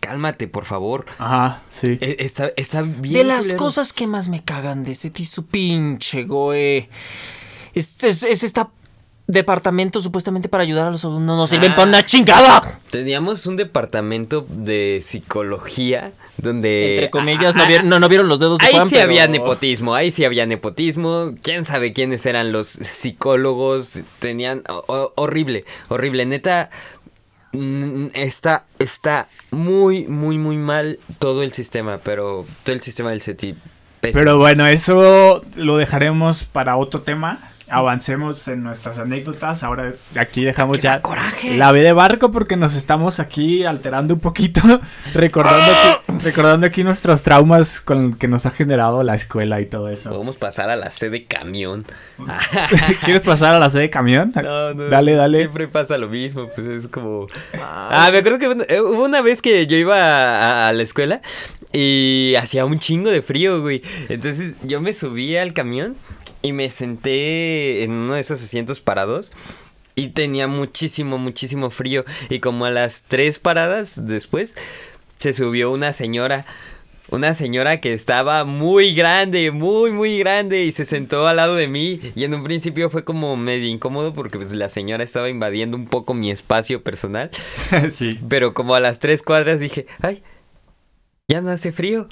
cálmate, 0.00 0.48
por 0.48 0.64
favor. 0.64 1.06
Ajá, 1.18 1.62
sí. 1.70 1.98
E- 2.00 2.16
Está, 2.20 2.50
está 2.56 2.82
bien. 2.82 3.14
de 3.14 3.24
las 3.24 3.44
culero. 3.44 3.56
cosas 3.58 3.92
que 3.92 4.06
más 4.06 4.28
me 4.28 4.42
cagan 4.44 4.84
de 4.84 4.92
ese 4.92 5.10
su 5.24 5.46
pinche 5.46 6.24
goe. 6.24 6.88
Este 7.74 8.08
es, 8.08 8.22
es 8.22 8.42
esta 8.42 8.70
departamento 9.28 10.00
supuestamente 10.00 10.48
para 10.48 10.62
ayudar 10.62 10.86
a 10.86 10.90
los 10.92 11.04
alumnos. 11.04 11.36
No 11.36 11.46
sirven 11.48 11.72
Ah. 11.72 11.76
para 11.76 11.88
una 11.88 12.04
chingada. 12.06 12.80
Teníamos 12.92 13.44
un 13.46 13.56
departamento 13.56 14.46
de 14.48 15.00
psicología 15.02 16.12
donde. 16.36 16.94
Entre 16.94 17.10
comillas, 17.10 17.54
Ah, 17.54 17.58
no, 17.58 17.64
ah, 17.64 17.66
vieron, 17.66 17.88
no, 17.88 17.98
no 18.00 18.08
vieron 18.08 18.28
los 18.28 18.38
dedos 18.38 18.58
de 18.60 18.66
Ahí 18.66 18.72
Juan, 18.74 18.88
sí 18.88 18.94
pero- 18.94 19.06
había 19.06 19.26
nepotismo, 19.26 19.94
ahí 19.96 20.12
sí 20.12 20.24
había 20.24 20.46
nepotismo. 20.46 21.32
Quién 21.42 21.64
sabe 21.64 21.92
quiénes 21.92 22.24
eran 22.24 22.52
los 22.52 22.68
psicólogos. 22.68 23.94
Tenían. 24.20 24.62
ho- 24.68 24.84
ho- 24.86 25.12
horrible, 25.16 25.64
horrible. 25.88 26.24
Neta. 26.26 26.70
Mm, 27.56 28.10
Está, 28.14 28.64
está 28.78 29.28
muy, 29.50 30.06
muy, 30.06 30.38
muy 30.38 30.56
mal 30.56 30.98
todo 31.18 31.42
el 31.42 31.52
sistema, 31.52 31.98
pero 31.98 32.44
todo 32.64 32.74
el 32.74 32.80
sistema 32.82 33.10
del 33.10 33.20
CETI. 33.20 33.54
pésimo. 34.00 34.18
Pero 34.20 34.38
bueno, 34.38 34.66
eso 34.66 35.42
lo 35.54 35.76
dejaremos 35.78 36.44
para 36.44 36.76
otro 36.76 37.02
tema. 37.02 37.38
Avancemos 37.68 38.46
en 38.48 38.62
nuestras 38.62 38.98
anécdotas. 38.98 39.62
Ahora 39.64 39.92
aquí 40.18 40.44
dejamos 40.44 40.78
ya 40.80 41.02
coraje. 41.02 41.56
la 41.56 41.72
B 41.72 41.80
de 41.82 41.92
barco 41.92 42.30
porque 42.30 42.56
nos 42.56 42.74
estamos 42.74 43.18
aquí 43.18 43.64
alterando 43.64 44.14
un 44.14 44.20
poquito, 44.20 44.60
recordando 45.14 45.72
aquí, 45.72 46.24
recordando 46.24 46.66
aquí 46.66 46.84
nuestros 46.84 47.22
traumas 47.22 47.80
con 47.80 48.14
que 48.14 48.28
nos 48.28 48.46
ha 48.46 48.50
generado 48.52 49.02
la 49.02 49.14
escuela 49.16 49.60
y 49.60 49.66
todo 49.66 49.88
eso. 49.88 50.10
Podemos 50.10 50.36
pasar 50.36 50.70
a 50.70 50.76
la 50.76 50.90
C 50.92 51.10
de 51.10 51.24
camión. 51.24 51.84
¿Quieres 53.04 53.22
pasar 53.22 53.54
a 53.54 53.58
la 53.58 53.68
C 53.70 53.80
de 53.80 53.90
camión? 53.90 54.32
No, 54.34 54.74
no. 54.74 54.84
Dale, 54.88 55.14
dale. 55.14 55.38
Siempre 55.38 55.66
pasa 55.68 55.98
lo 55.98 56.08
mismo, 56.08 56.48
pues 56.54 56.66
es 56.66 56.88
como... 56.88 57.26
Ah, 57.60 58.08
me 58.12 58.18
acuerdo 58.18 58.38
que 58.38 58.48
una- 58.48 58.64
eh, 58.68 58.80
hubo 58.80 59.04
una 59.04 59.20
vez 59.22 59.42
que 59.42 59.66
yo 59.66 59.76
iba 59.76 59.96
a, 59.96 60.68
a 60.68 60.72
la 60.72 60.82
escuela 60.82 61.20
y 61.72 62.34
hacía 62.38 62.64
un 62.64 62.78
chingo 62.78 63.10
de 63.10 63.22
frío, 63.22 63.60
güey. 63.60 63.82
Entonces 64.08 64.54
yo 64.62 64.80
me 64.80 64.94
subí 64.94 65.36
al 65.36 65.52
camión 65.52 65.96
y 66.42 66.52
me 66.52 66.70
senté 66.70 67.82
en 67.82 67.92
uno 67.92 68.14
de 68.14 68.20
esos 68.20 68.42
asientos 68.42 68.80
parados. 68.80 69.32
Y 69.94 70.08
tenía 70.08 70.46
muchísimo, 70.46 71.16
muchísimo 71.16 71.70
frío. 71.70 72.04
Y 72.28 72.40
como 72.40 72.66
a 72.66 72.70
las 72.70 73.02
tres 73.02 73.38
paradas 73.38 74.06
después, 74.06 74.56
se 75.18 75.32
subió 75.32 75.70
una 75.70 75.92
señora. 75.92 76.44
Una 77.08 77.34
señora 77.34 77.80
que 77.80 77.94
estaba 77.94 78.44
muy 78.44 78.92
grande, 78.94 79.52
muy, 79.52 79.92
muy 79.92 80.18
grande. 80.18 80.64
Y 80.64 80.72
se 80.72 80.84
sentó 80.84 81.26
al 81.26 81.36
lado 81.36 81.54
de 81.54 81.66
mí. 81.66 82.00
Y 82.14 82.24
en 82.24 82.34
un 82.34 82.44
principio 82.44 82.90
fue 82.90 83.04
como 83.04 83.36
medio 83.36 83.68
incómodo 83.68 84.12
porque 84.12 84.38
pues, 84.38 84.52
la 84.52 84.68
señora 84.68 85.02
estaba 85.02 85.30
invadiendo 85.30 85.76
un 85.76 85.86
poco 85.86 86.12
mi 86.12 86.30
espacio 86.30 86.82
personal. 86.82 87.30
sí. 87.90 88.18
Pero 88.28 88.52
como 88.52 88.74
a 88.74 88.80
las 88.80 88.98
tres 88.98 89.22
cuadras 89.22 89.60
dije, 89.60 89.86
ay, 90.02 90.22
ya 91.28 91.40
no 91.40 91.50
hace 91.50 91.72
frío. 91.72 92.08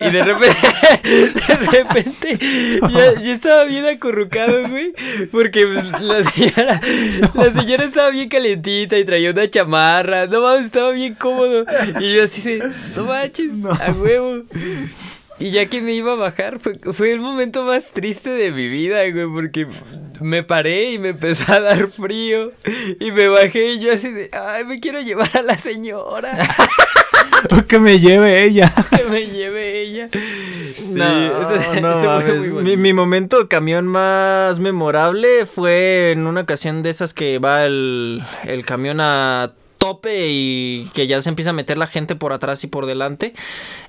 Y 0.00 0.10
de 0.10 0.22
repente, 0.22 0.56
de 1.42 1.56
repente, 1.56 2.38
ya, 2.88 3.20
yo 3.20 3.32
estaba 3.32 3.64
bien 3.64 3.84
acurrucado, 3.84 4.68
güey. 4.68 4.94
Porque 5.30 5.66
pues, 5.66 6.00
la 6.00 6.24
señora, 6.24 6.80
la 7.34 7.52
señora 7.52 7.84
estaba 7.84 8.08
bien 8.10 8.30
calentita 8.30 8.96
y 8.96 9.04
traía 9.04 9.32
una 9.32 9.50
chamarra. 9.50 10.26
No 10.28 10.40
mames, 10.40 10.64
estaba 10.64 10.92
bien 10.92 11.14
cómodo. 11.14 11.66
Y 12.00 12.14
yo 12.14 12.24
así 12.24 12.40
de, 12.40 12.70
no 12.96 13.04
manches, 13.04 13.50
a 13.80 13.92
huevo. 13.92 14.44
Y 15.40 15.50
ya 15.50 15.66
que 15.66 15.82
me 15.82 15.92
iba 15.92 16.12
a 16.12 16.16
bajar, 16.16 16.58
fue, 16.58 16.78
fue 16.94 17.12
el 17.12 17.20
momento 17.20 17.64
más 17.64 17.92
triste 17.92 18.30
de 18.30 18.50
mi 18.50 18.68
vida, 18.68 19.00
güey, 19.10 19.26
porque 19.26 19.66
me 20.20 20.42
paré 20.42 20.92
y 20.92 20.98
me 20.98 21.10
empezó 21.10 21.52
a 21.52 21.60
dar 21.60 21.90
frío. 21.90 22.52
Y 22.98 23.10
me 23.10 23.28
bajé 23.28 23.72
y 23.74 23.80
yo 23.80 23.92
así 23.92 24.10
de, 24.10 24.30
ay, 24.32 24.64
me 24.64 24.80
quiero 24.80 25.02
llevar 25.02 25.36
a 25.36 25.42
la 25.42 25.58
señora. 25.58 26.32
O 27.58 27.66
que 27.66 27.78
me 27.78 27.98
lleve 28.00 28.44
ella. 28.44 28.72
que 28.96 29.04
me 29.04 29.26
lleve 29.26 29.80
ella. 29.82 30.08
Sí, 30.12 30.90
No, 30.90 31.04
ese- 31.54 31.80
no 31.80 31.98
ese 31.98 32.06
mames. 32.50 32.64
Mi, 32.64 32.76
mi 32.76 32.92
momento 32.92 33.48
camión 33.48 33.86
más 33.86 34.58
memorable 34.58 35.46
fue 35.46 36.12
en 36.12 36.26
una 36.26 36.42
ocasión 36.42 36.82
de 36.82 36.90
esas 36.90 37.14
que 37.14 37.38
va 37.38 37.64
el, 37.64 38.22
el 38.44 38.64
camión 38.64 39.00
a 39.00 39.52
tope 39.78 40.26
y 40.28 40.90
que 40.92 41.06
ya 41.06 41.22
se 41.22 41.28
empieza 41.28 41.50
a 41.50 41.52
meter 41.52 41.78
la 41.78 41.86
gente 41.86 42.16
por 42.16 42.32
atrás 42.32 42.64
y 42.64 42.66
por 42.66 42.86
delante. 42.86 43.32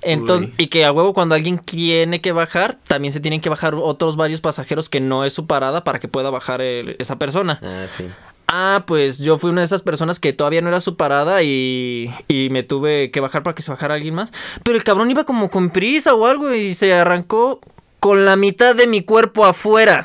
Entonces, 0.04 0.50
Uy. 0.50 0.56
y 0.60 0.68
que 0.68 0.86
a 0.86 0.92
huevo 0.92 1.16
cuando 1.16 1.34
alguien 1.34 1.58
tiene 1.58 2.22
que 2.22 2.32
bajar, 2.32 2.78
también 2.88 3.12
se 3.12 3.20
tienen 3.20 3.42
que 3.42 3.50
bajar 3.50 3.74
otros 3.74 4.16
varios 4.16 4.40
pasajeros 4.40 4.88
que 4.88 5.00
no 5.02 5.26
es 5.26 5.34
su 5.34 5.48
parada 5.48 5.84
para 5.84 6.00
que 6.00 6.08
pueda 6.08 6.30
bajar 6.30 6.62
el- 6.62 6.96
esa 7.00 7.18
persona. 7.18 7.60
Ah, 7.64 7.88
sí. 7.90 8.06
Ah, 8.52 8.84
pues 8.88 9.20
yo 9.20 9.38
fui 9.38 9.52
una 9.52 9.62
de 9.62 9.66
esas 9.66 9.84
personas 9.84 10.20
que 10.20 10.34
todavía 10.34 10.62
no 10.62 10.70
era 10.70 10.82
su 10.82 10.98
parada 10.98 11.44
y, 11.44 12.12
y 12.28 12.50
me 12.50 12.64
tuve 12.64 13.12
que 13.12 13.20
bajar 13.20 13.44
para 13.44 13.54
que 13.54 13.62
se 13.62 13.70
bajara 13.70 13.94
alguien 13.94 14.16
más. 14.16 14.32
Pero 14.64 14.76
el 14.76 14.84
cabrón 14.84 15.12
iba 15.12 15.24
como 15.24 15.52
con 15.52 15.70
prisa 15.70 16.16
o 16.16 16.26
algo 16.26 16.52
y 16.54 16.74
se 16.74 16.94
arrancó 16.94 17.62
con 18.00 18.26
la 18.26 18.36
mitad 18.36 18.76
de 18.76 18.88
mi 18.88 19.04
cuerpo 19.04 19.46
afuera. 19.46 20.04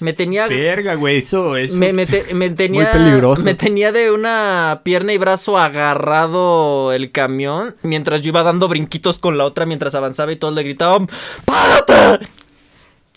Me 0.00 0.12
tenía... 0.12 0.46
Verga, 0.46 0.94
güey, 0.94 1.16
eso 1.18 1.56
es. 1.56 1.74
Me, 1.74 1.92
me 1.92 2.06
te- 2.06 2.32
me 2.34 2.50
tenía, 2.54 2.92
peligroso. 2.92 3.42
me 3.42 3.54
tenía 3.54 3.90
de 3.90 4.12
una 4.12 4.82
pierna 4.84 5.12
y 5.12 5.18
brazo 5.18 5.58
agarrado 5.58 6.92
el 6.92 7.10
camión 7.10 7.74
mientras 7.82 8.22
yo 8.22 8.28
iba 8.28 8.44
dando 8.44 8.68
brinquitos 8.68 9.18
con 9.18 9.36
la 9.38 9.44
otra 9.44 9.66
mientras 9.66 9.96
avanzaba 9.96 10.30
y 10.30 10.36
todos 10.36 10.54
le 10.54 10.62
gritaban 10.62 11.08
¡Párate! 11.44 12.28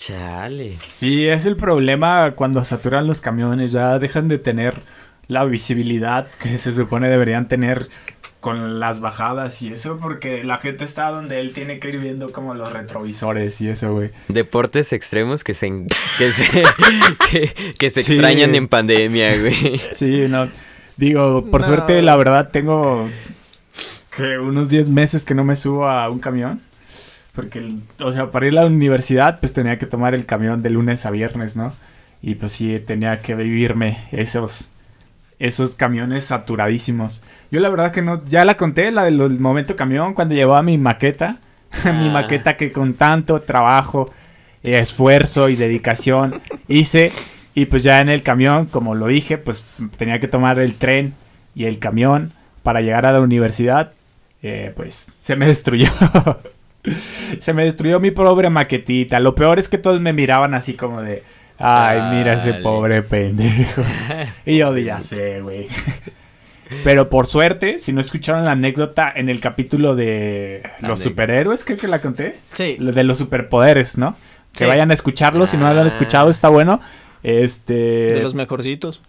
Chale. 0.06 0.78
Sí, 0.82 1.28
es 1.28 1.46
el 1.46 1.56
problema 1.56 2.32
cuando 2.32 2.66
saturan 2.66 3.06
los 3.06 3.22
camiones, 3.22 3.72
ya 3.72 4.00
dejan 4.00 4.28
de 4.28 4.40
tener 4.40 4.74
la 5.28 5.46
visibilidad 5.46 6.28
que 6.42 6.58
se 6.58 6.74
supone 6.74 7.08
deberían 7.08 7.48
tener 7.48 7.88
con 8.40 8.80
las 8.80 9.00
bajadas 9.00 9.62
y 9.62 9.72
eso, 9.72 10.00
porque 10.02 10.44
la 10.44 10.58
gente 10.58 10.86
está 10.86 11.12
donde 11.12 11.40
él 11.40 11.54
tiene 11.54 11.78
que 11.78 11.90
ir 11.90 12.00
viendo 12.00 12.32
como 12.32 12.56
los 12.56 12.74
retrovisores 12.74 13.62
y 13.62 13.70
eso, 13.70 13.94
güey. 13.94 14.10
Deportes 14.28 14.92
extremos 14.92 15.44
que 15.44 15.54
se, 15.54 15.68
en- 15.68 15.88
que 16.18 16.32
se, 16.32 16.64
que, 17.30 17.74
que 17.78 17.92
se 17.92 18.02
Sí. 18.02 18.14
extrañan 18.14 18.56
en 18.56 18.68
pandemia, 18.68 19.38
güey. 19.38 19.80
Sí, 19.94 20.26
no. 20.28 20.48
Digo, 20.98 21.46
por 21.52 21.62
No. 21.62 21.68
suerte, 21.68 22.02
la 22.02 22.16
verdad, 22.16 22.50
tengo 22.52 23.08
que 24.18 24.40
unos 24.40 24.68
10 24.70 24.90
meses 24.90 25.24
que 25.24 25.36
no 25.36 25.44
me 25.44 25.56
subo 25.56 25.88
a 25.88 26.10
un 26.10 26.18
camión. 26.18 26.60
Porque, 27.34 27.60
el- 27.60 27.80
o 28.04 28.12
sea, 28.12 28.32
para 28.32 28.48
ir 28.48 28.58
a 28.58 28.62
la 28.64 28.68
universidad, 28.68 29.40
pues 29.40 29.54
tenía 29.54 29.78
que 29.80 29.86
tomar 29.86 30.14
el 30.14 30.26
camión 30.26 30.62
de 30.62 30.70
lunes 30.70 31.06
a 31.06 31.12
viernes, 31.12 31.56
¿no? 31.56 31.74
Y 32.22 32.36
pues 32.36 32.52
sí, 32.52 32.78
tenía 32.86 33.20
que 33.20 33.36
vivirme 33.36 33.98
esos, 34.12 34.70
esos 35.40 35.76
camiones 35.76 36.26
saturadísimos. 36.26 37.22
Yo 37.50 37.60
la 37.62 37.70
verdad 37.70 37.92
que 37.92 38.02
no, 38.02 38.24
ya 38.26 38.46
la 38.46 38.58
conté, 38.58 38.92
la 38.92 39.04
del 39.06 39.18
momento 39.40 39.76
camión, 39.76 40.14
cuando 40.14 40.36
llevaba 40.36 40.62
mi 40.62 40.78
maqueta. 40.78 41.38
mi 41.86 42.10
Ah. 42.10 42.12
maqueta 42.12 42.58
que 42.58 42.72
con 42.72 42.94
tanto 42.96 43.40
trabajo, 43.42 44.12
esfuerzo 44.62 45.48
y 45.50 45.56
dedicación 45.56 46.42
hice. 46.68 47.12
Y 47.56 47.66
pues 47.66 47.84
ya 47.84 48.00
en 48.02 48.10
el 48.10 48.24
camión, 48.24 48.66
como 48.66 48.94
lo 48.94 49.08
dije, 49.08 49.38
pues 49.38 49.64
tenía 49.98 50.20
que 50.20 50.28
tomar 50.28 50.60
el 50.60 50.76
tren 50.76 51.14
y 51.56 51.66
el 51.66 51.80
camión 51.80 52.32
para 52.64 52.82
llegar 52.82 53.06
a 53.06 53.14
la 53.14 53.22
universidad. 53.22 53.94
Eh, 54.44 54.74
pues 54.76 55.12
se 55.22 55.36
me 55.36 55.48
destruyó. 55.54 55.90
se 57.40 57.54
me 57.54 57.64
destruyó 57.66 58.00
mi 58.00 58.12
pobre 58.12 58.50
maquetita. 58.50 59.20
Lo 59.20 59.36
peor 59.36 59.60
es 59.60 59.68
que 59.70 59.78
todos 59.78 60.00
me 60.02 60.14
miraban 60.14 60.54
así 60.54 60.74
como 60.74 61.02
de... 61.02 61.24
Ay, 61.64 62.18
mira 62.18 62.34
ese 62.34 62.56
pobre 62.56 63.04
pendejo. 63.04 63.84
y 64.48 64.58
yo 64.58 64.76
ya 64.78 65.00
sé, 65.00 65.42
güey. 65.42 65.68
Pero 66.84 67.10
por 67.10 67.28
suerte, 67.28 67.78
si 67.80 67.94
no 67.94 68.02
escucharon 68.02 68.46
la 68.46 68.54
anécdota 68.54 69.12
en 69.16 69.30
el 69.30 69.40
capítulo 69.40 69.96
de 69.96 70.64
los 70.80 71.00
superhéroes, 71.02 71.64
creo 71.66 71.78
que 71.78 71.88
la 71.88 72.00
conté. 72.00 72.38
Sí. 72.54 72.78
De 72.80 73.04
los 73.04 73.18
superpoderes, 73.20 73.98
¿no? 73.98 74.16
Que 74.56 74.66
vayan 74.66 74.90
a 74.90 74.94
escucharlo, 74.96 75.46
si 75.48 75.56
no 75.58 75.72
lo 75.74 75.80
han 75.82 75.86
Ah. 75.86 75.90
escuchado, 75.90 76.30
está 76.30 76.50
bueno. 76.50 76.80
Este. 77.24 77.74
De 77.74 78.24
los 78.24 78.34
mejorcitos. 78.34 79.02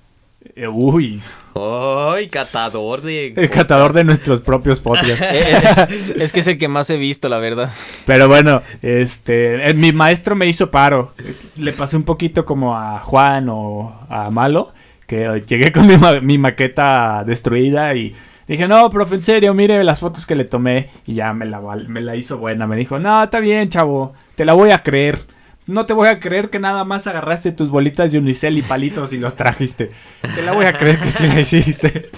eh, 0.57 0.69
Uy, 0.69 1.23
¡Ay, 1.55 2.29
catador 2.29 3.03
de... 3.03 3.29
el 3.37 3.51
catador 3.51 3.93
de 3.93 4.05
nuestros 4.05 4.41
propios 4.41 4.81
podcasts. 4.81 5.21
Eh, 5.23 5.59
es, 5.91 6.11
es 6.17 6.33
que 6.33 6.41
es 6.41 6.47
el 6.47 6.59
que 6.59 6.69
más 6.69 6.89
he 6.91 6.97
visto, 6.97 7.29
la 7.29 7.39
verdad. 7.39 7.71
Pero 8.07 8.29
bueno, 8.29 8.63
este. 8.81 9.69
eh, 9.69 9.75
mi 9.75 9.93
maestro 9.93 10.35
me 10.35 10.47
hizo 10.47 10.71
paro. 10.71 11.13
Le 11.57 11.73
pasé 11.73 11.97
un 11.97 12.05
poquito 12.05 12.45
como 12.45 12.77
a 12.77 12.99
Juan 13.01 13.49
o 13.51 14.01
a 14.09 14.31
Malo. 14.31 14.73
Que 15.07 15.25
eh, 15.25 15.43
llegué 15.47 15.73
con 15.73 15.87
mi, 15.87 15.97
ma- 15.99 16.21
mi 16.21 16.39
maqueta 16.39 17.25
destruida 17.25 17.95
y. 17.95 18.15
Dije, 18.49 18.67
no, 18.67 18.91
profe, 18.91 19.15
en 19.15 19.23
serio, 19.23 19.55
mire 19.55 19.83
las 19.85 20.01
fotos 20.01 20.27
que 20.27 20.35
le 20.35 20.45
tomé. 20.45 20.91
Y 21.07 21.15
ya 21.15 21.33
me 21.33 21.47
la, 21.47 21.61
me 21.87 22.01
la 22.01 22.17
hizo 22.17 22.39
buena. 22.39 22.67
Me 22.67 22.77
dijo, 22.77 22.99
no, 22.99 23.23
está 23.23 23.39
bien, 23.41 23.69
chavo. 23.69 24.15
Te 24.35 24.45
la 24.45 24.53
voy 24.55 24.71
a 24.71 24.83
creer. 24.83 25.21
No 25.67 25.87
te 25.87 25.93
voy 25.93 26.09
a 26.09 26.19
creer 26.19 26.51
que 26.51 26.59
nada 26.59 26.85
más 26.85 27.07
agarraste 27.07 27.53
tus 27.53 27.71
bolitas 27.71 28.11
de 28.11 28.19
unicel 28.19 28.59
y 28.59 28.63
palitos 28.63 29.13
y 29.13 29.19
los 29.19 29.37
trajiste. 29.37 29.91
Te 30.35 30.43
la 30.43 30.53
voy 30.53 30.65
a 30.67 30.73
creer 30.73 30.99
que 30.99 31.11
sí 31.11 31.27
la 31.27 31.41
hiciste. 31.41 32.11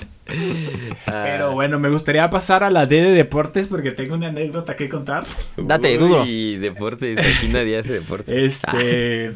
Ah. 1.07 1.23
Pero 1.25 1.53
bueno, 1.53 1.79
me 1.79 1.91
gustaría 1.91 2.29
pasar 2.31 2.65
a 2.65 2.71
la 2.71 2.87
D 2.87 3.03
de 3.03 3.11
deportes 3.11 3.67
porque 3.67 3.91
tengo 3.91 4.15
una 4.15 4.29
anécdota 4.29 4.75
que 4.77 4.89
contar. 4.89 5.27
Date, 5.59 5.99
duro. 5.99 6.25
Y 6.27 6.57
deportes, 6.57 7.19
aquí 7.19 7.49
nadie 7.49 7.79
hace 7.79 7.93
deportes. 7.93 8.35
Este, 8.35 9.33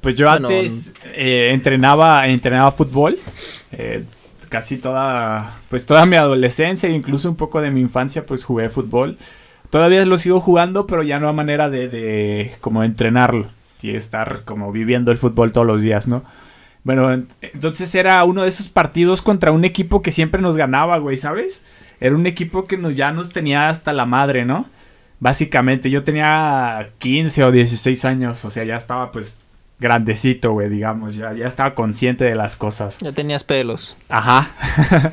pues 0.00 0.16
yo 0.16 0.26
Bueno, 0.30 0.48
antes 0.48 0.94
eh, 1.12 1.50
entrenaba, 1.52 2.26
entrenaba 2.28 2.72
fútbol. 2.72 3.18
eh, 3.72 4.04
casi 4.48 4.78
toda, 4.78 5.58
pues 5.68 5.84
toda 5.86 6.06
mi 6.06 6.16
adolescencia 6.16 6.88
e 6.88 6.92
incluso 6.92 7.28
un 7.28 7.36
poco 7.36 7.60
de 7.60 7.70
mi 7.70 7.80
infancia, 7.80 8.24
pues 8.24 8.42
jugué 8.42 8.68
fútbol. 8.70 9.18
Todavía 9.70 10.04
lo 10.04 10.18
sigo 10.18 10.40
jugando, 10.40 10.86
pero 10.86 11.02
ya 11.02 11.18
no 11.20 11.28
a 11.28 11.32
manera 11.32 11.70
de, 11.70 11.88
de 11.88 12.52
como 12.60 12.82
entrenarlo 12.84 13.46
y 13.82 13.90
estar 13.94 14.42
como 14.44 14.72
viviendo 14.72 15.12
el 15.12 15.18
fútbol 15.18 15.52
todos 15.52 15.66
los 15.66 15.80
días, 15.82 16.08
¿no? 16.08 16.22
Bueno, 16.82 17.12
en- 17.12 17.28
entonces 17.40 17.94
era 17.94 18.22
uno 18.24 18.42
de 18.42 18.48
esos 18.48 18.68
partidos 18.68 19.22
contra 19.22 19.52
un 19.52 19.64
equipo 19.64 20.02
que 20.02 20.10
siempre 20.12 20.42
nos 20.42 20.56
ganaba, 20.56 20.98
güey, 20.98 21.16
¿sabes? 21.16 21.64
Era 22.00 22.14
un 22.14 22.26
equipo 22.26 22.66
que 22.66 22.76
nos, 22.78 22.96
ya 22.96 23.12
nos 23.12 23.32
tenía 23.32 23.68
hasta 23.68 23.92
la 23.92 24.06
madre, 24.06 24.44
¿no? 24.44 24.66
Básicamente, 25.20 25.90
yo 25.90 26.02
tenía 26.02 26.90
15 26.98 27.44
o 27.44 27.50
16 27.52 28.04
años, 28.06 28.44
o 28.44 28.50
sea, 28.50 28.64
ya 28.64 28.76
estaba 28.76 29.10
pues 29.12 29.38
grandecito, 29.80 30.52
güey, 30.52 30.68
digamos, 30.68 31.16
ya, 31.16 31.32
ya 31.32 31.46
estaba 31.46 31.74
consciente 31.74 32.24
de 32.24 32.34
las 32.34 32.56
cosas. 32.56 32.98
Ya 32.98 33.12
tenías 33.12 33.44
pelos. 33.44 33.96
Ajá. 34.08 34.50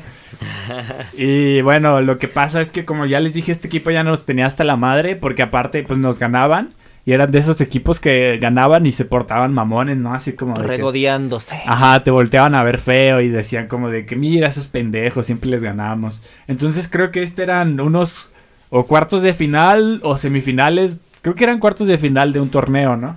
y 1.16 1.60
bueno, 1.62 2.00
lo 2.00 2.18
que 2.18 2.28
pasa 2.28 2.60
es 2.60 2.70
que 2.70 2.84
como 2.84 3.06
ya 3.06 3.20
les 3.20 3.34
dije, 3.34 3.52
este 3.52 3.68
equipo 3.68 3.90
ya 3.90 4.04
nos 4.04 4.24
tenía 4.24 4.46
hasta 4.46 4.64
la 4.64 4.76
madre, 4.76 5.16
porque 5.16 5.42
aparte 5.42 5.82
pues 5.82 5.98
nos 5.98 6.18
ganaban 6.18 6.68
y 7.06 7.12
eran 7.12 7.30
de 7.30 7.38
esos 7.38 7.60
equipos 7.62 8.00
que 8.00 8.38
ganaban 8.38 8.84
y 8.84 8.92
se 8.92 9.06
portaban 9.06 9.54
mamones, 9.54 9.96
¿no? 9.96 10.12
Así 10.12 10.34
como... 10.34 10.54
de 10.54 10.60
que- 10.60 10.68
Regodeándose. 10.68 11.58
Ajá, 11.66 12.02
te 12.04 12.10
volteaban 12.10 12.54
a 12.54 12.62
ver 12.62 12.76
feo 12.78 13.22
y 13.22 13.28
decían 13.28 13.66
como 13.66 13.88
de 13.88 14.04
que 14.04 14.14
mira 14.14 14.48
esos 14.48 14.66
pendejos, 14.66 15.24
siempre 15.24 15.48
les 15.48 15.62
ganamos. 15.62 16.22
Entonces 16.46 16.88
creo 16.88 17.10
que 17.10 17.22
este 17.22 17.42
eran 17.42 17.80
unos 17.80 18.30
o 18.68 18.84
cuartos 18.86 19.22
de 19.22 19.32
final 19.32 20.00
o 20.04 20.18
semifinales, 20.18 21.00
creo 21.22 21.34
que 21.34 21.44
eran 21.44 21.58
cuartos 21.58 21.86
de 21.86 21.96
final 21.96 22.34
de 22.34 22.40
un 22.40 22.50
torneo, 22.50 22.98
¿no? 22.98 23.16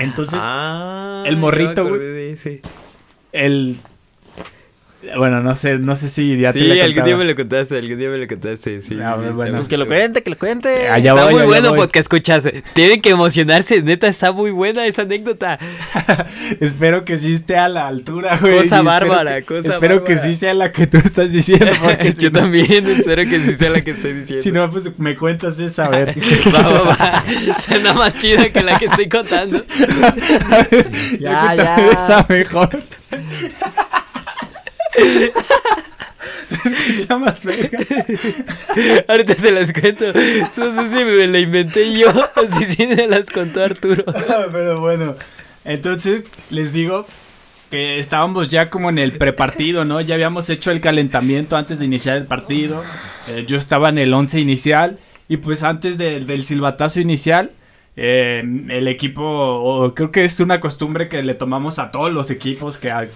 Entonces 0.00 0.38
Ah, 0.42 1.22
el 1.26 1.36
morrito, 1.36 1.86
güey. 1.88 2.32
ese. 2.32 2.62
el 3.32 3.76
bueno, 5.16 5.40
no 5.42 5.54
sé, 5.54 5.78
no 5.78 5.94
sé 5.96 6.08
si 6.08 6.38
ya 6.38 6.52
te 6.52 6.58
Sí, 6.60 6.66
lo 6.66 6.74
he 6.74 6.82
algún 6.82 7.04
día 7.04 7.16
me 7.16 7.24
lo 7.24 7.34
contaste, 7.36 7.76
algún 7.78 7.98
día 7.98 8.08
me 8.10 8.18
lo 8.18 8.26
contaste. 8.28 8.82
Sí, 8.82 8.98
Ah, 9.02 9.16
sí, 9.18 9.26
bueno. 9.32 9.44
está 9.44 9.56
Pues 9.56 9.68
que 9.68 9.76
lo 9.76 9.86
cuente, 9.86 10.22
que 10.22 10.30
lo 10.30 10.38
cuente. 10.38 10.88
Allá 10.88 11.12
está 11.12 11.24
voy, 11.24 11.34
muy 11.34 11.42
bueno 11.44 11.70
voy. 11.70 11.78
podcast 11.78 11.96
escuchas. 12.04 12.44
Tienen 12.74 13.00
que 13.00 13.10
emocionarse, 13.10 13.82
neta, 13.82 14.06
está 14.08 14.32
muy 14.32 14.50
buena 14.50 14.86
esa 14.86 15.02
anécdota. 15.02 15.58
Espero 16.60 17.04
que 17.04 17.18
sí 17.18 17.34
esté 17.34 17.56
a 17.56 17.68
la 17.68 17.86
altura, 17.88 18.38
güey. 18.40 18.52
Cosa 18.54 18.62
y 18.62 18.66
espero 18.66 18.84
bárbara, 18.84 19.36
que- 19.40 19.46
cosa 19.46 19.74
Espero 19.74 20.04
que 20.04 20.14
bárbara. 20.14 20.32
sí 20.32 20.38
sea 20.38 20.54
la 20.54 20.72
que 20.72 20.86
tú 20.86 20.98
estás 20.98 21.32
diciendo, 21.32 21.66
porque 21.82 22.12
si 22.12 22.20
Yo 22.22 22.30
no- 22.30 22.40
también 22.40 22.86
espero 22.86 23.22
que 23.24 23.40
sí 23.40 23.54
sea 23.54 23.70
la 23.70 23.82
que 23.82 23.90
estoy 23.92 24.12
diciendo. 24.12 24.42
Si 24.42 24.52
no, 24.52 24.70
pues 24.70 24.84
me 24.98 25.16
cuentas 25.16 25.58
esa, 25.60 25.86
a 25.86 25.88
ver. 25.90 26.14
Va, 26.54 26.60
va, 26.60 26.82
va. 26.82 27.24
Suena 27.58 27.92
más 27.94 28.18
chida 28.18 28.48
que 28.50 28.62
la 28.62 28.78
que 28.78 28.86
estoy 28.86 29.08
contando. 29.08 29.64
Ya, 31.20 31.54
ya. 31.54 31.76
esa 31.90 32.26
mejor. 32.28 32.68
Escucha 36.64 37.18
más 37.18 37.44
verga. 37.44 37.78
Ahorita 39.08 39.34
se 39.34 39.50
las 39.50 39.72
cuento. 39.72 40.06
No 40.06 40.12
sé 40.12 40.98
si 40.98 41.04
me 41.04 41.26
la 41.26 41.38
inventé 41.38 41.92
yo 41.96 42.08
o 42.10 42.58
si 42.58 42.64
sí 42.66 42.86
me 42.86 43.06
las 43.06 43.28
contó 43.30 43.62
Arturo. 43.64 44.04
Pero 44.52 44.80
bueno, 44.80 45.14
entonces 45.64 46.24
les 46.50 46.72
digo 46.72 47.06
que 47.70 47.98
estábamos 47.98 48.48
ya 48.48 48.70
como 48.70 48.90
en 48.90 48.98
el 48.98 49.12
prepartido, 49.12 49.84
¿no? 49.84 50.00
Ya 50.00 50.14
habíamos 50.14 50.48
hecho 50.50 50.70
el 50.70 50.80
calentamiento 50.80 51.56
antes 51.56 51.78
de 51.78 51.84
iniciar 51.86 52.16
el 52.16 52.24
partido. 52.26 52.82
Eh, 53.28 53.44
yo 53.48 53.56
estaba 53.58 53.88
en 53.88 53.98
el 53.98 54.12
11 54.14 54.40
inicial 54.40 54.98
y 55.28 55.38
pues 55.38 55.62
antes 55.64 55.98
de- 55.98 56.20
del 56.20 56.44
silbatazo 56.44 57.00
inicial, 57.00 57.50
eh, 57.96 58.42
el 58.70 58.88
equipo, 58.88 59.22
o 59.24 59.94
creo 59.94 60.10
que 60.10 60.24
es 60.24 60.40
una 60.40 60.60
costumbre 60.60 61.08
que 61.08 61.22
le 61.22 61.34
tomamos 61.34 61.78
a 61.78 61.90
todos 61.92 62.12
los 62.12 62.30
equipos 62.30 62.78
que, 62.78 62.90
a- 62.90 63.06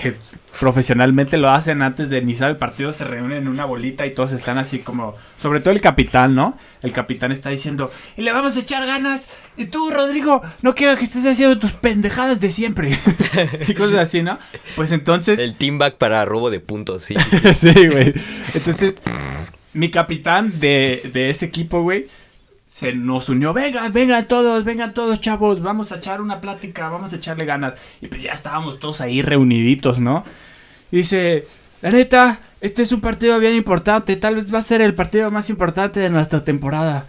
que 0.00 0.14
profesionalmente 0.58 1.36
lo 1.38 1.50
hacen 1.50 1.82
antes 1.82 2.10
de 2.10 2.18
iniciar 2.18 2.50
el 2.50 2.56
partido, 2.56 2.92
se 2.92 3.04
reúnen 3.04 3.38
en 3.38 3.48
una 3.48 3.64
bolita 3.64 4.04
y 4.06 4.12
todos 4.14 4.32
están 4.32 4.58
así 4.58 4.80
como, 4.80 5.14
sobre 5.40 5.60
todo 5.60 5.70
el 5.70 5.80
capitán, 5.80 6.34
¿no? 6.34 6.58
El 6.82 6.92
capitán 6.92 7.30
está 7.32 7.50
diciendo, 7.50 7.90
y 8.16 8.22
le 8.22 8.32
vamos 8.32 8.56
a 8.56 8.60
echar 8.60 8.84
ganas, 8.86 9.30
y 9.56 9.66
tú, 9.66 9.90
Rodrigo, 9.90 10.42
no 10.62 10.74
quiero 10.74 10.96
que 10.98 11.04
estés 11.04 11.24
haciendo 11.26 11.58
tus 11.58 11.72
pendejadas 11.72 12.40
de 12.40 12.50
siempre, 12.50 12.98
y 13.68 13.74
cosas 13.74 14.00
así, 14.00 14.22
¿no? 14.22 14.36
Pues 14.76 14.90
entonces... 14.92 15.38
El 15.38 15.54
team 15.54 15.78
back 15.78 15.94
para 15.96 16.24
robo 16.24 16.50
de 16.50 16.58
puntos, 16.60 17.04
sí. 17.04 17.14
sí, 17.54 17.72
güey. 17.88 18.12
Entonces, 18.54 18.98
mi 19.74 19.90
capitán 19.90 20.52
de, 20.60 21.08
de 21.12 21.30
ese 21.30 21.46
equipo, 21.46 21.82
güey, 21.82 22.06
se 22.74 22.92
nos 22.94 23.28
unió. 23.28 23.52
Vengan, 23.52 23.92
vengan 23.92 24.26
todos, 24.26 24.64
vengan 24.64 24.94
todos, 24.94 25.20
chavos. 25.20 25.62
Vamos 25.62 25.92
a 25.92 25.96
echar 25.96 26.20
una 26.20 26.40
plática, 26.40 26.88
vamos 26.88 27.12
a 27.12 27.16
echarle 27.16 27.44
ganas. 27.44 27.74
Y 28.00 28.08
pues 28.08 28.22
ya 28.22 28.32
estábamos 28.32 28.78
todos 28.78 29.00
ahí 29.00 29.22
reuniditos, 29.22 30.00
¿no? 30.00 30.24
Y 30.90 30.98
dice, 30.98 31.46
la 31.80 31.90
neta, 31.90 32.40
este 32.60 32.82
es 32.82 32.92
un 32.92 33.00
partido 33.00 33.38
bien 33.38 33.54
importante. 33.54 34.16
Tal 34.16 34.36
vez 34.36 34.52
va 34.52 34.58
a 34.58 34.62
ser 34.62 34.80
el 34.80 34.94
partido 34.94 35.30
más 35.30 35.50
importante 35.50 36.00
de 36.00 36.10
nuestra 36.10 36.44
temporada. 36.44 37.06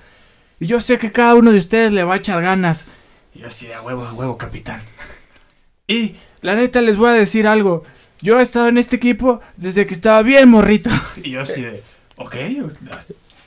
Y 0.60 0.68
yo 0.68 0.80
sé 0.80 0.98
que 0.98 1.12
cada 1.12 1.36
uno 1.36 1.52
de 1.52 1.60
ustedes 1.60 1.92
le 1.92 2.04
va 2.04 2.16
a 2.16 2.18
echar 2.18 2.42
ganas. 2.42 2.88
Y 3.34 3.40
yo 3.40 3.48
así 3.48 3.68
de 3.68 3.74
a 3.74 3.82
huevo, 3.82 4.06
a 4.06 4.14
huevo, 4.14 4.38
capitán. 4.38 4.82
Y 5.86 6.16
la 6.40 6.56
neta 6.56 6.82
les 6.82 6.96
voy 6.96 7.10
a 7.10 7.14
decir 7.14 7.46
algo. 7.46 7.84
Yo 8.22 8.40
he 8.40 8.44
estado 8.44 8.70
en 8.70 8.78
este 8.78 8.96
equipo 8.96 9.42
desde 9.58 9.86
que 9.86 9.94
estaba 9.94 10.22
bien 10.22 10.50
morrito. 10.50 10.90
Y 11.24 11.32
yo 11.32 11.42
así 11.42 11.62
de, 11.62 11.84
ok, 12.16 12.36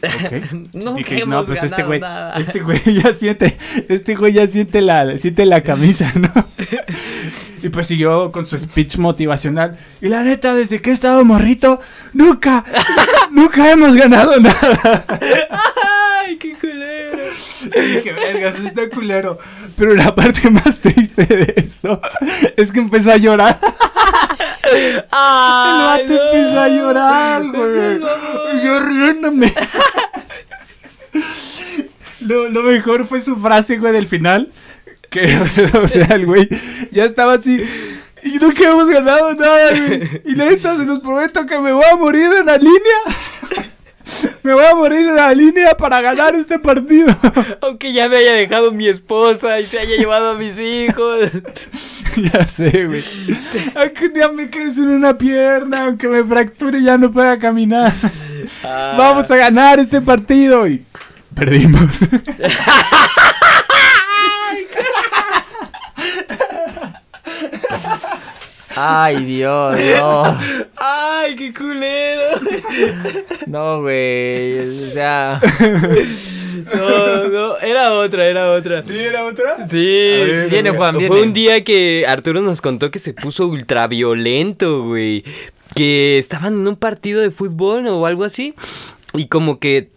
Dije, 0.97 1.23
hemos 1.23 1.41
no, 1.41 1.45
pues 1.45 1.63
este 1.63 1.83
güey, 1.83 2.01
nada". 2.01 2.35
este 2.39 2.61
güey 2.61 2.81
ya 3.03 3.15
siente, 3.15 3.57
este 3.89 4.15
güey 4.15 4.33
ya 4.33 4.47
siente 4.47 4.81
la, 4.81 5.17
siente 5.19 5.47
la 5.47 5.63
camisa, 5.63 6.13
¿no? 6.15 6.31
Y 7.63 7.69
pues 7.71 7.87
siguió 7.89 8.31
con 8.31 8.47
su 8.47 8.59
speech 8.59 8.99
motivacional. 8.99 9.77
Y 10.01 10.09
la 10.09 10.23
neta, 10.23 10.55
desde 10.55 10.81
que 10.81 10.91
he 10.91 10.93
estado 10.93 11.25
morrito, 11.25 11.81
nunca, 12.13 12.65
nunca 13.33 13.73
hemos 13.73 13.97
ganado 13.97 14.39
nada. 14.39 15.05
¡Ay, 16.21 16.37
qué 16.37 16.55
culero! 16.55 17.23
Y 17.75 17.81
dije, 17.81 18.13
verga, 18.13 18.51
eso 18.51 18.69
está 18.69 18.89
culero. 18.91 19.39
Pero 19.77 19.95
la 19.95 20.15
parte 20.15 20.49
más 20.51 20.79
triste 20.81 21.25
de 21.25 21.55
eso 21.57 22.01
es 22.57 22.71
que 22.71 22.79
empezó 22.81 23.11
a 23.11 23.17
llorar. 23.17 23.59
El 24.73 25.05
¡Ay, 25.11 26.03
vato 26.09 26.35
empezó 26.35 26.61
a 26.61 26.69
llorar, 26.69 27.47
güey. 27.49 27.97
Y 28.55 28.65
yo 28.65 28.81
riéndome. 28.81 29.53
Lo, 32.27 32.49
lo 32.49 32.63
mejor 32.63 33.07
fue 33.07 33.21
su 33.21 33.37
frase, 33.37 33.79
güey, 33.79 33.93
del 33.93 34.07
final. 34.07 34.51
Que, 35.11 35.37
o 35.83 35.89
sea, 35.89 36.07
el 36.07 36.27
güey 36.27 36.49
ya 36.91 37.05
estaba 37.05 37.35
así. 37.35 37.63
Y 38.23 38.39
nunca 38.39 38.69
hemos 38.69 38.89
ganado 38.89 39.35
nada, 39.35 39.71
güey. 39.71 40.23
Y 40.25 40.35
neta, 40.35 40.77
se 40.77 40.85
los 40.85 41.01
prometo 41.01 41.47
que 41.47 41.61
me 41.61 41.73
voy 41.73 41.85
a 41.85 41.97
morir 41.97 42.31
en 42.39 42.47
la 42.47 42.57
línea. 42.57 42.77
Me 44.43 44.53
voy 44.55 44.65
a 44.65 44.75
morir 44.75 45.01
en 45.01 45.17
la 45.17 45.35
línea 45.35 45.77
para 45.77 46.01
ganar 46.01 46.35
este 46.37 46.59
partido. 46.61 47.15
Aunque 47.61 47.93
ya 47.93 48.09
me 48.09 48.17
haya 48.17 48.33
dejado 48.33 48.71
mi 48.71 48.87
esposa 48.87 49.59
y 49.59 49.67
se 49.67 49.81
haya 49.81 49.97
llevado 49.97 50.31
a 50.31 50.35
mis 50.35 50.57
hijos. 50.59 51.29
ya 52.17 52.47
sé, 52.47 52.87
güey. 52.87 53.03
Aunque 53.75 54.07
un 54.07 54.13
día 54.13 54.29
me 54.29 54.49
quede 54.49 54.73
sin 54.73 54.89
una 54.89 55.19
pierna, 55.19 55.87
aunque 55.87 56.07
me 56.07 56.25
fracture 56.25 56.79
y 56.79 56.85
ya 56.85 56.97
no 56.97 57.11
pueda 57.11 57.39
caminar. 57.39 57.93
Ah. 58.63 58.95
Vamos 58.97 59.29
a 59.31 59.37
ganar 59.37 59.81
este 59.81 60.01
partido. 60.01 60.69
Y 60.69 60.85
perdimos. 61.37 61.91
Ay, 68.79 69.25
Dios, 69.25 69.79
no. 69.97 70.39
¡Ay, 70.77 71.37
qué 71.37 71.55
culero! 71.55 72.23
No, 73.47 73.81
güey. 73.81 74.59
O 74.59 74.91
sea, 74.91 75.41
No, 76.75 77.29
no, 77.29 77.59
era 77.59 77.93
otra, 77.95 78.27
era 78.27 78.53
otra. 78.53 78.83
¿Sí 78.83 78.99
era 78.99 79.25
otra? 79.25 79.67
Sí. 79.69 79.77
Ver, 79.77 80.51
viene 80.51 80.71
Juan, 80.71 80.97
Fue 81.07 81.23
un 81.23 81.33
día 81.33 81.65
que 81.65 82.05
Arturo 82.09 82.43
nos 82.43 82.61
contó 82.61 82.91
que 82.91 82.99
se 82.99 83.15
puso 83.15 83.47
ultraviolento, 83.47 84.83
güey. 84.85 85.25
Que 85.75 86.19
estaban 86.19 86.55
en 86.55 86.69
un 86.69 86.77
partido 86.77 87.21
de 87.21 87.31
fútbol 87.31 87.87
o 87.87 88.07
algo 88.07 88.25
así. 88.25 88.55
Y 89.15 89.29
como 89.29 89.59
que 89.59 89.91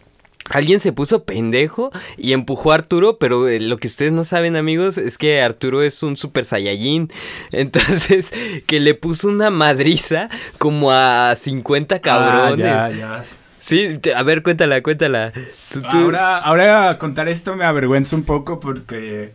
alguien 0.50 0.78
se 0.80 0.92
puso 0.92 1.24
pendejo 1.24 1.90
y 2.18 2.32
empujó 2.32 2.72
a 2.72 2.74
Arturo, 2.76 3.16
pero 3.18 3.48
eh, 3.48 3.58
lo 3.60 3.78
que 3.78 3.86
ustedes 3.88 4.12
no 4.12 4.24
saben, 4.24 4.56
amigos, 4.56 4.98
es 4.98 5.16
que 5.16 5.40
Arturo 5.42 5.82
es 5.82 6.02
un 6.02 6.16
super 6.16 6.44
saiyajin. 6.44 7.10
Entonces, 7.52 8.32
que 8.66 8.80
le 8.80 8.94
puso 8.94 9.28
una 9.28 9.50
madriza 9.50 10.28
como 10.58 10.92
a 10.92 11.34
50 11.36 12.00
cabrones. 12.00 12.66
Ah, 12.66 12.90
ya, 12.90 12.96
ya. 12.96 13.24
Sí, 13.60 14.00
a 14.16 14.22
ver, 14.22 14.42
cuéntala, 14.42 14.82
cuéntala. 14.82 15.32
Tú- 15.70 15.80
tú- 15.82 15.86
Ahora, 15.88 16.38
ahora 16.38 16.98
contar 16.98 17.28
esto 17.28 17.54
me 17.56 17.64
avergüenza 17.64 18.16
un 18.16 18.22
poco 18.24 18.58
porque 18.58 19.32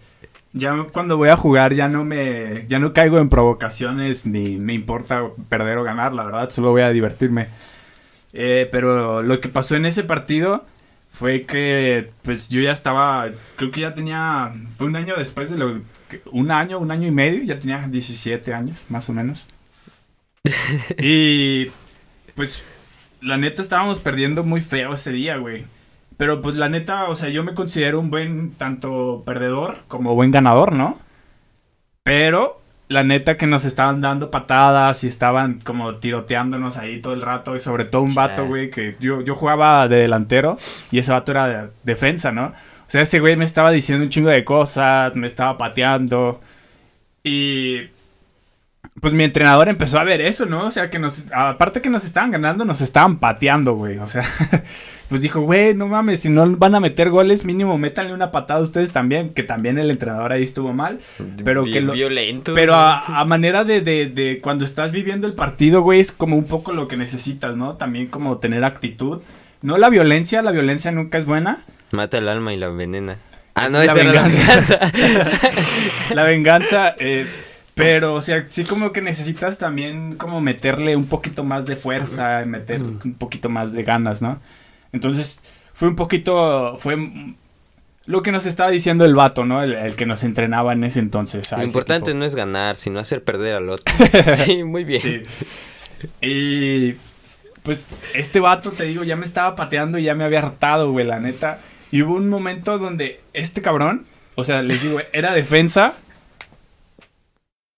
ya 0.52 0.88
cuando 0.92 1.16
voy 1.18 1.30
a 1.30 1.38
jugar 1.38 1.74
ya 1.74 1.88
no 1.88 2.04
me 2.04 2.66
ya 2.68 2.80
no 2.80 2.92
caigo 2.94 3.20
en 3.20 3.30
provocaciones 3.30 4.26
ni 4.26 4.58
me 4.58 4.74
importa 4.74 5.22
perder 5.48 5.78
o 5.78 5.84
ganar, 5.84 6.14
la 6.14 6.24
verdad, 6.24 6.50
solo 6.50 6.72
voy 6.72 6.82
a 6.82 6.90
divertirme. 6.90 7.48
Eh, 8.34 8.68
pero 8.72 9.22
lo 9.22 9.40
que 9.40 9.48
pasó 9.50 9.76
en 9.76 9.86
ese 9.86 10.04
partido 10.04 10.66
fue 11.18 11.44
que 11.46 12.12
pues 12.24 12.50
yo 12.50 12.62
ya 12.62 12.72
estaba, 12.72 13.30
creo 13.56 13.72
que 13.72 13.82
ya 13.82 13.94
tenía, 13.94 14.54
fue 14.78 14.88
un 14.88 14.96
año 14.96 15.16
después 15.18 15.50
de 15.50 15.58
lo 15.58 15.82
que- 16.10 16.22
un 16.32 16.52
año, 16.52 16.78
un 16.80 16.92
año 16.92 17.08
y 17.08 17.12
medio, 17.12 17.44
ya 17.44 17.60
tenía 17.60 17.88
17 17.88 18.54
años, 18.54 18.78
más 18.90 19.10
o 19.10 19.14
menos. 19.14 19.46
y 21.00 21.68
pues 22.36 22.66
la 23.22 23.38
neta 23.38 23.62
estábamos 23.62 24.00
perdiendo 24.00 24.44
muy 24.44 24.62
feo 24.62 24.94
ese 24.94 25.12
día, 25.12 25.38
güey. 25.38 25.66
Pero 26.18 26.42
pues 26.42 26.56
la 26.56 26.70
neta, 26.70 27.06
o 27.10 27.16
sea, 27.16 27.30
yo 27.30 27.44
me 27.44 27.54
considero 27.54 28.00
un 28.00 28.10
buen 28.10 28.52
tanto 28.52 29.24
perdedor 29.26 29.80
como 29.88 30.16
buen 30.16 30.32
ganador, 30.32 30.72
¿no? 30.74 31.00
Pero 32.04 32.62
la 32.88 33.04
neta 33.04 33.38
que 33.38 33.48
nos 33.48 33.66
estaban 33.66 34.02
dando 34.02 34.30
patadas 34.30 35.04
y 35.04 35.08
estaban 35.08 35.60
como 35.62 35.96
tiroteándonos 35.96 36.78
ahí 36.78 37.02
todo 37.02 37.14
el 37.14 37.22
rato 37.22 37.56
y 37.56 37.60
sobre 37.60 37.86
todo 37.86 38.04
un 38.04 38.14
vato, 38.14 38.46
güey, 38.46 38.70
que 38.70 38.96
yo, 39.00 39.22
yo 39.22 39.36
jugaba 39.36 39.88
de 39.88 39.98
delantero 39.98 40.58
y 40.92 41.00
ese 41.00 41.12
vato 41.12 41.32
era 41.32 41.48
de 41.48 41.70
defensa, 41.84 42.32
¿no? 42.32 42.48
O 42.88 42.92
sea, 42.92 43.02
ese 43.02 43.20
güey 43.20 43.36
me 43.36 43.46
estaba 43.46 43.72
diciendo 43.72 44.04
un 44.04 44.12
chingo 44.12 44.30
de 44.30 44.44
cosas, 44.44 45.16
me 45.16 45.26
estaba 45.26 45.58
pateando 45.58 46.40
y 47.24 47.88
pues 49.02 49.14
mi 49.14 49.24
entrenador 49.24 49.70
empezó 49.70 50.00
a 50.00 50.04
ver 50.04 50.22
eso, 50.22 50.46
¿no? 50.46 50.66
O 50.68 50.72
sea, 50.72 50.90
que 50.90 51.00
nos, 51.00 51.26
aparte 51.34 51.82
que 51.82 51.90
nos 51.90 52.06
estaban 52.06 52.32
ganando, 52.32 52.66
nos 52.66 52.82
estaban 52.82 53.18
pateando, 53.20 53.74
güey. 53.74 53.98
O 54.00 54.08
sea, 54.08 54.24
pues 55.10 55.22
dijo, 55.22 55.42
güey, 55.42 55.74
no 55.76 55.88
mames, 55.88 56.22
si 56.22 56.30
no 56.30 56.46
van 56.58 56.76
a 56.76 56.80
meter 56.80 57.10
goles, 57.10 57.46
mínimo 57.46 57.78
métanle 57.78 58.14
una 58.14 58.32
patada 58.32 58.60
a 58.60 58.64
ustedes 58.64 58.92
también, 58.92 59.34
que 59.34 59.44
también 59.44 59.78
el 59.78 59.92
entrenador 59.92 60.32
ahí 60.32 60.44
estuvo 60.44 60.74
mal. 60.74 61.00
Pero 61.44 61.64
que 61.64 61.72
bien 61.72 61.88
lo- 61.88 61.94
violento. 61.94 62.54
Pero 62.56 62.74
a, 62.76 63.00
a 63.00 63.26
manera 63.26 63.64
de, 63.64 63.82
de, 63.82 64.08
de 64.10 64.40
cuando 64.42 64.66
estás 64.66 64.92
viviendo 64.92 65.28
el 65.28 65.34
partido, 65.34 65.82
güey, 65.82 66.00
es 66.00 66.12
como 66.12 66.36
un 66.38 66.46
poco 66.46 66.72
lo 66.74 66.88
que 66.88 66.98
necesitas, 66.98 67.56
¿no? 67.58 67.76
También 67.76 68.08
como 68.08 68.38
tener 68.40 68.64
actitud. 68.64 69.22
No 69.62 69.78
la 69.78 69.90
violencia, 69.90 70.42
la 70.42 70.52
violencia 70.52 70.92
nunca 70.92 71.18
es 71.18 71.26
buena. 71.26 71.60
Mata 71.92 72.18
el 72.18 72.28
alma 72.28 72.54
y 72.54 72.58
la 72.58 72.68
envenena. 72.68 73.18
Ah, 73.56 73.68
Es 73.68 73.72
no, 73.72 73.82
era 73.82 73.94
la 73.96 74.04
venganza. 74.04 74.80
la 76.14 76.24
venganza, 76.24 76.96
eh, 77.00 77.26
pero, 77.76 78.14
o 78.14 78.22
sea, 78.22 78.46
sí 78.48 78.64
como 78.64 78.94
que 78.94 79.02
necesitas 79.02 79.58
también 79.58 80.16
como 80.16 80.40
meterle 80.40 80.96
un 80.96 81.08
poquito 81.08 81.44
más 81.44 81.66
de 81.66 81.76
fuerza, 81.76 82.44
meter 82.46 82.82
un 82.82 83.16
poquito 83.20 83.50
más 83.50 83.74
de 83.74 83.84
ganas, 83.84 84.22
¿no? 84.22 84.40
Entonces, 84.94 85.44
fue 85.74 85.90
un 85.90 85.98
poquito, 85.98 86.78
fue 86.78 86.98
lo 88.06 88.22
que 88.22 88.32
nos 88.32 88.46
estaba 88.46 88.72
diciendo 88.72 89.04
el 89.04 89.14
vato, 89.14 89.44
¿no? 89.44 89.62
El, 89.62 89.74
el 89.74 89.96
que 89.98 90.06
nos 90.06 90.24
entrenaba 90.24 90.72
en 90.72 90.86
ese 90.86 91.00
entonces. 91.00 91.52
Lo 91.52 91.58
ese 91.58 91.68
importante 91.68 92.14
no 92.14 92.24
es 92.24 92.34
ganar, 92.34 92.78
sino 92.78 93.00
hacer 93.00 93.24
perder 93.26 93.56
al 93.56 93.70
otro. 93.70 93.94
sí, 94.46 94.64
muy 94.64 94.86
bien. 94.86 95.02
Sí. 95.02 95.24
Y 96.22 96.94
pues 97.62 97.90
este 98.14 98.40
vato, 98.40 98.72
te 98.72 98.86
digo, 98.86 99.04
ya 99.04 99.18
me 99.18 99.26
estaba 99.26 99.58
pateando 99.58 99.98
y 99.98 100.04
ya 100.04 100.16
me 100.16 100.24
había 100.24 100.40
hartado, 100.40 100.92
güey, 100.92 101.06
la 101.06 101.20
neta. 101.20 101.60
Y 101.92 102.04
hubo 102.04 102.16
un 102.16 102.30
momento 102.30 102.78
donde 102.78 103.20
este 103.34 103.62
cabrón, 103.62 104.06
o 104.36 104.46
sea, 104.46 104.62
les 104.62 104.82
digo, 104.82 105.00
era 105.12 105.34
defensa 105.34 105.96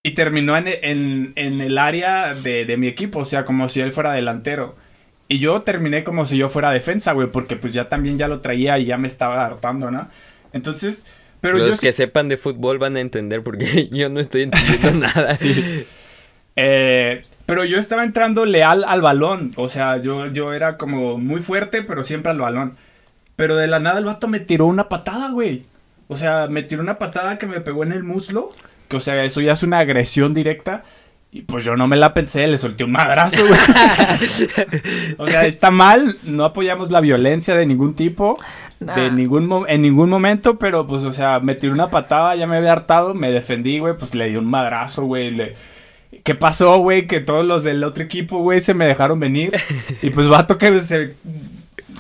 y 0.08 0.12
terminó 0.12 0.56
en, 0.58 0.68
en- 0.68 1.34
en 1.36 1.62
el 1.62 1.78
área 1.78 2.34
de, 2.34 2.66
de 2.66 2.78
mi 2.78 2.88
equipo, 2.88 3.20
o 3.20 3.26
sea, 3.26 3.46
como 3.46 3.68
si 3.70 3.82
él 3.82 3.92
fuera 3.92 4.14
delantero. 4.14 4.76
Y 5.28 5.40
yo 5.40 5.62
terminé 5.64 6.04
como 6.06 6.26
si 6.26 6.38
yo 6.38 6.50
fuera 6.50 6.72
defensa, 6.72 7.12
güey, 7.14 7.28
porque 7.28 7.56
pues 7.58 7.74
ya 7.74 7.90
también 7.90 8.18
ya 8.18 8.28
lo 8.28 8.40
traía 8.40 8.78
y 8.80 8.86
ya 8.86 8.98
me 8.98 9.08
estaba 9.10 9.46
hartando, 9.46 9.92
¿no? 9.92 10.08
Entonces, 10.54 11.06
pero 11.42 11.58
Los 11.58 11.72
yo... 11.72 11.78
que 11.82 11.92
sepan 11.94 12.30
de 12.30 12.38
fútbol 12.38 12.78
van 12.78 12.96
a 12.96 13.02
entender 13.02 13.44
porque 13.44 13.90
yo 13.92 14.08
no 14.10 14.20
estoy 14.20 14.44
entendiendo 14.44 14.92
nada. 15.08 15.36
Eh, 16.56 17.22
pero 17.46 17.66
yo 17.66 17.78
estaba 17.78 18.04
entrando 18.04 18.46
leal 18.46 18.84
al 18.88 19.02
balón. 19.02 19.52
O 19.56 19.70
sea, 19.70 19.98
yo, 19.98 20.28
yo 20.28 20.54
era 20.54 20.78
como 20.78 21.18
muy 21.18 21.42
fuerte, 21.42 21.82
pero 21.84 22.04
siempre 22.04 22.32
al 22.32 22.40
balón. 22.40 22.78
Pero 23.36 23.56
de 23.56 23.68
la 23.68 23.80
nada 23.80 24.00
el 24.00 24.06
vato 24.06 24.28
me 24.28 24.40
tiró 24.40 24.66
una 24.66 24.90
patada, 24.90 25.30
güey. 25.32 25.66
O 26.08 26.18
sea, 26.18 26.48
me 26.50 26.64
tiró 26.64 26.82
una 26.82 26.98
patada 26.98 27.38
que 27.38 27.46
me 27.46 27.62
pegó 27.62 27.84
en 27.84 27.92
el 27.92 28.04
muslo. 28.04 28.50
Que, 28.88 28.98
o 28.98 29.00
sea, 29.00 29.24
eso 29.24 29.42
ya 29.42 29.54
es 29.54 29.64
una 29.64 29.80
agresión 29.80 30.34
directa. 30.34 30.84
Y 31.30 31.42
pues 31.42 31.66
yo 31.66 31.76
no 31.76 31.88
me 31.88 31.98
la 31.98 32.14
pensé, 32.14 32.48
le 32.48 32.58
solté 32.58 32.86
un 32.86 32.94
madrazo, 32.94 33.46
güey. 33.46 33.60
o 35.18 35.28
sea, 35.28 35.46
está 35.46 35.72
mal. 35.72 36.16
No 36.24 36.46
apoyamos 36.46 36.90
la 36.90 37.02
violencia 37.02 37.56
de 37.56 37.66
ningún 37.66 37.96
tipo. 37.96 38.40
Nah. 38.80 38.96
De 38.96 39.12
ningún 39.12 39.66
en 39.68 39.82
ningún 39.82 40.10
momento, 40.10 40.58
pero 40.58 40.88
pues, 40.88 41.04
o 41.04 41.12
sea, 41.12 41.40
me 41.40 41.56
tiró 41.56 41.74
una 41.74 41.90
patada, 41.90 42.36
ya 42.36 42.46
me 42.48 42.58
había 42.58 42.72
hartado, 42.72 43.14
me 43.14 43.32
defendí, 43.32 43.80
güey, 43.80 43.96
pues 43.98 44.14
le 44.14 44.30
di 44.30 44.36
un 44.36 44.46
madrazo, 44.46 45.04
güey, 45.04 45.32
le... 45.32 45.56
¿Qué 46.24 46.36
pasó, 46.36 46.78
güey? 46.78 47.08
Que 47.08 47.20
todos 47.20 47.44
los 47.46 47.64
del 47.64 47.84
otro 47.84 48.04
equipo, 48.04 48.38
güey, 48.40 48.62
se 48.62 48.74
me 48.74 48.86
dejaron 48.86 49.20
venir. 49.20 49.52
Y 50.02 50.12
pues 50.12 50.28
vato 50.30 50.58
que 50.58 50.80
se... 50.80 51.16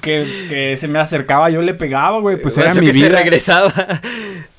Que, 0.02 0.26
que 0.50 0.78
se 0.78 0.88
me 0.88 1.00
acercaba, 1.00 1.50
yo 1.50 1.62
le 1.62 1.74
pegaba, 1.74 2.20
güey, 2.20 2.38
pues 2.40 2.58
era 2.60 2.74
mi 2.76 2.82
que 2.88 2.94
se 2.94 2.94
vida. 2.94 3.10
regresaba. 3.10 3.74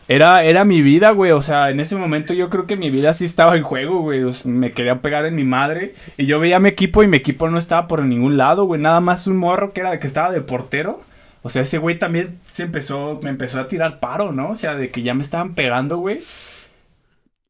Era, 0.09 0.42
era 0.42 0.64
mi 0.64 0.80
vida, 0.80 1.11
güey. 1.11 1.32
O 1.32 1.42
sea, 1.42 1.70
en 1.70 1.80
ese 1.80 1.94
momento 1.94 2.32
yo 2.32 2.48
creo 2.48 2.66
que 2.66 2.76
mi 2.76 2.90
vida 2.90 3.12
sí 3.12 3.26
estaba 3.26 3.56
en 3.56 3.62
juego, 3.62 4.00
güey. 4.00 4.22
Me 4.44 4.72
querían 4.72 5.00
pegar 5.00 5.26
en 5.26 5.34
mi 5.34 5.44
madre. 5.44 5.94
Y 6.16 6.26
yo 6.26 6.40
veía 6.40 6.59
mi 6.59 6.70
equipo 6.70 7.02
y 7.02 7.06
mi 7.06 7.18
equipo 7.18 7.48
no 7.50 7.59
estaba 7.59 7.86
por 7.86 8.02
ningún 8.02 8.38
lado, 8.38 8.64
güey. 8.64 8.80
Nada 8.80 9.00
más 9.00 9.26
un 9.26 9.36
morro 9.36 9.72
que 9.72 9.80
era 9.80 10.00
que 10.00 10.06
estaba 10.06 10.32
de 10.32 10.40
portero. 10.40 11.02
O 11.42 11.50
sea, 11.50 11.62
ese 11.62 11.78
güey 11.78 11.98
también 11.98 12.40
se 12.50 12.64
empezó, 12.64 13.20
me 13.22 13.30
empezó 13.30 13.61
a 13.61 13.68
tirar 13.68 14.00
paro, 14.00 14.32
¿no? 14.32 14.50
O 14.50 14.56
sea, 14.56 14.74
de 14.76 14.90
que 14.90 15.02
ya 15.02 15.14
me 15.14 15.22
estaban 15.22 15.54
pegando, 15.54 15.98
güey. 15.98 16.20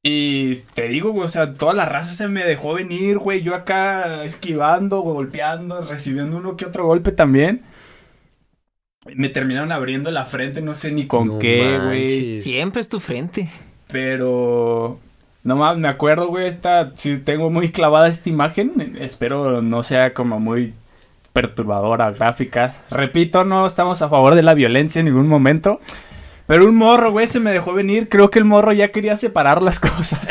Y 0.03 0.57
te 0.75 0.89
digo, 0.89 1.11
güey, 1.11 1.27
o 1.27 1.29
sea, 1.29 1.55
toda 1.55 1.75
la 1.75 1.85
raza 1.85 2.13
se 2.15 2.29
me 2.29 2.45
dejó 2.45 2.75
venir, 2.75 3.19
güey. 3.19 3.43
Yo 3.43 3.55
acá 3.55 4.25
esquivando, 4.25 5.01
golpeando, 5.01 5.83
recibiendo 5.83 6.37
uno 6.37 6.57
que 6.57 6.67
otro 6.67 6.87
golpe 6.87 7.13
también. 7.13 7.63
Me 9.07 9.29
terminaron 9.29 9.73
abriendo 9.73 10.11
la 10.11 10.25
frente, 10.25 10.61
no 10.61 10.75
sé 10.75 10.91
ni 10.91 11.07
con 11.07 11.29
No 11.29 11.39
qué, 11.39 11.79
güey. 11.83 12.35
Siempre 12.35 12.81
es 12.81 12.89
tu 12.89 13.01
frente. 13.01 13.49
Pero 13.91 14.99
no 15.45 15.57
más, 15.57 15.79
me 15.79 15.89
acuerdo, 15.89 16.29
güey, 16.29 16.47
esta, 16.47 16.93
sí 16.97 17.19
tengo 17.19 17.49
muy 17.49 17.71
clavada 17.71 18.09
esta 18.09 18.29
imagen. 18.29 18.99
Espero 19.01 19.63
no 19.63 19.83
sea 19.83 20.13
como 20.13 20.41
muy 20.41 20.75
perturbadora, 21.33 22.11
gráfica. 22.11 22.75
Repito, 22.91 23.45
no 23.45 23.67
estamos 23.67 24.03
a 24.03 24.09
favor 24.09 24.35
de 24.35 24.43
la 24.43 24.55
violencia 24.55 24.99
en 25.01 25.07
ningún 25.07 25.29
momento. 25.29 25.81
Pero 26.47 26.67
un 26.67 26.77
morro, 26.77 27.13
güey, 27.13 27.29
se 27.29 27.41
me 27.41 27.53
dejó 27.53 27.73
venir. 27.73 28.09
Creo 28.09 28.31
que 28.31 28.41
el 28.41 28.45
morro 28.47 28.73
ya 28.73 28.89
quería 28.89 29.17
separar 29.17 29.63
las 29.63 29.79
cosas. 29.81 30.29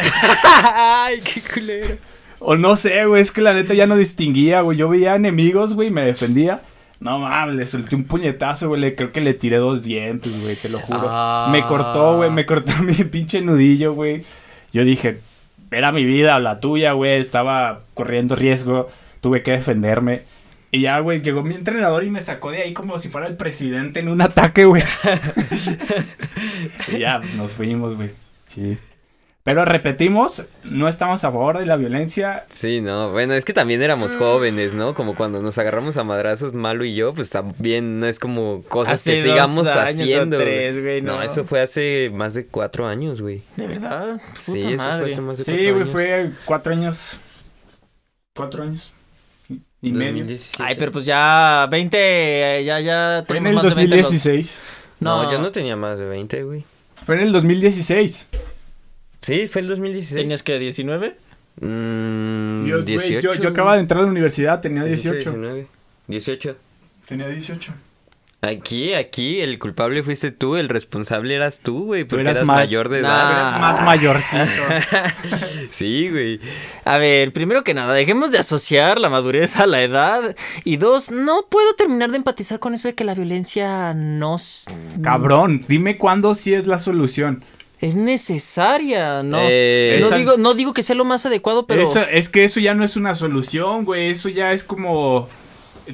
Ay, 0.62 1.22
qué 1.22 1.42
culero. 1.42 1.96
o 2.40 2.58
no 2.58 2.76
sé, 2.76 3.06
güey, 3.06 3.22
es 3.22 3.32
que 3.32 3.42
la 3.42 3.54
neta 3.54 3.74
ya 3.74 3.88
no 3.88 3.96
distinguía, 3.96 4.62
güey. 4.62 4.78
Yo 4.78 4.90
veía 4.90 5.16
enemigos, 5.16 5.74
güey, 5.74 5.88
y 5.88 5.92
me 5.92 6.04
defendía. 6.06 6.62
No 7.00 7.20
mames, 7.20 7.56
le 7.56 7.68
solté 7.68 7.96
un 7.96 8.06
puñetazo, 8.06 8.70
güey. 8.70 8.96
Creo 8.96 9.12
que 9.12 9.22
le 9.22 9.34
tiré 9.34 9.58
dos 9.58 9.84
dientes, 9.84 10.42
güey, 10.44 10.56
te 10.56 10.70
lo 10.70 10.80
juro. 10.80 11.08
Ah. 11.10 11.50
Me 11.52 11.62
cortó, 11.62 12.18
güey, 12.18 12.32
me 12.32 12.46
cortó 12.46 12.74
mi 12.84 12.96
pinche 12.96 13.42
nudillo, 13.42 13.94
güey. 13.94 14.24
Yo 14.74 14.84
dije, 14.84 15.20
era 15.72 15.92
mi 15.92 16.06
vida 16.06 16.38
o 16.38 16.40
la 16.40 16.60
tuya, 16.60 16.94
güey. 16.94 17.20
Estaba 17.20 17.82
corriendo 17.94 18.36
riesgo. 18.36 18.90
Tuve 19.22 19.44
que 19.44 19.52
defenderme. 19.52 20.24
Y 20.72 20.82
ya, 20.82 21.00
güey, 21.00 21.22
llegó 21.22 21.44
mi 21.44 21.56
entrenador 21.56 22.04
y 22.04 22.10
me 22.10 22.22
sacó 22.22 22.52
de 22.52 22.64
ahí 22.64 22.74
como 22.74 22.98
si 23.00 23.10
fuera 23.10 23.28
el 23.28 23.38
presidente 23.38 24.00
en 24.00 24.10
un 24.10 24.22
ataque, 24.22 24.66
güey. 24.66 24.84
y 26.92 27.00
ya, 27.00 27.22
nos 27.38 27.54
fuimos, 27.54 27.96
güey. 27.96 28.10
Sí. 28.48 28.78
Pero 29.48 29.64
repetimos, 29.64 30.44
no 30.66 30.90
estamos 30.90 31.24
a 31.24 31.32
favor 31.32 31.58
de 31.58 31.66
la 31.66 31.78
violencia. 31.78 32.44
Sí, 32.50 32.82
no, 32.82 33.12
bueno, 33.14 33.34
es 33.34 33.46
que 33.46 33.54
también 33.54 33.82
éramos 33.82 34.14
jóvenes, 34.18 34.74
¿no? 34.76 34.94
Como 34.94 35.16
cuando 35.16 35.42
nos 35.42 35.58
agarramos 35.58 35.96
a 35.96 36.04
madrazos, 36.04 36.52
Malo 36.54 36.84
y 36.84 36.96
yo, 36.96 37.14
pues 37.14 37.30
también 37.30 38.02
no 38.02 38.08
es 38.08 38.20
como 38.20 38.62
cosas 38.68 38.96
Hace 38.96 39.16
que 39.16 39.22
dos 39.24 39.30
sigamos 39.32 39.66
o 39.66 39.80
haciendo. 39.80 40.38
tres, 40.38 40.82
güey, 40.82 41.02
no. 41.02 41.16
no. 41.16 41.22
eso 41.24 41.46
fue 41.46 41.62
hace 41.62 42.12
más 42.14 42.34
de 42.34 42.46
cuatro 42.48 42.88
años, 42.88 43.22
güey. 43.22 43.42
¿De 43.56 43.68
verdad? 43.68 44.20
Sí, 44.38 44.60
eso 44.60 44.84
fue 44.84 45.12
hace 45.12 45.22
más 45.22 45.38
de 45.38 45.44
Sí, 45.46 45.52
cuatro 45.52 45.64
güey, 45.64 45.82
años. 45.82 45.90
fue 45.94 46.32
cuatro 46.44 46.74
años. 46.74 47.20
Cuatro 48.36 48.64
años. 48.64 48.92
Y- 49.82 49.92
medio. 49.94 50.26
2017. 50.26 50.64
Ay, 50.64 50.76
pero 50.78 50.92
pues 50.92 51.06
ya 51.06 51.68
20, 51.72 51.98
eh, 51.98 52.64
ya, 52.66 52.82
ya 52.82 53.24
Fue 53.26 53.38
en 53.38 53.44
tenemos 53.46 53.64
el 53.64 53.70
más 53.70 53.76
de 53.76 53.82
20 53.82 53.96
en 53.96 54.02
los- 54.02 54.12
2016. 54.12 54.62
No, 55.00 55.24
No. 55.24 55.32
yo 55.32 55.40
no 55.40 55.52
tenía 55.54 55.78
más 55.78 56.00
de 56.00 56.06
20, 56.06 56.44
güey. 56.44 56.66
Fue 57.06 57.16
en 57.16 57.22
el 57.22 57.32
2016. 57.32 58.28
Sí, 59.28 59.48
fue 59.48 59.62
el 59.62 59.68
2016. 59.68 60.22
¿Tenías 60.22 60.42
que 60.44 60.58
19? 60.58 61.18
Mm, 61.60 62.66
Yo, 62.66 62.76
güey, 62.76 62.86
18. 62.86 63.20
yo, 63.20 63.34
yo 63.42 63.50
acababa 63.50 63.76
de 63.76 63.82
entrar 63.82 64.00
a 64.00 64.04
la 64.04 64.10
universidad, 64.12 64.62
tenía 64.62 64.84
18. 64.84 65.32
19. 65.32 65.68
18. 66.08 66.56
Tenía 67.08 67.28
18. 67.28 67.74
Aquí, 68.40 68.94
aquí, 68.94 69.42
el 69.42 69.58
culpable 69.58 70.04
fuiste 70.04 70.30
tú, 70.32 70.56
el 70.58 70.70
responsable 70.70 71.34
eras 71.36 71.60
tú, 71.62 71.86
güey, 71.86 72.04
porque 72.04 72.22
eras 72.22 72.36
eras 72.38 72.46
más- 72.48 72.58
mayor 72.58 72.88
de 72.90 73.02
Nah. 73.02 73.10
edad. 73.10 73.50
Eres 73.50 73.62
más 73.62 73.82
mayorcito. 73.84 74.46
Sí, 75.72 76.10
güey. 76.10 76.40
A 76.86 76.98
ver, 77.00 77.34
primero 77.34 77.64
que 77.64 77.74
nada, 77.74 77.94
dejemos 77.94 78.32
de 78.32 78.38
asociar 78.38 79.00
la 79.00 79.10
madurez 79.10 79.58
a 79.58 79.66
la 79.68 79.82
edad. 79.82 80.36
Y 80.64 80.78
dos, 80.78 81.12
no 81.12 81.48
puedo 81.50 81.74
terminar 81.74 82.12
de 82.12 82.18
empatizar 82.18 82.60
con 82.60 82.74
eso 82.76 82.88
de 82.88 82.94
que 82.94 83.04
la 83.04 83.16
violencia 83.16 83.94
no 83.96 84.36
s- 84.36 84.70
Cabrón, 85.04 85.66
dime 85.68 85.98
cuándo 85.98 86.36
sí 86.36 86.54
es 86.54 86.68
la 86.68 86.78
solución. 86.80 87.44
Es 87.80 87.96
necesaria, 87.96 89.22
¿no? 89.24 89.38
Eh, 89.42 89.98
no, 90.02 90.08
esa- 90.08 90.16
digo, 90.16 90.38
no 90.38 90.54
digo 90.54 90.74
que 90.74 90.84
sea 90.84 90.96
lo 90.96 91.06
más 91.06 91.26
adecuado, 91.26 91.68
pero... 91.68 91.84
Eso, 91.84 92.02
es 92.02 92.30
que 92.30 92.44
eso 92.44 92.60
ya 92.60 92.74
no 92.74 92.84
es 92.84 92.96
una 92.98 93.14
solución, 93.16 93.86
güey. 93.86 94.10
Eso 94.10 94.30
ya 94.30 94.52
es 94.54 94.64
como. 94.64 95.28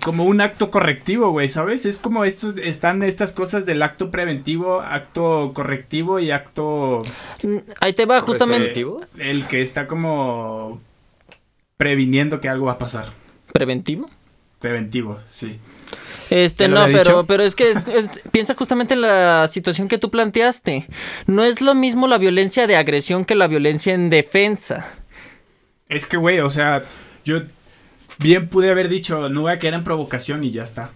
Como 0.03 0.23
un 0.25 0.41
acto 0.41 0.71
correctivo, 0.71 1.29
güey, 1.29 1.49
¿sabes? 1.49 1.85
Es 1.85 1.97
como 1.97 2.25
estos, 2.25 2.57
están 2.57 3.03
estas 3.03 3.31
cosas 3.31 3.67
del 3.67 3.83
acto 3.83 4.09
preventivo, 4.09 4.81
acto 4.81 5.51
correctivo 5.53 6.17
y 6.19 6.31
acto. 6.31 7.03
Mm, 7.43 7.57
Ahí 7.79 7.93
te 7.93 8.07
va, 8.07 8.19
justamente... 8.21 8.83
El 9.19 9.45
que 9.45 9.61
está 9.61 9.85
como. 9.85 10.81
previniendo 11.77 12.41
que 12.41 12.49
algo 12.49 12.65
va 12.67 12.71
a 12.73 12.77
pasar. 12.79 13.09
¿Preventivo? 13.51 14.09
Preventivo, 14.59 15.19
sí. 15.31 15.59
Este, 16.29 16.63
¿Ya 16.63 16.67
lo 16.69 16.79
no, 16.79 16.85
pero, 16.87 16.97
dicho? 16.99 17.25
pero 17.27 17.43
es 17.43 17.55
que 17.55 17.71
es- 17.71 17.87
es- 17.87 18.21
piensa 18.31 18.55
justamente 18.55 18.93
en 18.93 19.01
la 19.01 19.47
situación 19.47 19.87
que 19.87 19.97
tú 19.97 20.09
planteaste. 20.09 20.87
No 21.27 21.43
es 21.43 21.61
lo 21.61 21.75
mismo 21.75 22.07
la 22.07 22.17
violencia 22.17 22.67
de 22.67 22.75
agresión 22.75 23.25
que 23.25 23.35
la 23.35 23.47
violencia 23.47 23.93
en 23.93 24.09
defensa. 24.09 24.87
Es 25.89 26.05
que, 26.05 26.17
güey, 26.17 26.39
o 26.39 26.49
sea, 26.49 26.83
yo 27.25 27.41
bien 28.19 28.47
pude 28.47 28.69
haber 28.71 28.89
dicho, 28.89 29.29
no 29.29 29.41
voy 29.41 29.51
a 29.53 29.59
caer 29.59 29.73
en 29.75 29.83
provocación 29.83 30.43
y 30.43 30.51
ya 30.51 30.63
está. 30.63 30.89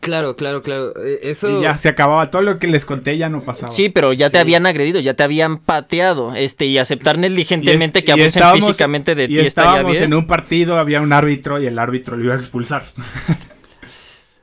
Claro, 0.00 0.36
claro, 0.36 0.62
claro. 0.62 0.92
Eh, 1.04 1.18
Eso. 1.22 1.58
Y 1.58 1.62
ya 1.62 1.76
se 1.78 1.88
acababa. 1.88 2.30
Todo 2.30 2.42
lo 2.42 2.60
que 2.60 2.68
les 2.68 2.84
conté 2.84 3.18
ya 3.18 3.28
no 3.28 3.42
pasaba. 3.42 3.72
Sí, 3.72 3.88
pero 3.88 4.12
ya 4.12 4.30
te 4.30 4.38
habían 4.38 4.64
agredido, 4.64 5.00
ya 5.00 5.14
te 5.14 5.24
habían 5.24 5.58
pateado, 5.58 6.32
este, 6.36 6.66
y 6.66 6.78
aceptar 6.78 7.18
negligentemente 7.18 7.98
Y 7.98 8.02
es- 8.02 8.04
que 8.06 8.12
abusen 8.12 8.28
estábamos- 8.28 8.64
físicamente 8.66 9.16
de 9.16 9.24
y 9.24 9.28
ti 9.28 9.38
está 9.40 9.62
ya 9.64 9.68
estábamos 9.70 9.92
bien. 9.92 10.04
en 10.04 10.14
un 10.14 10.26
partido, 10.28 10.78
había 10.78 11.00
un 11.00 11.12
árbitro 11.12 11.60
y 11.60 11.66
el 11.66 11.76
árbitro 11.80 12.16
lo 12.16 12.22
iba 12.24 12.34
a 12.34 12.36
expulsar. 12.36 12.84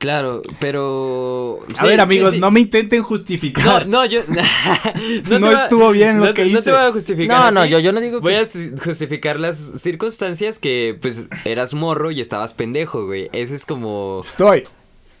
Claro, 0.04 0.42
pero. 0.60 1.60
a 1.74 1.80
sí, 1.80 1.86
ver, 1.86 1.98
amigos, 2.00 2.32
sí. 2.32 2.38
no 2.38 2.50
me 2.50 2.60
intenten 2.60 3.00
No, 3.00 3.06
justificar. 3.06 3.86
no, 3.88 4.04
yo. 4.04 4.20
No 5.30 5.40
te 5.40 5.54
va- 5.54 5.62
estuvo 5.64 5.90
bien 5.92 6.18
lo 6.20 6.26
no 6.26 6.34
que 6.34 6.42
te- 6.44 6.50
No 6.50 6.58
hice. 6.58 6.62
te 6.64 6.70
voy 6.72 6.80
a 6.80 6.92
justificar. 6.92 7.38
No, 7.38 7.44
a 7.46 7.50
no, 7.50 7.64
yo, 7.64 7.78
yo 7.78 7.90
no 7.90 8.00
digo 8.02 8.20
Voy 8.20 8.34
que... 8.34 8.38
a 8.40 8.44
si- 8.44 8.72
justificar 8.84 9.40
las 9.40 9.56
circunstancias 9.78 10.58
que, 10.58 10.94
pues, 11.00 11.28
eras 11.46 11.72
morro 11.72 12.10
y 12.10 12.20
estabas 12.20 12.52
pendejo, 12.52 13.06
güey. 13.06 13.30
Ese 13.32 13.54
es 13.54 13.64
como. 13.64 14.22
Estoy. 14.26 14.64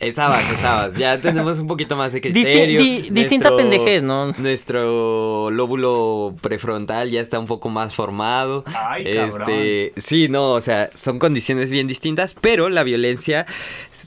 Estabas, 0.08 0.50
estabas. 0.50 0.94
Ya 0.96 1.20
tenemos 1.20 1.58
un 1.58 1.66
poquito 1.66 1.96
más 1.96 2.12
de 2.12 2.20
Disti- 2.20 2.32
criterio. 2.32 2.80
di- 2.80 3.08
distinta 3.10 3.50
Nuestro- 3.50 3.56
pendejez, 3.56 4.02
¿no? 4.02 4.32
Nuestro 4.32 5.50
lóbulo 5.50 6.34
prefrontal 6.40 7.10
ya 7.10 7.20
está 7.20 7.38
un 7.38 7.46
poco 7.46 7.68
más 7.70 7.94
formado. 7.94 8.64
Ay, 8.66 9.04
este, 9.06 9.92
sí, 9.96 10.28
no, 10.28 10.52
o 10.52 10.60
sea, 10.60 10.90
son 10.94 11.18
condiciones 11.18 11.70
bien 11.70 11.86
distintas, 11.88 12.34
pero 12.34 12.68
la 12.68 12.82
violencia 12.84 13.46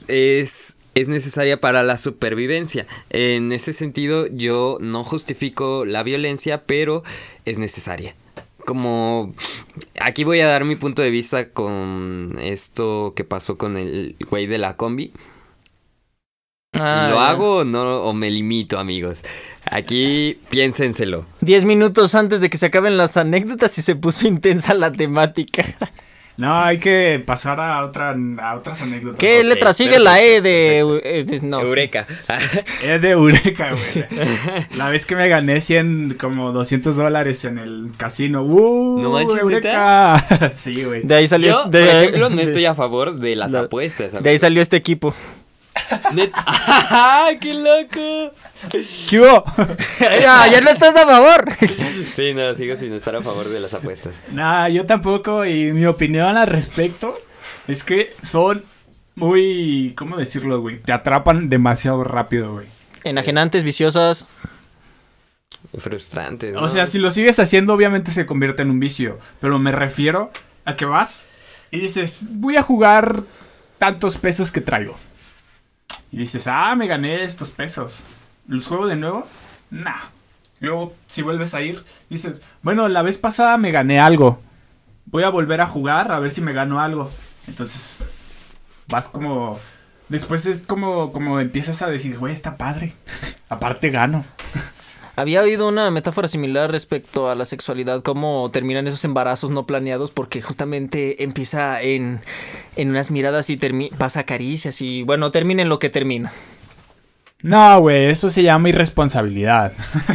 es 0.08 0.74
es 0.94 1.06
necesaria 1.08 1.60
para 1.60 1.84
la 1.84 1.96
supervivencia. 1.96 2.86
En 3.10 3.52
ese 3.52 3.72
sentido, 3.72 4.26
yo 4.26 4.78
no 4.80 5.04
justifico 5.04 5.84
la 5.84 6.02
violencia, 6.02 6.64
pero 6.66 7.04
es 7.44 7.56
necesaria. 7.58 8.16
Como 8.66 9.32
aquí 10.00 10.24
voy 10.24 10.40
a 10.40 10.48
dar 10.48 10.64
mi 10.64 10.74
punto 10.74 11.00
de 11.02 11.10
vista 11.10 11.50
con 11.50 12.36
esto 12.42 13.12
que 13.14 13.22
pasó 13.22 13.56
con 13.56 13.76
el 13.76 14.16
güey 14.28 14.46
de 14.48 14.58
la 14.58 14.76
combi. 14.76 15.12
Ah, 16.80 17.08
¿Lo 17.10 17.16
ya. 17.16 17.28
hago 17.30 17.56
o 17.58 17.64
no 17.64 18.02
o 18.02 18.12
me 18.12 18.30
limito, 18.30 18.78
amigos? 18.78 19.20
Aquí 19.70 20.38
piénsenselo. 20.50 21.26
Diez 21.40 21.64
minutos 21.64 22.14
antes 22.14 22.40
de 22.40 22.48
que 22.48 22.56
se 22.58 22.66
acaben 22.66 22.96
las 22.96 23.16
anécdotas 23.16 23.76
y 23.78 23.82
se 23.82 23.94
puso 23.96 24.26
intensa 24.28 24.74
la 24.74 24.92
temática. 24.92 25.64
No, 26.38 26.56
hay 26.62 26.78
que 26.78 27.20
pasar 27.26 27.58
a, 27.58 27.84
otra, 27.84 28.14
a 28.40 28.54
otras 28.54 28.80
anécdotas. 28.80 29.18
¿Qué 29.18 29.42
letra 29.42 29.72
sigue 29.72 29.98
la 29.98 30.22
E 30.22 30.40
de... 30.40 31.00
eh, 31.02 31.24
de- 31.24 31.40
no. 31.40 31.60
Eureka. 31.60 32.06
Es 32.80 33.02
de 33.02 33.10
Eureka, 33.10 33.70
güey. 33.72 34.06
La 34.76 34.88
vez 34.88 35.04
que 35.04 35.16
me 35.16 35.28
gané 35.28 35.60
100, 35.60 36.16
como 36.18 36.52
200 36.52 36.96
dólares 36.96 37.44
en 37.44 37.58
el 37.58 37.88
casino. 37.96 38.42
¡Uh! 38.44 39.02
No 39.02 39.10
manches, 39.10 39.40
Eureka. 39.40 40.24
sí, 40.54 40.84
güey. 40.84 41.02
De 41.02 41.16
ahí 41.16 41.26
salió... 41.26 41.50
Yo, 41.50 41.64
de, 41.70 41.80
por 41.84 41.88
ejemplo, 41.90 42.30
no 42.30 42.40
estoy 42.40 42.66
a 42.66 42.74
favor 42.76 43.16
de 43.18 43.34
las 43.34 43.50
de- 43.50 43.58
apuestas. 43.58 44.22
de 44.22 44.30
ahí 44.30 44.38
salió 44.38 44.62
este 44.62 44.76
equipo. 44.76 45.12
Net- 46.12 46.32
¡Ah, 46.34 47.30
qué 47.40 47.54
loco! 47.54 48.32
¿Qué 49.08 49.20
hubo? 49.20 49.44
ya, 50.00 50.46
ya 50.48 50.60
no 50.60 50.70
estás 50.70 50.96
a 50.96 51.06
favor. 51.06 51.44
Sí, 52.16 52.34
no, 52.34 52.52
sigo 52.54 52.76
sin 52.76 52.92
estar 52.94 53.14
a 53.14 53.22
favor 53.22 53.48
de 53.48 53.60
las 53.60 53.72
apuestas. 53.74 54.20
Nah, 54.32 54.68
yo 54.68 54.86
tampoco. 54.86 55.44
Y 55.44 55.72
mi 55.72 55.86
opinión 55.86 56.36
al 56.36 56.48
respecto 56.48 57.16
es 57.68 57.84
que 57.84 58.14
son 58.24 58.64
muy. 59.14 59.92
¿Cómo 59.96 60.16
decirlo, 60.16 60.60
güey? 60.60 60.78
Te 60.80 60.92
atrapan 60.92 61.48
demasiado 61.48 62.02
rápido, 62.02 62.54
güey. 62.54 62.66
Enajenantes, 63.04 63.62
viciosas. 63.62 64.26
Frustrantes. 65.76 66.56
O 66.56 66.62
¿no? 66.62 66.68
sea, 66.68 66.86
si 66.86 66.98
lo 66.98 67.10
sigues 67.10 67.38
haciendo, 67.38 67.72
obviamente 67.74 68.10
se 68.10 68.26
convierte 68.26 68.62
en 68.62 68.70
un 68.70 68.80
vicio. 68.80 69.18
Pero 69.40 69.58
me 69.58 69.70
refiero 69.72 70.30
a 70.64 70.76
que 70.76 70.84
vas 70.84 71.28
y 71.70 71.78
dices, 71.80 72.24
voy 72.30 72.56
a 72.56 72.62
jugar 72.62 73.22
tantos 73.78 74.16
pesos 74.16 74.50
que 74.50 74.60
traigo. 74.60 74.96
Y 76.10 76.18
dices, 76.18 76.46
ah, 76.48 76.74
me 76.74 76.86
gané 76.86 77.22
estos 77.24 77.50
pesos. 77.50 78.04
¿Los 78.46 78.66
juego 78.66 78.86
de 78.86 78.96
nuevo? 78.96 79.26
Nah. 79.70 80.00
Luego, 80.60 80.94
si 81.06 81.22
vuelves 81.22 81.54
a 81.54 81.62
ir, 81.62 81.84
dices, 82.10 82.42
bueno, 82.62 82.88
la 82.88 83.02
vez 83.02 83.18
pasada 83.18 83.58
me 83.58 83.70
gané 83.70 84.00
algo. 84.00 84.40
Voy 85.06 85.22
a 85.22 85.30
volver 85.30 85.60
a 85.60 85.66
jugar 85.66 86.10
a 86.10 86.18
ver 86.18 86.30
si 86.30 86.40
me 86.40 86.52
gano 86.52 86.80
algo. 86.80 87.10
Entonces, 87.46 88.06
vas 88.88 89.08
como... 89.08 89.58
Después 90.08 90.46
es 90.46 90.66
como, 90.66 91.12
como 91.12 91.38
empiezas 91.38 91.82
a 91.82 91.88
decir, 91.88 92.18
güey, 92.18 92.32
está 92.32 92.56
padre. 92.56 92.94
Aparte 93.48 93.90
gano. 93.90 94.24
Había 95.18 95.42
oído 95.42 95.66
una 95.66 95.90
metáfora 95.90 96.28
similar 96.28 96.70
respecto 96.70 97.28
a 97.28 97.34
la 97.34 97.44
sexualidad, 97.44 98.04
cómo 98.04 98.52
terminan 98.52 98.86
esos 98.86 99.04
embarazos 99.04 99.50
no 99.50 99.66
planeados, 99.66 100.12
porque 100.12 100.40
justamente 100.40 101.24
empieza 101.24 101.82
en, 101.82 102.20
en 102.76 102.90
unas 102.90 103.10
miradas 103.10 103.50
y 103.50 103.56
pasa 103.98 104.22
caricias 104.22 104.80
y 104.80 105.02
bueno, 105.02 105.32
termina 105.32 105.62
en 105.62 105.68
lo 105.68 105.80
que 105.80 105.90
termina. 105.90 106.32
No, 107.42 107.80
güey, 107.80 108.06
eso 108.06 108.30
se 108.30 108.44
llama 108.44 108.68
irresponsabilidad. 108.68 109.72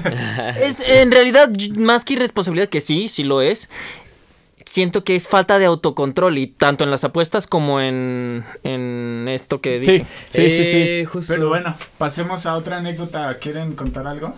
Es 0.61 0.79
en 0.79 1.11
realidad 1.11 1.49
más 1.75 2.05
que 2.05 2.13
irresponsabilidad, 2.13 2.69
que 2.69 2.79
sí, 2.79 3.09
sí 3.09 3.25
lo 3.25 3.41
es. 3.41 3.69
Siento 4.65 5.03
que 5.03 5.17
es 5.17 5.27
falta 5.27 5.59
de 5.59 5.65
autocontrol 5.65 6.37
y 6.37 6.47
tanto 6.47 6.85
en 6.85 6.91
las 6.91 7.03
apuestas 7.03 7.45
como 7.45 7.81
en, 7.81 8.45
en 8.63 9.27
esto 9.27 9.59
que 9.59 9.79
dije. 9.79 10.05
Sí, 10.29 10.49
sí, 10.49 10.49
sí, 10.49 10.63
sí. 10.63 10.77
Eh, 10.77 11.05
justo. 11.11 11.33
Pero 11.33 11.49
bueno, 11.49 11.75
pasemos 11.97 12.45
a 12.45 12.55
otra 12.55 12.77
anécdota. 12.77 13.37
¿Quieren 13.39 13.73
contar 13.75 14.07
algo? 14.07 14.33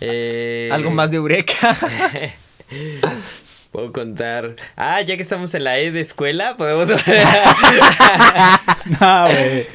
Eh, 0.00 0.70
Algo 0.72 0.90
más 0.90 1.10
de 1.10 1.16
Eureka. 1.18 1.76
Puedo 3.72 3.92
contar. 3.92 4.56
Ah, 4.76 5.00
ya 5.02 5.16
que 5.16 5.22
estamos 5.22 5.54
en 5.54 5.64
la 5.64 5.78
E 5.78 5.90
de 5.92 6.00
escuela, 6.00 6.56
podemos. 6.56 6.88
No, 9.00 9.24
güey. 9.26 9.66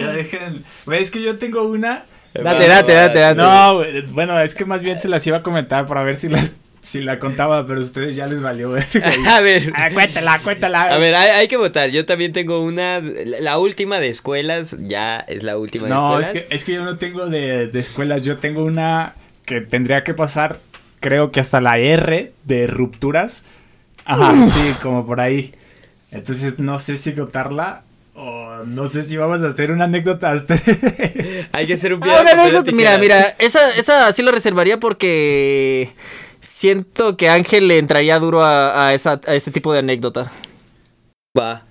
Ya 0.00 0.12
dejen. 0.12 0.64
Güey, 0.84 1.02
es 1.02 1.10
que 1.10 1.22
yo 1.22 1.38
tengo 1.38 1.62
una. 1.64 2.04
Date, 2.34 2.66
date, 2.66 2.92
date, 2.92 3.18
date. 3.18 3.34
No, 3.36 3.76
güey. 3.76 4.02
Bueno, 4.02 4.38
es 4.40 4.54
que 4.54 4.64
más 4.64 4.82
bien 4.82 4.98
se 4.98 5.08
las 5.08 5.26
iba 5.26 5.38
a 5.38 5.42
comentar 5.42 5.86
para 5.86 6.02
ver 6.02 6.16
si 6.16 6.28
la, 6.28 6.44
si 6.80 7.00
la 7.00 7.18
contaba, 7.18 7.66
pero 7.66 7.80
a 7.80 7.84
ustedes 7.84 8.16
ya 8.16 8.26
les 8.26 8.42
valió 8.42 8.70
ver. 8.70 8.86
A 9.28 9.40
ver. 9.40 9.72
Ah, 9.76 9.88
cuéntala, 9.94 10.40
cuéntala. 10.40 10.82
A 10.82 10.98
ver, 10.98 11.14
hay, 11.14 11.30
hay 11.30 11.48
que 11.48 11.56
votar. 11.56 11.90
Yo 11.90 12.04
también 12.04 12.32
tengo 12.32 12.60
una. 12.62 13.00
La 13.40 13.58
última 13.58 14.00
de 14.00 14.08
escuelas. 14.08 14.76
Ya 14.80 15.20
es 15.20 15.42
la 15.44 15.56
última 15.56 15.84
de 15.84 15.90
No, 15.94 16.18
es 16.18 16.26
escuelas. 16.26 16.48
que, 16.48 16.54
es 16.54 16.64
que 16.64 16.72
yo 16.72 16.84
no 16.84 16.98
tengo 16.98 17.26
de, 17.26 17.68
de 17.68 17.80
escuelas. 17.80 18.24
Yo 18.24 18.36
tengo 18.38 18.64
una 18.64 19.14
que 19.44 19.60
tendría 19.60 20.04
que 20.04 20.14
pasar, 20.14 20.58
creo 21.00 21.30
que 21.32 21.40
hasta 21.40 21.60
la 21.60 21.78
R 21.78 22.32
de 22.44 22.66
rupturas. 22.66 23.44
Ajá, 24.04 24.32
sí, 24.48 24.72
como 24.82 25.06
por 25.06 25.20
ahí. 25.20 25.52
Entonces 26.10 26.58
no 26.58 26.78
sé 26.78 26.96
si 26.98 27.12
contarla 27.14 27.82
o 28.14 28.64
no 28.66 28.86
sé 28.88 29.02
si 29.02 29.16
vamos 29.16 29.42
a 29.42 29.46
hacer 29.48 29.70
una 29.72 29.84
anécdota. 29.84 30.32
hasta- 30.32 30.54
Hay 31.52 31.66
que 31.66 31.74
hacer 31.74 31.94
un 31.94 32.02
Ah, 32.02 32.06
video. 32.06 32.20
una 32.22 32.30
anécdota. 32.32 32.72
Mira, 32.72 32.98
mira, 32.98 33.34
esa, 33.38 33.70
esa 33.74 34.12
sí 34.12 34.22
la 34.22 34.30
reservaría 34.32 34.78
porque 34.78 35.90
siento 36.40 37.16
que 37.16 37.28
Ángel 37.28 37.68
le 37.68 37.78
entraría 37.78 38.18
duro 38.18 38.42
a, 38.42 38.88
a 38.88 38.94
esa, 38.94 39.20
a 39.26 39.34
este 39.34 39.50
tipo 39.50 39.72
de 39.72 39.78
anécdota. 39.80 40.30
Va. 41.38 41.62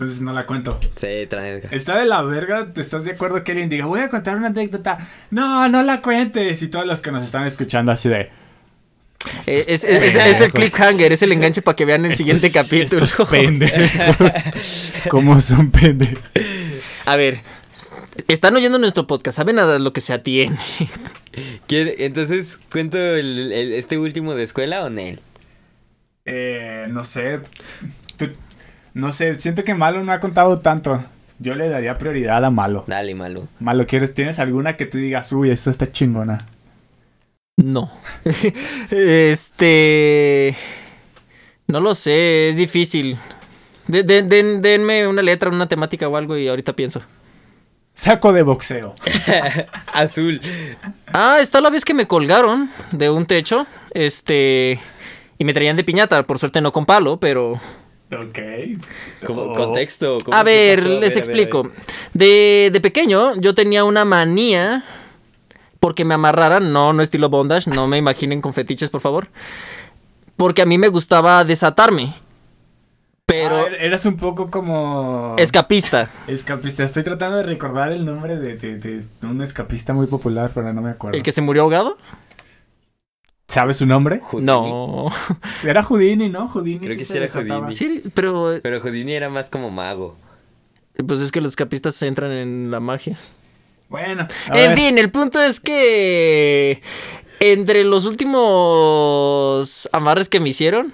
Entonces 0.00 0.22
no 0.22 0.32
la 0.32 0.46
cuento. 0.46 0.80
Sí, 0.96 1.26
trae. 1.28 1.60
Está 1.72 1.98
de 1.98 2.06
la 2.06 2.22
verga, 2.22 2.72
¿te 2.72 2.80
estás 2.80 3.04
de 3.04 3.10
acuerdo 3.12 3.44
que 3.44 3.52
alguien 3.52 3.68
diga, 3.68 3.84
voy 3.84 4.00
a 4.00 4.08
contar 4.08 4.34
una 4.34 4.46
anécdota? 4.46 4.96
No, 5.30 5.68
no 5.68 5.82
la 5.82 6.00
cuentes. 6.00 6.62
Y 6.62 6.68
todos 6.68 6.86
los 6.86 7.02
que 7.02 7.12
nos 7.12 7.22
están 7.22 7.44
escuchando 7.46 7.92
así 7.92 8.08
de... 8.08 8.30
Eh, 9.46 9.64
Es, 9.68 9.84
es- 9.84 9.84
es- 9.84 10.14
es 10.16 10.40
el 10.40 10.52
cliffhanger, 10.54 11.12
es 11.12 11.20
el 11.20 11.32
enganche 11.32 11.60
para 11.60 11.76
que 11.76 11.84
vean 11.84 12.06
el 12.06 12.14
siguiente 12.16 12.50
capítulo. 12.52 13.04
Estos 13.04 13.28
pendejos. 13.30 14.32
¿Cómo 15.10 15.38
son 15.42 15.70
pendejos? 15.70 16.22
A 17.04 17.16
ver, 17.16 17.40
están 18.26 18.56
oyendo 18.56 18.78
nuestro 18.78 19.06
podcast, 19.06 19.36
saben 19.36 19.58
a 19.58 19.78
lo 19.78 19.92
que 19.92 20.00
se 20.00 20.14
atiene. 20.14 20.56
¿Quiere- 21.68 22.06
Entonces, 22.06 22.56
¿cuento 22.72 22.96
el, 22.96 23.52
el- 23.52 23.72
este 23.74 23.98
último 23.98 24.34
de 24.34 24.44
escuela 24.44 24.82
o 24.82 24.88
Nel? 24.88 25.20
Eh, 26.24 26.86
no 26.88 27.04
sé. 27.04 27.40
Tú- 28.16 28.30
no 28.94 29.12
sé, 29.12 29.34
siento 29.34 29.62
que 29.64 29.74
Malo 29.74 30.02
no 30.04 30.12
ha 30.12 30.20
contado 30.20 30.58
tanto. 30.60 31.02
Yo 31.38 31.54
le 31.54 31.68
daría 31.68 31.96
prioridad 31.98 32.44
a 32.44 32.50
Malo. 32.50 32.84
Dale, 32.86 33.14
malo. 33.14 33.48
Malo, 33.60 33.86
¿quieres? 33.86 34.14
¿Tienes 34.14 34.38
alguna 34.38 34.76
que 34.76 34.84
tú 34.86 34.98
digas, 34.98 35.32
uy, 35.32 35.50
esta 35.50 35.70
está 35.70 35.90
chingona? 35.90 36.38
No. 37.56 37.90
este. 38.90 40.56
No 41.66 41.80
lo 41.80 41.94
sé, 41.94 42.48
es 42.50 42.56
difícil. 42.56 43.18
De- 43.86 44.02
de- 44.02 44.22
den- 44.22 44.60
denme 44.62 45.06
una 45.06 45.22
letra, 45.22 45.50
una 45.50 45.68
temática 45.68 46.08
o 46.08 46.16
algo 46.16 46.36
y 46.36 46.48
ahorita 46.48 46.74
pienso. 46.74 47.02
Saco 47.94 48.32
de 48.32 48.42
boxeo. 48.42 48.94
Azul. 49.94 50.40
Ah, 51.12 51.38
está 51.40 51.60
la 51.60 51.70
vez 51.70 51.84
que 51.84 51.94
me 51.94 52.06
colgaron 52.06 52.70
de 52.92 53.10
un 53.10 53.26
techo. 53.26 53.66
Este. 53.94 54.78
Y 55.38 55.44
me 55.44 55.52
traían 55.54 55.76
de 55.76 55.84
piñata, 55.84 56.22
por 56.24 56.38
suerte 56.38 56.60
no 56.60 56.72
con 56.72 56.86
palo, 56.86 57.18
pero. 57.18 57.58
Ok. 58.12 58.38
Como 59.26 59.42
Oh. 59.42 59.54
contexto. 59.54 60.18
¿cómo 60.24 60.36
A 60.36 60.42
ver, 60.42 60.78
pasó? 60.80 60.88
les 60.90 61.00
ver, 61.00 61.10
a 61.10 61.14
ver, 61.14 61.18
explico. 61.18 61.62
ver. 61.64 61.72
De, 62.12 62.70
de 62.72 62.80
pequeño, 62.80 63.34
yo 63.40 63.54
tenía 63.54 63.84
una 63.84 64.04
manía 64.04 64.84
porque 65.78 66.04
me 66.04 66.14
amarraran. 66.14 66.72
No, 66.72 66.92
no 66.92 67.02
estilo 67.02 67.28
bondage. 67.28 67.70
No 67.70 67.86
me 67.86 67.98
imaginen 67.98 68.40
con 68.40 68.52
fetiches, 68.52 68.90
por 68.90 69.00
favor. 69.00 69.28
Porque 70.36 70.62
a 70.62 70.66
mí 70.66 70.76
me 70.78 70.88
gustaba 70.88 71.44
desatarme. 71.44 72.14
Pero 73.26 73.58
Ah, 73.58 73.68
eras 73.78 74.04
un 74.06 74.16
poco 74.16 74.50
como... 74.50 75.36
escapista. 75.38 76.10
Escapista. 76.26 76.82
Estoy 76.82 77.04
tratando 77.04 77.36
de 77.36 77.44
recordar 77.44 77.92
el 77.92 78.04
nombre 78.04 78.36
de, 78.36 78.56
de- 78.56 78.78
de 78.78 79.04
un 79.22 79.40
escapista 79.40 79.92
muy 79.92 80.08
popular, 80.08 80.50
pero 80.52 80.72
no 80.72 80.80
me 80.82 80.90
acuerdo. 80.90 81.16
¿El 81.16 81.22
que 81.22 81.30
se 81.30 81.40
murió 81.40 81.62
ahogado? 81.62 81.96
¿Sabes 83.50 83.78
su 83.78 83.86
nombre? 83.86 84.20
Houdini. 84.20 84.46
No. 84.46 85.08
Era 85.64 85.82
Houdini, 85.82 86.28
¿no? 86.28 86.48
Houdini 86.48 86.78
Creo 86.86 86.96
que 86.96 87.04
se 87.04 87.12
sí 87.12 87.18
era. 87.18 87.28
Houdini. 87.28 87.72
Sí, 87.72 88.02
pero 88.14 88.58
Pero 88.62 88.80
Houdini 88.80 89.12
era 89.12 89.28
más 89.28 89.50
como 89.50 89.70
mago. 89.70 90.16
pues 91.06 91.20
es 91.20 91.32
que 91.32 91.40
los 91.40 91.50
escapistas 91.52 92.00
entran 92.02 92.30
en 92.30 92.70
la 92.70 92.78
magia. 92.80 93.18
Bueno, 93.88 94.28
En 94.46 94.52
ver. 94.54 94.76
fin, 94.76 94.98
el 94.98 95.10
punto 95.10 95.42
es 95.42 95.58
que 95.58 96.80
entre 97.40 97.82
los 97.82 98.06
últimos 98.06 99.88
amarres 99.92 100.28
que 100.28 100.38
me 100.38 100.50
hicieron, 100.50 100.92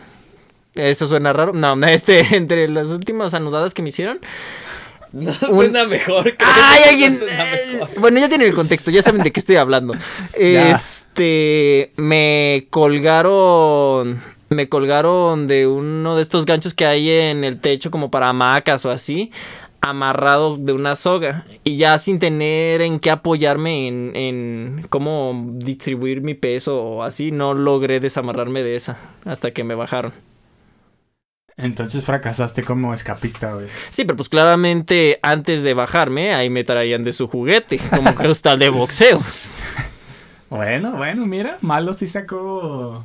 eso 0.75 1.07
suena 1.07 1.33
raro, 1.35 1.53
no, 1.53 1.75
este, 1.87 2.37
entre 2.37 2.69
las 2.69 2.89
últimas 2.89 3.35
anudadas 3.35 3.75
que 3.75 3.83
me 3.83 3.91
hicieron, 3.91 4.19
No, 5.17 5.33
suena 5.41 5.85
mejor. 5.87 6.25
creo 6.37 6.51
¡Ay, 6.53 6.83
alguien! 6.91 7.15
mejor. 7.15 7.29
eh, 7.31 7.81
Bueno, 7.99 8.21
ya 8.21 8.29
tienen 8.29 8.49
el 8.49 8.55
contexto, 8.55 8.91
ya 8.91 9.03
saben 9.03 9.23
de 9.23 9.33
qué 9.33 9.41
estoy 9.41 9.57
hablando. 9.57 9.95
Este, 10.35 11.93
me 11.97 12.67
colgaron, 12.71 14.21
me 14.51 14.69
colgaron 14.69 15.47
de 15.47 15.67
uno 15.67 16.17
de 16.17 16.23
estos 16.23 16.45
ganchos 16.47 16.75
que 16.75 16.87
hay 16.87 17.11
en 17.11 17.45
el 17.45 17.61
techo 17.61 17.91
como 17.91 18.11
para 18.11 18.29
hamacas 18.29 18.85
o 18.85 18.91
así, 18.91 19.31
amarrado 19.81 20.57
de 20.57 20.73
una 20.73 20.97
soga 20.97 21.47
y 21.65 21.77
ya 21.77 21.97
sin 21.99 22.19
tener 22.19 22.81
en 22.83 22.99
qué 22.99 23.11
apoyarme 23.11 23.87
en, 23.89 24.17
en 24.17 24.87
cómo 24.89 25.45
distribuir 25.55 26.21
mi 26.23 26.35
peso 26.35 26.77
o 26.83 27.03
así, 27.03 27.31
no 27.31 27.55
logré 27.55 28.01
desamarrarme 28.01 28.63
de 28.63 28.75
esa 28.77 28.99
hasta 29.25 29.51
que 29.53 29.65
me 29.65 29.75
bajaron. 29.75 30.13
Entonces 31.59 32.05
fracasaste 32.05 32.63
como 32.63 32.93
escapista, 32.93 33.53
güey. 33.53 33.67
Sí, 33.89 34.05
pero 34.05 34.17
pues 34.17 34.29
claramente 34.29 35.19
antes 35.23 35.63
de 35.63 35.73
bajarme, 35.73 36.35
ahí 36.35 36.51
me 36.51 36.65
traían 36.65 37.03
de 37.03 37.13
su 37.13 37.29
juguete, 37.29 37.81
como 37.91 38.15
cristal 38.15 38.59
de 38.59 38.69
boxeo. 38.69 39.23
Bueno, 40.49 40.93
bueno, 40.93 41.27
mira, 41.27 41.59
Malo 41.61 41.93
sí 41.93 42.07
sacó 42.07 43.05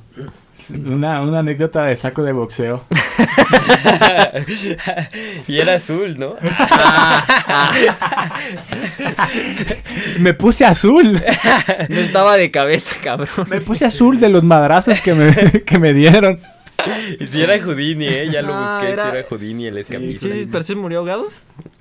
una, 0.85 1.23
una 1.23 1.39
anécdota 1.39 1.85
de 1.85 1.95
saco 1.95 2.21
de 2.21 2.33
boxeo. 2.33 2.85
y 5.47 5.57
era 5.57 5.73
azul, 5.73 6.19
¿no? 6.19 6.35
Me 10.19 10.35
puse 10.35 10.65
azul. 10.65 11.19
No 11.89 11.99
estaba 11.99 12.37
de 12.37 12.51
cabeza, 12.51 12.93
cabrón. 13.01 13.47
Me 13.49 13.59
puse 13.59 13.85
azul 13.85 14.19
de 14.19 14.29
los 14.29 14.43
madrazos 14.43 15.01
que 15.01 15.15
me, 15.15 15.63
que 15.63 15.79
me 15.79 15.95
dieron. 15.95 16.39
Y 17.19 17.27
si 17.27 17.41
era 17.41 17.57
Houdini, 17.59 18.07
¿eh? 18.07 18.29
Ya 18.31 18.41
lo 18.41 18.53
Ah, 18.53 18.75
busqué. 18.77 18.91
era- 18.93 19.11
Si 19.11 19.17
era 19.17 19.27
Houdini 19.29 19.67
el 19.67 19.77
escapista. 19.77 20.27
Sí, 20.33 20.47
pero 20.51 20.63
sí 20.63 20.75
murió 20.75 20.99
ahogado. 20.99 21.27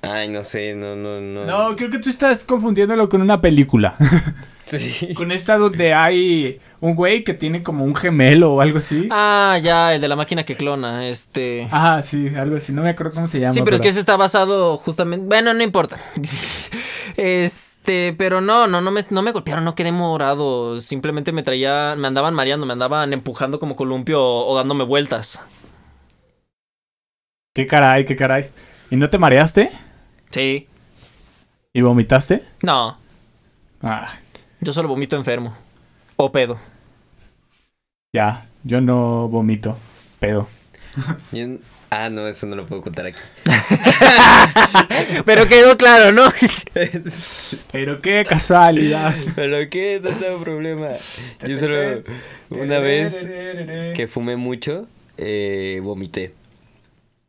Ay, 0.01 0.29
no 0.29 0.43
sé, 0.43 0.75
no, 0.75 0.95
no, 0.95 1.19
no. 1.21 1.45
No, 1.45 1.75
creo 1.75 1.89
que 1.91 1.99
tú 1.99 2.09
estás 2.09 2.43
confundiéndolo 2.45 3.07
con 3.09 3.21
una 3.21 3.41
película. 3.41 3.95
Sí. 4.63 5.13
Con 5.15 5.33
esta 5.33 5.57
donde 5.57 5.93
hay 5.93 6.61
un 6.79 6.95
güey 6.95 7.25
que 7.25 7.33
tiene 7.33 7.61
como 7.61 7.83
un 7.83 7.93
gemelo 7.93 8.53
o 8.53 8.61
algo 8.61 8.77
así. 8.77 9.05
Ah, 9.11 9.57
ya, 9.61 9.93
el 9.93 9.99
de 9.99 10.07
la 10.07 10.15
máquina 10.15 10.45
que 10.45 10.55
clona, 10.55 11.09
este. 11.09 11.67
Ajá, 11.69 12.01
sí, 12.03 12.29
algo 12.37 12.55
así. 12.55 12.71
No 12.71 12.81
me 12.81 12.91
acuerdo 12.91 13.11
cómo 13.13 13.27
se 13.27 13.41
llama. 13.41 13.53
Sí, 13.53 13.63
pero 13.65 13.75
es 13.75 13.81
que 13.81 13.89
ese 13.89 13.99
está 13.99 14.15
basado 14.15 14.77
justamente. 14.77 15.25
Bueno, 15.27 15.53
no 15.53 15.61
importa. 15.61 15.97
Este, 17.81 18.13
pero 18.13 18.41
no, 18.41 18.67
no, 18.67 18.79
no 18.79 18.91
me, 18.91 19.01
no 19.09 19.23
me 19.23 19.31
golpearon, 19.31 19.65
no 19.65 19.73
quedé 19.73 19.91
morado. 19.91 20.79
Simplemente 20.79 21.31
me 21.31 21.41
traía, 21.41 21.95
me 21.97 22.07
andaban 22.07 22.35
mareando, 22.35 22.65
me 22.67 22.73
andaban 22.73 23.11
empujando 23.11 23.59
como 23.59 23.75
columpio 23.75 24.21
o, 24.23 24.51
o 24.51 24.55
dándome 24.55 24.83
vueltas. 24.83 25.41
Qué 27.55 27.65
caray, 27.65 28.05
qué 28.05 28.15
caray. 28.15 28.49
¿Y 28.91 28.95
no 28.97 29.09
te 29.09 29.17
mareaste? 29.17 29.71
Sí. 30.29 30.67
¿Y 31.73 31.81
vomitaste? 31.81 32.45
No, 32.63 32.97
Ah, 33.83 34.13
yo 34.59 34.71
solo 34.73 34.87
vomito 34.87 35.15
enfermo. 35.15 35.55
O 36.17 36.31
pedo. 36.31 36.59
ya. 38.13 38.45
Yo 38.63 38.79
no 38.79 39.27
vomito. 39.27 39.75
Pedo. 40.19 40.47
Yo- 41.31 41.57
Ah, 41.93 42.09
no, 42.09 42.25
eso 42.25 42.47
no 42.47 42.55
lo 42.55 42.65
puedo 42.65 42.81
contar 42.81 43.05
aquí. 43.05 43.21
Pero 45.25 45.45
quedó 45.47 45.75
claro, 45.75 46.13
¿no? 46.13 46.23
Pero 47.71 48.01
qué 48.01 48.25
casualidad. 48.27 49.13
Pero 49.35 49.69
qué, 49.69 49.99
no 50.01 50.11
tengo 50.11 50.39
problema. 50.39 50.87
Yo 51.45 51.57
solo 51.59 52.01
una 52.49 52.79
vez 52.79 53.13
que 53.93 54.07
fumé 54.07 54.37
mucho, 54.37 54.87
eh, 55.17 55.81
vomité. 55.83 56.33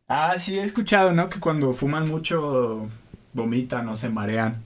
Ah, 0.08 0.38
sí, 0.38 0.58
he 0.58 0.62
escuchado, 0.62 1.12
¿no? 1.12 1.28
Que 1.28 1.40
cuando 1.40 1.72
fuman 1.72 2.08
mucho 2.08 2.86
vomitan 3.32 3.88
o 3.88 3.96
se 3.96 4.10
marean. 4.10 4.62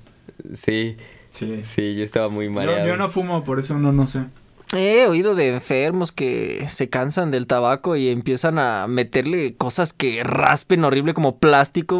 Sí, 0.55 0.97
Sí. 1.31 1.63
sí, 1.65 1.95
yo 1.95 2.05
estaba 2.05 2.29
muy 2.31 2.47
Yo, 2.47 2.51
mareado. 2.53 2.87
yo 2.87 2.97
no 2.97 3.09
fumo, 3.11 3.45
por 3.45 3.59
eso 3.61 3.79
no, 3.79 3.93
no 3.93 4.07
sé. 4.07 4.21
He 4.75 5.07
oído 5.07 5.37
de 5.37 5.49
enfermos 5.49 6.11
que 6.11 6.65
se 6.69 6.89
cansan 6.89 7.31
del 7.31 7.47
tabaco 7.47 7.95
y 7.95 8.09
empiezan 8.09 8.59
a 8.59 8.89
meterle 8.89 9.55
cosas 9.55 9.93
que 9.93 10.25
raspen 10.25 10.83
horrible 10.85 11.15
como 11.15 11.39
plástico, 11.39 11.97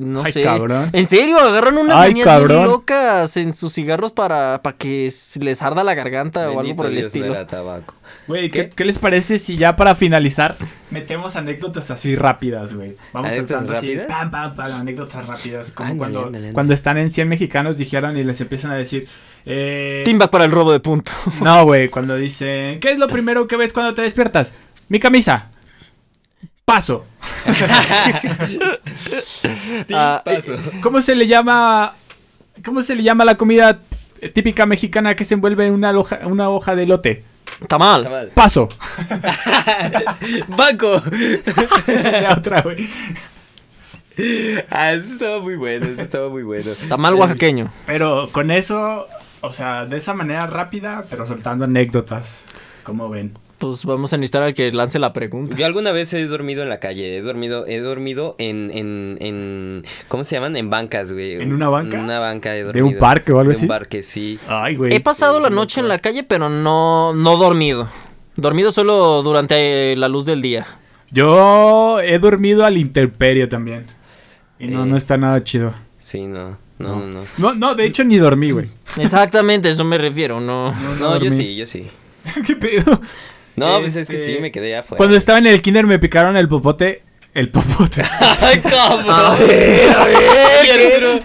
no 0.00 0.24
Ay, 0.24 0.32
sé. 0.32 0.42
cabrón. 0.42 0.90
En 0.92 1.06
serio, 1.06 1.38
agarran 1.38 1.78
unas 1.78 1.96
Ay, 2.00 2.14
bien 2.14 2.24
cabrón. 2.24 2.64
locas 2.64 3.36
en 3.36 3.54
sus 3.54 3.72
cigarros 3.74 4.10
para, 4.10 4.62
para 4.62 4.76
que 4.76 5.12
les 5.40 5.62
arda 5.62 5.84
la 5.84 5.94
garganta 5.94 6.50
o 6.50 6.58
algo 6.58 6.74
por 6.74 6.86
el 6.86 6.94
Dios, 6.94 7.06
estilo. 7.06 7.46
tabaco. 7.46 7.94
Güey, 8.26 8.50
¿qué, 8.50 8.68
¿Qué? 8.68 8.76
qué 8.76 8.84
les 8.84 8.98
parece 8.98 9.38
si 9.38 9.56
ya 9.56 9.76
para 9.76 9.94
finalizar 9.94 10.56
metemos 10.90 11.36
anécdotas 11.36 11.90
así 11.92 12.16
rápidas, 12.16 12.74
güey? 12.74 12.96
Vamos 13.12 13.30
¿Anécdotas 13.30 13.58
soltando 13.60 13.78
así, 13.78 13.94
rápidas? 13.96 14.06
pam, 14.18 14.30
pam, 14.30 14.56
pam, 14.56 14.80
anécdotas 14.80 15.26
rápidas. 15.26 15.70
Como 15.70 15.96
cuando, 15.96 16.32
cuando 16.52 16.74
están 16.74 16.98
en 16.98 17.12
100 17.12 17.28
mexicanos 17.28 17.78
dijeron 17.78 18.16
y 18.16 18.24
les 18.24 18.40
empiezan 18.40 18.72
a 18.72 18.74
decir... 18.74 19.06
Eh, 19.44 20.02
Teamback 20.04 20.30
para 20.30 20.44
el 20.44 20.50
robo 20.50 20.72
de 20.72 20.80
punto. 20.80 21.12
no, 21.40 21.64
güey, 21.64 21.88
cuando 21.88 22.16
dicen... 22.16 22.80
¿Qué 22.80 22.92
es 22.92 22.98
lo 22.98 23.08
primero 23.08 23.46
que 23.46 23.56
ves 23.56 23.72
cuando 23.72 23.94
te 23.94 24.02
despiertas? 24.02 24.52
Mi 24.88 25.00
camisa. 25.00 25.50
Paso. 26.64 27.04
Ah, 29.92 30.22
Paso. 30.24 30.56
¿Cómo 30.80 31.02
se 31.02 31.14
le 31.14 31.26
llama... 31.26 31.94
¿Cómo 32.64 32.82
se 32.82 32.94
le 32.94 33.02
llama 33.02 33.24
la 33.24 33.36
comida 33.36 33.80
típica 34.32 34.66
mexicana 34.66 35.16
que 35.16 35.24
se 35.24 35.34
envuelve 35.34 35.66
en 35.66 35.72
una 35.72 35.90
hoja, 35.92 36.20
una 36.24 36.48
hoja 36.48 36.76
de 36.76 36.86
lote? 36.86 37.24
tamal. 37.66 38.04
Tamal. 38.04 38.28
Paso. 38.34 38.68
¡Banco! 40.48 41.02
La 41.86 42.34
otra, 42.38 42.62
güey. 42.62 42.88
Ah, 44.70 44.92
eso 44.92 45.12
estaba 45.14 45.40
muy 45.40 45.56
bueno, 45.56 45.86
eso 45.86 46.02
estaba 46.02 46.28
muy 46.28 46.42
bueno. 46.42 46.72
Tamal 46.88 47.14
oaxaqueño. 47.14 47.72
Pero 47.86 48.28
con 48.30 48.50
eso, 48.50 49.06
o 49.42 49.52
sea, 49.52 49.84
de 49.86 49.96
esa 49.98 50.14
manera 50.14 50.46
rápida, 50.46 51.04
pero 51.10 51.26
soltando 51.26 51.64
anécdotas. 51.66 52.44
¿Cómo 52.84 53.08
ven? 53.08 53.32
Pues 53.58 53.84
vamos 53.84 54.12
a 54.12 54.16
necesitar 54.16 54.42
al 54.42 54.54
que 54.54 54.72
lance 54.72 54.98
la 54.98 55.12
pregunta. 55.12 55.54
Yo 55.56 55.64
alguna 55.66 55.92
vez 55.92 56.12
he 56.14 56.26
dormido 56.26 56.64
en 56.64 56.68
la 56.68 56.80
calle, 56.80 57.16
he 57.16 57.22
dormido, 57.22 57.64
he 57.68 57.78
dormido 57.78 58.34
en, 58.38 58.72
en, 58.72 59.18
en 59.20 59.84
¿cómo 60.08 60.24
se 60.24 60.34
llaman? 60.34 60.56
En 60.56 60.68
bancas, 60.68 61.12
güey. 61.12 61.40
¿En 61.40 61.52
una 61.52 61.68
banca? 61.68 61.96
En 61.96 62.02
una 62.02 62.18
banca 62.18 62.54
he 62.56 62.58
¿De 62.58 62.64
dormido. 62.64 62.86
un 62.88 62.98
parque 62.98 63.30
o 63.32 63.38
algo 63.38 63.50
De 63.50 63.56
así? 63.56 63.64
un 63.64 63.68
parque, 63.68 64.02
sí. 64.02 64.40
Ay, 64.48 64.74
güey. 64.74 64.92
He 64.92 65.00
pasado 65.00 65.36
sí, 65.36 65.42
la 65.44 65.50
noche 65.50 65.80
en 65.80 65.86
la 65.86 66.00
calle, 66.00 66.24
pero 66.24 66.48
no, 66.48 67.12
no 67.14 67.36
dormido. 67.36 67.88
Dormido 68.34 68.72
solo 68.72 69.22
durante 69.22 69.94
la 69.94 70.08
luz 70.08 70.24
del 70.26 70.42
día. 70.42 70.66
Yo 71.12 72.00
he 72.00 72.18
dormido 72.18 72.64
al 72.64 72.76
intemperio 72.78 73.48
también. 73.48 73.86
Y 74.58 74.66
no, 74.66 74.82
Eh. 74.84 74.86
no 74.88 74.96
está 74.96 75.16
nada 75.18 75.44
chido. 75.44 75.72
Sí, 76.00 76.26
no, 76.26 76.58
no, 76.82 77.00
no, 77.00 77.06
no. 77.06 77.24
No, 77.38 77.54
no, 77.54 77.74
de 77.74 77.86
hecho 77.86 78.04
ni 78.04 78.16
dormí, 78.18 78.50
güey. 78.50 78.68
Exactamente, 78.98 79.68
a 79.68 79.70
eso 79.72 79.84
me 79.84 79.98
refiero, 79.98 80.40
no. 80.40 80.72
No, 80.72 80.98
yo 80.98 81.10
dormí. 81.10 81.30
sí, 81.30 81.56
yo 81.56 81.66
sí. 81.66 81.86
¿Qué 82.46 82.56
pedo? 82.56 83.00
No, 83.56 83.78
pues 83.80 83.96
es 83.96 84.08
que 84.08 84.16
Este, 84.16 84.34
sí, 84.34 84.40
me 84.40 84.50
quedé 84.50 84.76
afuera. 84.76 84.96
Cuando 84.98 85.16
estaba 85.16 85.38
en 85.38 85.46
el 85.46 85.60
kinder 85.62 85.86
me 85.86 85.98
picaron 85.98 86.36
el 86.36 86.48
popote. 86.48 87.02
El 87.34 87.48
popote. 87.48 88.02
¡Ay, 88.40 88.60
cabrón! 88.60 89.06
A 89.08 89.32
Oye, 89.32 89.90
Arturo, 90.94 91.20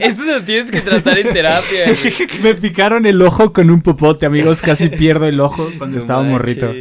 Eso 0.00 0.24
lo 0.24 0.42
tienes 0.42 0.72
que 0.72 0.80
tratar 0.80 1.18
en 1.18 1.32
terapia. 1.32 1.84
güey. 1.86 2.28
me 2.42 2.54
picaron 2.56 3.06
el 3.06 3.22
ojo 3.22 3.52
con 3.52 3.70
un 3.70 3.80
popote, 3.80 4.26
amigos. 4.26 4.60
Casi 4.60 4.88
pierdo 4.88 5.26
el 5.26 5.40
ojo 5.40 5.70
cuando 5.78 5.96
No 5.96 6.00
estaba 6.00 6.22
morrito. 6.24 6.72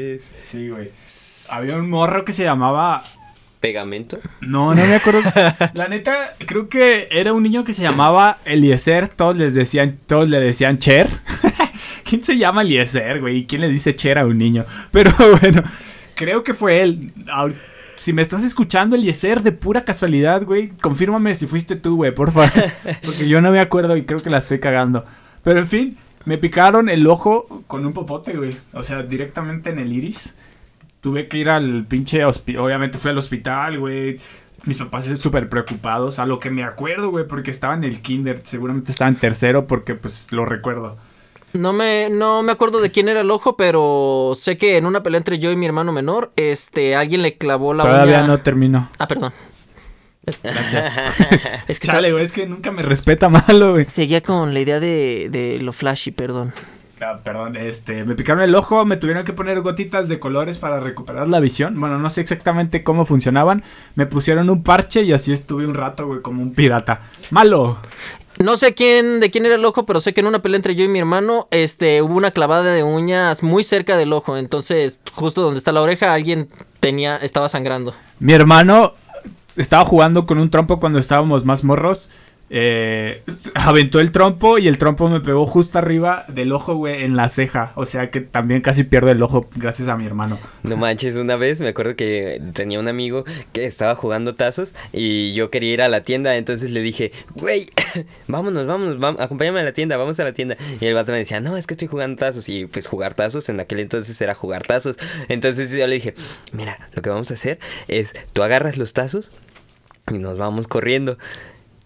Sí, 0.41 0.70
güey. 0.70 0.89
Había 1.52 1.76
un 1.76 1.89
morro 1.89 2.26
que 2.26 2.34
se 2.34 2.43
llamaba 2.43 3.04
¿Pegamento? 3.60 4.20
No, 4.39 4.74
no 4.74 4.86
me 4.86 4.95
acuerdo. 4.95 5.22
La 5.74 5.89
neta, 5.89 6.34
creo 6.45 6.70
que 6.70 7.10
era 7.12 7.34
un 7.34 7.43
niño 7.43 7.66
que 7.66 7.74
se 7.74 7.82
llamaba 7.82 8.39
Eliezer. 8.45 9.10
Todos 9.10 9.36
les 9.36 9.53
decían, 9.53 9.99
todos 10.07 10.30
le 10.30 10.39
decían 10.39 10.78
Cher. 10.78 11.10
¿Quién 12.05 12.24
se 12.24 12.38
llama 12.38 12.62
Eliezer, 12.62 13.20
güey? 13.20 13.39
¿Y 13.39 13.45
quién 13.45 13.62
le 13.62 13.70
dice 13.70 13.95
Cher 13.95 14.18
a 14.18 14.26
un 14.26 14.38
niño? 14.38 14.66
Pero 14.91 15.12
bueno, 15.41 15.64
creo 16.16 16.43
que 16.43 16.53
fue 16.53 16.82
él. 16.82 17.12
Si 17.97 18.14
me 18.14 18.22
estás 18.22 18.43
escuchando, 18.43 18.95
Eliezer, 18.95 19.43
de 19.43 19.51
pura 19.51 19.84
casualidad, 19.84 20.45
güey, 20.45 20.70
confírmame 20.70 21.36
si 21.36 21.45
fuiste 21.45 21.76
tú, 21.76 21.97
güey, 21.97 22.16
por 22.16 22.32
favor. 22.32 22.49
Porque 23.03 23.28
yo 23.28 23.41
no 23.41 23.51
me 23.51 23.60
acuerdo 23.60 23.97
y 23.97 24.05
creo 24.05 24.22
que 24.22 24.30
la 24.30 24.38
estoy 24.38 24.60
cagando. 24.60 25.03
Pero 25.43 25.60
en 25.60 25.68
fin, 25.68 25.97
me 26.24 26.38
picaron 26.38 26.88
el 26.88 27.05
ojo 27.07 27.64
con 27.68 27.86
un 27.86 27.91
popote, 27.91 28.38
güey. 28.38 28.51
O 28.72 28.84
sea, 28.84 29.03
directamente 29.03 29.70
en 29.70 29.80
el 29.80 29.91
iris 29.91 30.34
tuve 31.02 31.28
que 31.28 31.38
ir 31.38 31.50
al 31.50 31.86
pinche 31.86 32.24
hospital. 32.26 32.62
Obviamente 32.64 32.97
fui 32.97 33.12
al 33.12 33.18
hospital, 33.18 33.80
güey. 33.80 34.20
Mis 34.66 34.78
papás 34.78 35.08
súper 35.20 35.50
preocupados. 35.50 36.20
A 36.20 36.26
lo 36.26 36.39
que 36.39 36.50
me 36.50 36.64
acuerdo, 36.64 37.10
güey, 37.12 37.26
porque 37.28 37.52
estaba 37.52 37.74
en 37.76 37.84
el 37.86 38.02
kinder. 38.02 38.41
Seguramente 38.43 38.91
estaba 38.91 39.10
en 39.10 39.16
tercero 39.16 39.68
porque, 39.68 39.95
pues, 39.95 40.32
lo 40.32 40.45
recuerdo. 40.45 40.97
No 41.54 41.74
me, 41.74 42.10
no 42.12 42.43
me 42.43 42.52
acuerdo 42.52 42.80
de 42.80 42.91
quién 42.91 43.10
era 43.10 43.22
el 43.22 43.32
ojo, 43.32 43.58
pero 43.58 44.34
sé 44.36 44.58
que 44.58 44.78
en 44.78 44.86
una 44.86 45.02
pelea 45.02 45.18
entre 45.18 45.39
yo 45.39 45.52
y 45.52 45.56
mi 45.56 45.66
hermano 45.66 45.91
menor, 45.91 46.32
este, 46.36 46.95
alguien 46.95 47.24
le 47.24 47.38
clavó 47.38 47.74
la 47.74 47.84
Todavía 47.84 48.20
uña. 48.20 48.28
no 48.28 48.39
terminó. 48.41 48.89
Ah, 49.00 49.08
perdón. 49.08 49.34
Gracias. 50.43 50.93
Es 51.68 51.80
que 51.80 51.88
Chale, 51.88 52.12
güey, 52.12 52.24
es 52.24 52.32
que 52.32 52.45
nunca 52.45 52.72
me 52.72 52.84
respeta 52.84 53.30
malo, 53.47 53.72
güey. 53.72 53.86
seguía 53.86 54.22
con 54.22 54.54
la 54.54 54.60
idea 54.60 54.80
de, 54.80 55.30
de 55.32 55.58
lo 55.60 55.74
flashy, 55.74 56.12
perdón. 56.12 56.54
Ah, 57.02 57.20
perdón, 57.24 57.56
este, 57.56 58.04
me 58.04 58.16
picaron 58.16 58.43
el 58.43 58.54
ojo, 58.56 58.84
me 58.86 58.97
tuvieron 58.97 59.24
que 59.24 59.34
poner 59.34 59.62
gotitas 59.62 60.10
de 60.10 60.20
colores 60.20 60.58
para 60.58 60.80
recuperar 60.80 61.30
la 61.30 61.39
visión. 61.39 61.80
Bueno, 61.80 61.97
no 61.97 62.10
sé 62.10 62.22
exactamente 62.22 62.84
cómo 62.84 63.06
funcionaban. 63.06 63.64
Me 63.95 64.06
pusieron 64.06 64.50
un 64.50 64.64
parche 64.64 65.04
y 65.04 65.14
así 65.14 65.32
estuve 65.32 65.66
un 65.66 65.76
rato, 65.76 66.08
güey, 66.08 66.22
como 66.22 66.41
un 66.41 66.54
pirata. 66.54 67.02
Malo. 67.32 67.78
No 68.39 68.56
sé 68.56 68.74
quién, 68.74 69.20
de 69.20 69.32
quién 69.32 69.45
era 69.45 69.56
el 69.56 69.66
ojo, 69.66 69.86
pero 69.86 70.00
sé 70.00 70.14
que 70.14 70.22
en 70.22 70.28
una 70.28 70.41
pelea 70.41 70.56
entre 70.58 70.74
yo 70.74 70.86
y 70.86 70.88
mi 70.88 71.00
hermano, 71.00 71.50
este, 71.52 72.02
hubo 72.02 72.16
una 72.16 72.32
clavada 72.32 72.72
de 72.72 72.84
uñas 72.84 73.43
muy 73.43 73.64
cerca 73.64 73.97
del 73.97 74.14
ojo. 74.14 74.38
Entonces, 74.38 75.02
justo 75.14 75.41
donde 75.41 75.58
está 75.58 75.74
la 75.74 75.82
oreja, 75.82 76.14
alguien 76.14 76.50
tenía, 76.80 77.18
estaba 77.18 77.50
sangrando. 77.50 77.93
Mi 78.20 78.32
hermano 78.34 78.93
estaba 79.58 79.84
jugando 79.84 80.26
con 80.26 80.38
un 80.38 80.50
trompo 80.50 80.80
cuando 80.80 81.00
estábamos 81.00 81.43
más 81.43 81.66
morros. 81.66 82.10
Eh, 82.52 83.24
aventó 83.54 84.00
el 84.00 84.12
trompo 84.12 84.58
y 84.58 84.68
el 84.68 84.78
trompo 84.78 85.08
me 85.08 85.20
pegó 85.20 85.45
justo 85.45 85.78
arriba 85.78 86.26
del 86.28 86.52
ojo, 86.52 86.76
güey, 86.76 87.04
en 87.04 87.16
la 87.16 87.30
ceja. 87.30 87.72
O 87.76 87.86
sea 87.86 88.10
que 88.10 88.22
también 88.22 88.62
casi 88.62 88.84
pierdo 88.84 89.12
el 89.12 89.22
ojo 89.22 89.47
gracias 89.56 89.88
a 89.88 89.95
mi 89.95 90.06
hermano. 90.06 90.39
No 90.64 90.78
manches, 90.78 91.16
una 91.16 91.36
vez 91.36 91.62
me 91.62 91.70
acuerdo 91.70 91.95
que 91.95 92.41
tenía 92.54 92.80
un 92.80 92.88
amigo 92.88 93.24
que 93.54 93.66
estaba 93.66 93.95
jugando 93.95 94.36
tazos 94.36 94.74
y 94.93 95.34
yo 95.34 95.50
quería 95.50 95.74
ir 95.74 95.82
a 95.82 95.88
la 95.88 96.02
tienda, 96.02 96.36
entonces 96.38 96.72
le 96.72 96.82
dije, 96.82 97.12
güey, 97.36 97.70
vámonos, 98.28 98.66
vámonos, 98.66 99.20
acompáñame 99.20 99.60
a 99.60 99.64
la 99.64 99.74
tienda, 99.74 99.97
vamos 99.97 100.20
a 100.20 100.24
la 100.24 100.34
tienda. 100.34 100.58
Y 100.80 100.86
el 100.86 100.93
vato 100.93 101.12
me 101.12 101.20
decía, 101.20 101.39
no, 101.39 101.58
es 101.58 101.68
que 101.68 101.76
estoy 101.76 101.88
jugando 101.88 102.18
tazos 102.18 102.50
y 102.50 102.66
pues 102.66 102.88
jugar 102.88 103.14
tazos 103.14 103.50
en 103.50 103.60
aquel 103.60 103.80
entonces 103.80 104.20
era 104.22 104.34
jugar 104.34 104.64
tazos. 104.64 104.97
Entonces 105.28 105.72
yo 105.72 105.86
le 105.86 105.95
dije, 105.95 106.16
mira, 106.52 106.88
lo 106.93 107.02
que 107.02 107.10
vamos 107.10 107.32
a 107.32 107.36
hacer 107.36 107.60
es, 107.88 108.14
tú 108.34 108.43
agarras 108.43 108.78
los 108.78 108.93
tazos 108.93 109.32
y 110.12 110.18
nos 110.18 110.38
vamos 110.38 110.68
corriendo. 110.68 111.18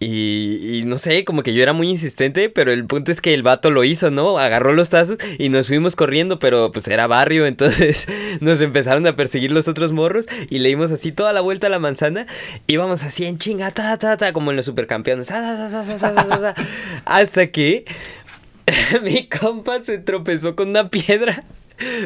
Y, 0.06 0.84
no 0.86 0.98
sé, 0.98 1.24
como 1.24 1.42
que 1.42 1.54
yo 1.54 1.62
era 1.62 1.72
muy 1.72 1.88
insistente, 1.88 2.50
pero 2.50 2.72
el 2.72 2.84
punto 2.86 3.10
es 3.10 3.20
que 3.20 3.32
el 3.32 3.42
vato 3.42 3.70
lo 3.70 3.84
hizo, 3.84 4.10
¿no? 4.10 4.38
Agarró 4.38 4.74
los 4.74 4.90
tazos 4.90 5.18
y 5.38 5.48
nos 5.48 5.68
fuimos 5.68 5.96
corriendo, 5.96 6.38
pero 6.38 6.72
pues 6.72 6.86
era 6.88 7.06
barrio, 7.06 7.46
entonces 7.54 8.06
nos 8.40 8.60
empezaron 8.60 9.06
a 9.06 9.16
perseguir 9.16 9.52
los 9.52 9.68
otros 9.68 9.92
morros 9.92 10.26
y 10.50 10.58
le 10.58 10.68
dimos 10.68 10.90
así 10.90 11.12
toda 11.12 11.32
la 11.32 11.40
vuelta 11.40 11.68
a 11.68 11.70
la 11.70 11.78
manzana. 11.78 12.26
Íbamos 12.66 13.02
así 13.02 13.24
en 13.24 13.38
chinga, 13.38 13.70
ta, 13.70 13.96
ta, 13.96 14.16
ta, 14.16 14.32
como 14.32 14.50
en 14.50 14.56
los 14.56 14.66
supercampeones, 14.66 15.28
ta, 15.28 15.40
ta, 15.40 15.98
ta, 15.98 16.54
hasta 17.04 17.46
que 17.48 17.84
mi 19.02 19.26
compa 19.28 19.82
se 19.84 19.98
tropezó 19.98 20.54
con 20.54 20.68
una 20.68 20.88
piedra, 20.88 21.44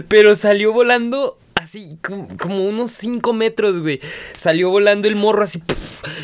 pero 0.08 0.36
salió 0.36 0.72
volando 0.72 1.36
así 1.68 1.98
como, 2.02 2.26
como 2.38 2.64
unos 2.66 2.90
5 2.92 3.32
metros, 3.34 3.78
güey. 3.80 4.00
Salió 4.36 4.70
volando 4.70 5.06
el 5.06 5.16
morro 5.16 5.44
así 5.44 5.62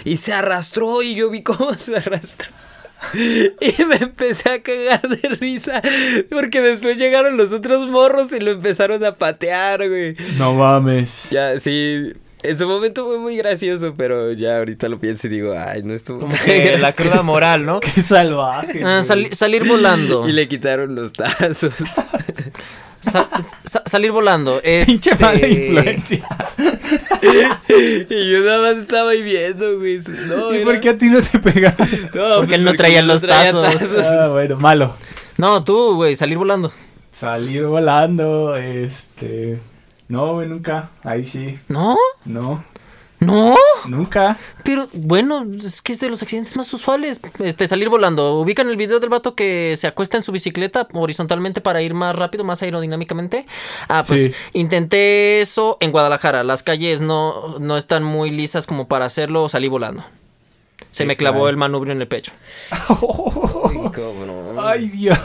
y 0.04 0.16
se 0.16 0.32
arrastró 0.32 1.02
y 1.02 1.14
yo 1.14 1.28
vi 1.28 1.42
cómo 1.42 1.74
se 1.78 1.96
arrastró. 1.96 2.48
Y 3.60 3.84
me 3.84 3.96
empecé 3.96 4.48
a 4.48 4.62
cagar 4.62 5.02
de 5.06 5.28
risa 5.28 5.82
porque 6.30 6.62
después 6.62 6.96
llegaron 6.96 7.36
los 7.36 7.52
otros 7.52 7.86
morros 7.90 8.32
y 8.32 8.40
lo 8.40 8.52
empezaron 8.52 9.04
a 9.04 9.16
patear, 9.16 9.86
güey. 9.86 10.16
No 10.38 10.54
mames. 10.54 11.28
Ya, 11.30 11.60
sí. 11.60 12.14
En 12.42 12.58
su 12.58 12.66
momento 12.66 13.04
fue 13.06 13.18
muy 13.18 13.36
gracioso, 13.36 13.94
pero 13.96 14.32
ya 14.32 14.56
ahorita 14.56 14.88
lo 14.88 14.98
pienso 14.98 15.26
y 15.26 15.30
digo, 15.30 15.54
ay, 15.58 15.82
no 15.82 15.92
estuvo 15.94 16.20
Como 16.20 16.34
tan 16.34 16.44
que 16.46 16.72
la 16.78 16.78
gracioso". 16.92 17.10
cruda 17.10 17.22
moral, 17.22 17.66
¿no? 17.66 17.80
Qué 17.94 18.00
salvaje. 18.00 18.82
Ah, 18.84 19.02
sali- 19.02 19.34
salir 19.34 19.66
volando. 19.68 20.26
Y 20.26 20.32
le 20.32 20.48
quitaron 20.48 20.94
los 20.94 21.12
tazos. 21.12 21.74
Sa- 23.04 23.28
sa- 23.64 23.82
salir 23.86 24.10
volando. 24.12 24.60
Pinche 24.62 25.10
Este... 25.10 25.16
mala 25.24 25.46
influencia. 25.46 26.26
y 28.10 28.30
yo 28.32 28.40
nada 28.40 28.72
más 28.72 28.82
estaba 28.82 29.10
ahí 29.10 29.22
viendo, 29.22 29.78
güey. 29.78 29.98
No, 30.28 30.52
¿Y 30.52 30.56
era- 30.56 30.64
por 30.64 30.80
qué 30.80 30.90
a 30.90 30.98
ti 30.98 31.06
no 31.08 31.20
te 31.22 31.38
pega? 31.38 31.74
No, 32.14 32.36
Porque 32.36 32.54
él 32.56 32.64
no 32.64 32.70
porque 32.70 32.78
traía 32.78 33.02
no 33.02 33.08
los 33.08 33.20
traía 33.20 33.52
tazos. 33.52 33.96
ah, 34.04 34.28
bueno, 34.30 34.56
malo. 34.56 34.94
No, 35.36 35.64
tú, 35.64 35.94
güey, 35.96 36.14
salir 36.16 36.38
volando. 36.38 36.72
Salir 37.12 37.64
volando, 37.66 38.56
este... 38.56 39.58
No, 40.08 40.34
güey, 40.34 40.48
nunca. 40.48 40.90
Ahí 41.02 41.26
sí. 41.26 41.58
¿No? 41.68 41.96
No. 42.24 42.64
¿No? 43.26 43.54
Nunca. 43.88 44.38
Pero 44.62 44.88
bueno, 44.92 45.44
es 45.64 45.82
que 45.82 45.92
es 45.92 46.00
de 46.00 46.08
los 46.10 46.22
accidentes 46.22 46.56
más 46.56 46.72
usuales. 46.72 47.20
Este, 47.38 47.68
salir 47.68 47.88
volando. 47.88 48.38
¿Ubican 48.40 48.68
el 48.68 48.76
video 48.76 49.00
del 49.00 49.10
vato 49.10 49.34
que 49.34 49.74
se 49.76 49.86
acuesta 49.86 50.16
en 50.16 50.22
su 50.22 50.32
bicicleta 50.32 50.88
horizontalmente 50.92 51.60
para 51.60 51.82
ir 51.82 51.94
más 51.94 52.16
rápido, 52.16 52.44
más 52.44 52.62
aerodinámicamente? 52.62 53.46
Ah, 53.88 54.02
pues 54.06 54.24
Sí. 54.24 54.32
intenté 54.52 55.40
eso 55.40 55.76
en 55.80 55.92
Guadalajara. 55.92 56.44
Las 56.44 56.62
calles 56.62 57.00
no, 57.00 57.58
no 57.58 57.76
están 57.76 58.04
muy 58.04 58.30
lisas 58.30 58.66
como 58.66 58.88
para 58.88 59.04
hacerlo. 59.04 59.48
Salí 59.48 59.68
volando. 59.68 60.02
Se 60.90 61.02
Sí, 61.02 61.06
me 61.06 61.16
clavó 61.16 61.38
claro. 61.38 61.48
el 61.50 61.56
manubrio 61.56 61.92
en 61.92 62.00
el 62.00 62.08
pecho. 62.08 62.32
Ay, 64.66 64.88
Dios. 64.88 65.18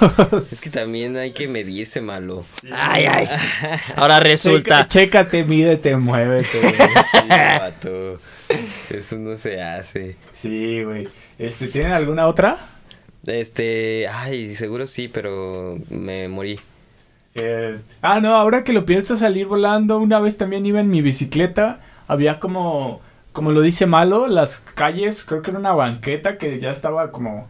Es 0.51 0.61
que 0.61 0.69
también 0.69 1.15
hay 1.17 1.31
que 1.31 1.47
medirse, 1.47 2.01
malo. 2.01 2.45
Ay, 2.71 3.05
ay. 3.05 3.27
Ahora 3.95 4.19
resulta. 4.19 4.87
Checa- 4.87 4.87
Chécate, 4.87 5.43
mídete, 5.43 5.95
muévete. 5.95 6.59
güey. 6.59 8.17
Eso 8.89 9.15
no 9.17 9.37
se 9.37 9.61
hace. 9.61 10.15
Sí, 10.33 10.83
güey. 10.83 11.07
Este, 11.37 11.67
¿Tienen 11.67 11.91
alguna 11.93 12.27
otra? 12.27 12.57
Este, 13.25 14.07
ay, 14.07 14.55
seguro 14.55 14.87
sí, 14.87 15.07
pero 15.07 15.77
me 15.89 16.27
morí. 16.27 16.59
Eh, 17.35 17.77
ah, 18.01 18.19
no, 18.19 18.33
ahora 18.35 18.63
que 18.63 18.73
lo 18.73 18.85
pienso 18.85 19.15
salir 19.17 19.45
volando, 19.45 19.99
una 19.99 20.19
vez 20.19 20.37
también 20.37 20.65
iba 20.65 20.79
en 20.79 20.89
mi 20.89 21.01
bicicleta, 21.01 21.79
había 22.07 22.39
como, 22.39 23.01
como 23.33 23.51
lo 23.51 23.61
dice 23.61 23.85
Malo, 23.85 24.27
las 24.27 24.59
calles, 24.73 25.23
creo 25.23 25.41
que 25.41 25.51
era 25.51 25.59
una 25.59 25.73
banqueta 25.73 26.37
que 26.37 26.59
ya 26.59 26.71
estaba 26.71 27.11
como, 27.11 27.47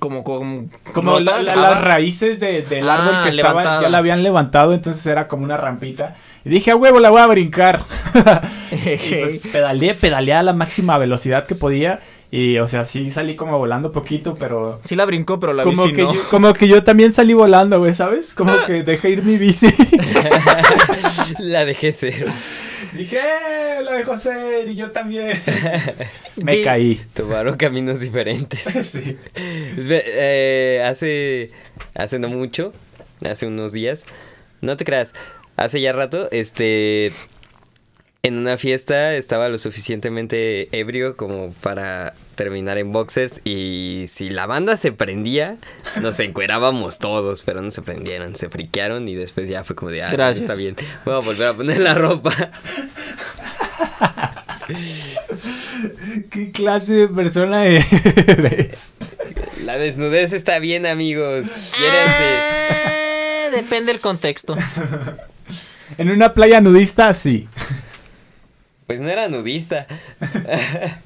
Como, 0.00 0.24
como, 0.24 0.64
como 0.92 1.20
la- 1.20 1.40
la- 1.42 1.54
las 1.54 1.80
raíces 1.80 2.40
de- 2.40 2.62
del 2.62 2.88
Ah, 2.88 2.94
árbol 2.94 3.22
que 3.22 3.28
estaba, 3.36 3.48
levantada. 3.60 3.82
ya 3.82 3.88
la 3.88 3.98
habían 3.98 4.22
levantado, 4.24 4.74
entonces 4.74 5.06
era 5.06 5.28
como 5.28 5.44
una 5.44 5.56
rampita. 5.56 6.16
Y 6.44 6.48
dije, 6.48 6.72
a 6.72 6.76
huevo, 6.76 6.98
la 6.98 7.10
voy 7.10 7.20
a 7.20 7.26
brincar. 7.28 7.84
y 8.72 8.76
pues, 8.96 9.40
pedaleé, 9.52 9.94
pedaleé 9.94 10.34
a 10.34 10.42
la 10.42 10.52
máxima 10.52 10.98
velocidad 10.98 11.46
que 11.46 11.54
podía. 11.54 12.00
Y, 12.32 12.58
o 12.58 12.66
sea, 12.66 12.84
sí 12.84 13.10
salí 13.12 13.36
como 13.36 13.56
volando 13.56 13.92
poquito, 13.92 14.34
pero... 14.34 14.80
Sí 14.82 14.96
la 14.96 15.04
brincó, 15.04 15.38
pero 15.38 15.52
la 15.54 15.62
como, 15.62 15.84
bici 15.84 15.94
que 15.94 16.02
no. 16.02 16.14
yo, 16.14 16.20
como 16.30 16.52
que 16.52 16.66
yo 16.66 16.82
también 16.82 17.12
salí 17.12 17.34
volando, 17.34 17.78
güey, 17.78 17.94
¿sabes? 17.94 18.34
Como 18.34 18.52
que 18.66 18.82
dejé 18.82 19.10
ir 19.10 19.22
mi 19.22 19.36
bici. 19.36 19.68
La 21.38 21.64
dejé 21.64 21.92
ser. 21.92 22.26
Dije, 22.96 23.18
"Eh, 23.18 23.82
la 23.82 23.92
dejó 23.92 24.16
ser 24.16 24.68
y 24.68 24.74
yo 24.74 24.90
también. 24.92 25.40
Me 26.36 26.62
caí. 26.62 27.00
Tomaron 27.14 27.56
caminos 27.56 28.00
diferentes. 28.00 28.60
sí. 28.90 29.16
Eh, 29.34 30.82
hace, 30.84 31.50
hace 31.94 32.18
no 32.18 32.28
mucho, 32.28 32.72
hace 33.24 33.46
unos 33.46 33.72
días, 33.72 34.04
no 34.60 34.76
te 34.76 34.84
creas, 34.84 35.12
hace 35.56 35.80
ya 35.80 35.92
rato, 35.92 36.28
este, 36.32 37.12
en 38.22 38.38
una 38.38 38.56
fiesta 38.58 39.14
estaba 39.14 39.48
lo 39.48 39.58
suficientemente 39.58 40.68
ebrio 40.78 41.16
como 41.16 41.52
para 41.62 42.14
terminar 42.36 42.78
en 42.78 42.92
boxers 42.92 43.40
y 43.44 44.04
si 44.08 44.30
la 44.30 44.46
banda 44.46 44.76
se 44.76 44.92
prendía, 44.92 45.58
nos 46.00 46.20
encuerábamos 46.20 47.00
todos, 47.00 47.42
pero 47.42 47.62
no 47.62 47.72
se 47.72 47.82
prendieron, 47.82 48.36
se 48.36 48.48
friquearon 48.48 49.08
y 49.08 49.14
después 49.16 49.48
ya 49.48 49.64
fue 49.64 49.74
como 49.74 49.90
de, 49.90 50.04
ah, 50.04 50.12
Gracias. 50.12 50.42
está 50.42 50.54
bien, 50.54 50.76
voy 51.04 51.14
a 51.14 51.18
volver 51.18 51.48
a 51.48 51.54
poner 51.54 51.80
la 51.80 51.94
ropa. 51.94 52.32
¿Qué 56.30 56.52
clase 56.52 56.92
de 56.94 57.08
persona 57.08 57.66
eres? 57.66 58.94
La 59.64 59.78
desnudez 59.78 60.32
está 60.32 60.58
bien, 60.58 60.86
amigos. 60.86 61.46
Eh, 61.78 63.50
depende 63.52 63.92
del 63.92 64.00
contexto. 64.00 64.56
En 65.98 66.10
una 66.10 66.32
playa 66.32 66.60
nudista, 66.60 67.14
sí. 67.14 67.48
Pues 68.86 69.00
no 69.00 69.08
era 69.08 69.28
nudista. 69.28 69.86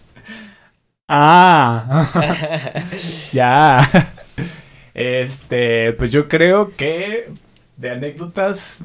Ah. 1.12 2.08
ya. 3.32 3.88
Este, 4.94 5.92
pues 5.94 6.12
yo 6.12 6.28
creo 6.28 6.70
que 6.76 7.28
de 7.76 7.90
anécdotas 7.90 8.82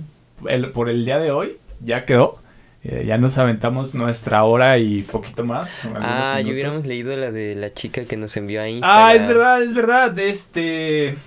el- 0.47 0.71
por 0.71 0.89
el 0.89 1.05
día 1.05 1.19
de 1.19 1.31
hoy 1.31 1.57
ya 1.81 2.05
quedó. 2.05 2.39
Eh, 2.83 3.03
ya 3.07 3.17
nos 3.17 3.37
aventamos 3.39 3.95
nuestra 3.95 4.43
hora 4.43 4.77
y 4.77 5.01
poquito 5.01 5.43
más. 5.43 5.87
Ah, 5.95 6.39
yo 6.41 6.51
hubiéramos 6.53 6.85
leído 6.85 7.15
la 7.17 7.31
de 7.31 7.55
la 7.55 7.73
chica 7.73 8.05
que 8.05 8.15
nos 8.15 8.37
envió 8.37 8.61
a 8.61 8.69
Instagram. 8.69 9.05
Ah, 9.05 9.13
es 9.15 9.27
verdad, 9.27 9.63
es 9.63 9.73
verdad. 9.73 10.19
Este. 10.19 11.17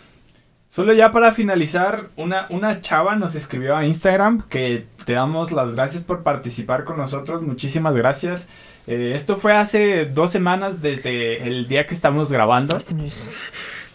Solo 0.69 0.93
ya 0.93 1.11
para 1.13 1.33
finalizar, 1.33 2.09
una, 2.17 2.47
una 2.51 2.81
chava 2.83 3.17
nos 3.17 3.35
escribió 3.35 3.75
a 3.75 3.87
Instagram 3.87 4.43
que 4.49 4.85
te 5.07 5.15
damos 5.15 5.51
las 5.51 5.75
gracias 5.75 6.03
por 6.05 6.23
participar 6.23 6.85
con 6.85 6.97
nosotros. 6.99 7.43
Muchísimas 7.43 7.97
gracias. 7.97 8.49
Eh, 8.89 9.12
esto 9.14 9.36
fue 9.36 9.53
hace 9.53 10.07
dos 10.07 10.30
semanas 10.30 10.80
desde 10.80 11.47
el 11.47 11.68
día 11.68 11.86
que 11.86 11.93
estamos 11.93 12.32
grabando. 12.32 12.78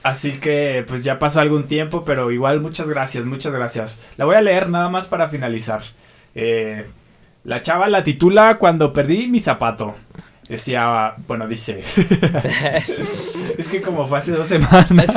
Así 0.04 0.34
que 0.34 0.86
pues 0.88 1.04
ya 1.04 1.18
pasó 1.18 1.42
algún 1.42 1.64
tiempo, 1.64 2.04
pero 2.06 2.30
igual 2.30 2.62
muchas 2.62 2.88
gracias, 2.88 3.26
muchas 3.26 3.52
gracias. 3.52 4.00
La 4.18 4.26
voy 4.26 4.36
a 4.36 4.42
leer 4.42 4.70
nada 4.70 4.90
más 4.90 5.08
para 5.08 5.30
finalizar. 5.30 5.82
Eh, 6.36 6.86
la 7.44 7.64
chava 7.64 7.88
la 7.88 8.04
titula 8.04 8.60
Cuando 8.60 8.94
perdí 8.94 9.28
mi 9.28 9.40
zapato. 9.40 9.96
Decía, 10.48 11.16
bueno, 11.28 11.48
dice. 11.48 11.80
es 13.58 13.68
que 13.70 13.82
como 13.82 14.06
fue 14.06 14.20
hace 14.20 14.34
dos 14.34 14.48
semanas. 14.48 15.08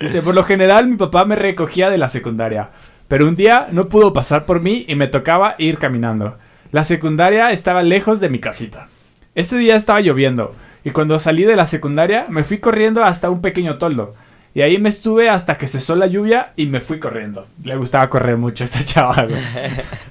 Dice, 0.00 0.22
por 0.22 0.34
lo 0.34 0.42
general 0.42 0.88
mi 0.88 0.96
papá 0.96 1.24
me 1.24 1.36
recogía 1.36 1.88
de 1.88 1.98
la 1.98 2.08
secundaria, 2.08 2.70
pero 3.06 3.28
un 3.28 3.36
día 3.36 3.68
no 3.70 3.88
pudo 3.88 4.12
pasar 4.12 4.44
por 4.44 4.60
mí 4.60 4.86
y 4.88 4.96
me 4.96 5.06
tocaba 5.06 5.54
ir 5.58 5.78
caminando. 5.78 6.38
La 6.72 6.84
secundaria 6.84 7.52
estaba 7.52 7.82
lejos 7.82 8.18
de 8.18 8.30
mi 8.30 8.38
casita. 8.38 8.88
Ese 9.34 9.58
día 9.58 9.76
estaba 9.76 10.00
lloviendo 10.00 10.54
y 10.84 10.90
cuando 10.90 11.18
salí 11.18 11.44
de 11.44 11.54
la 11.54 11.66
secundaria 11.66 12.24
me 12.28 12.44
fui 12.44 12.58
corriendo 12.58 13.04
hasta 13.04 13.28
un 13.30 13.42
pequeño 13.42 13.76
toldo. 13.76 14.12
Y 14.54 14.62
ahí 14.62 14.78
me 14.78 14.88
estuve 14.88 15.28
hasta 15.30 15.56
que 15.58 15.66
cesó 15.66 15.94
la 15.96 16.06
lluvia 16.06 16.52
y 16.56 16.66
me 16.66 16.80
fui 16.80 16.98
corriendo. 16.98 17.46
Le 17.62 17.76
gustaba 17.76 18.08
correr 18.08 18.36
mucho 18.38 18.64
a 18.64 18.66
esta 18.66 18.80
chava. 18.84 19.24
güey. 19.24 19.40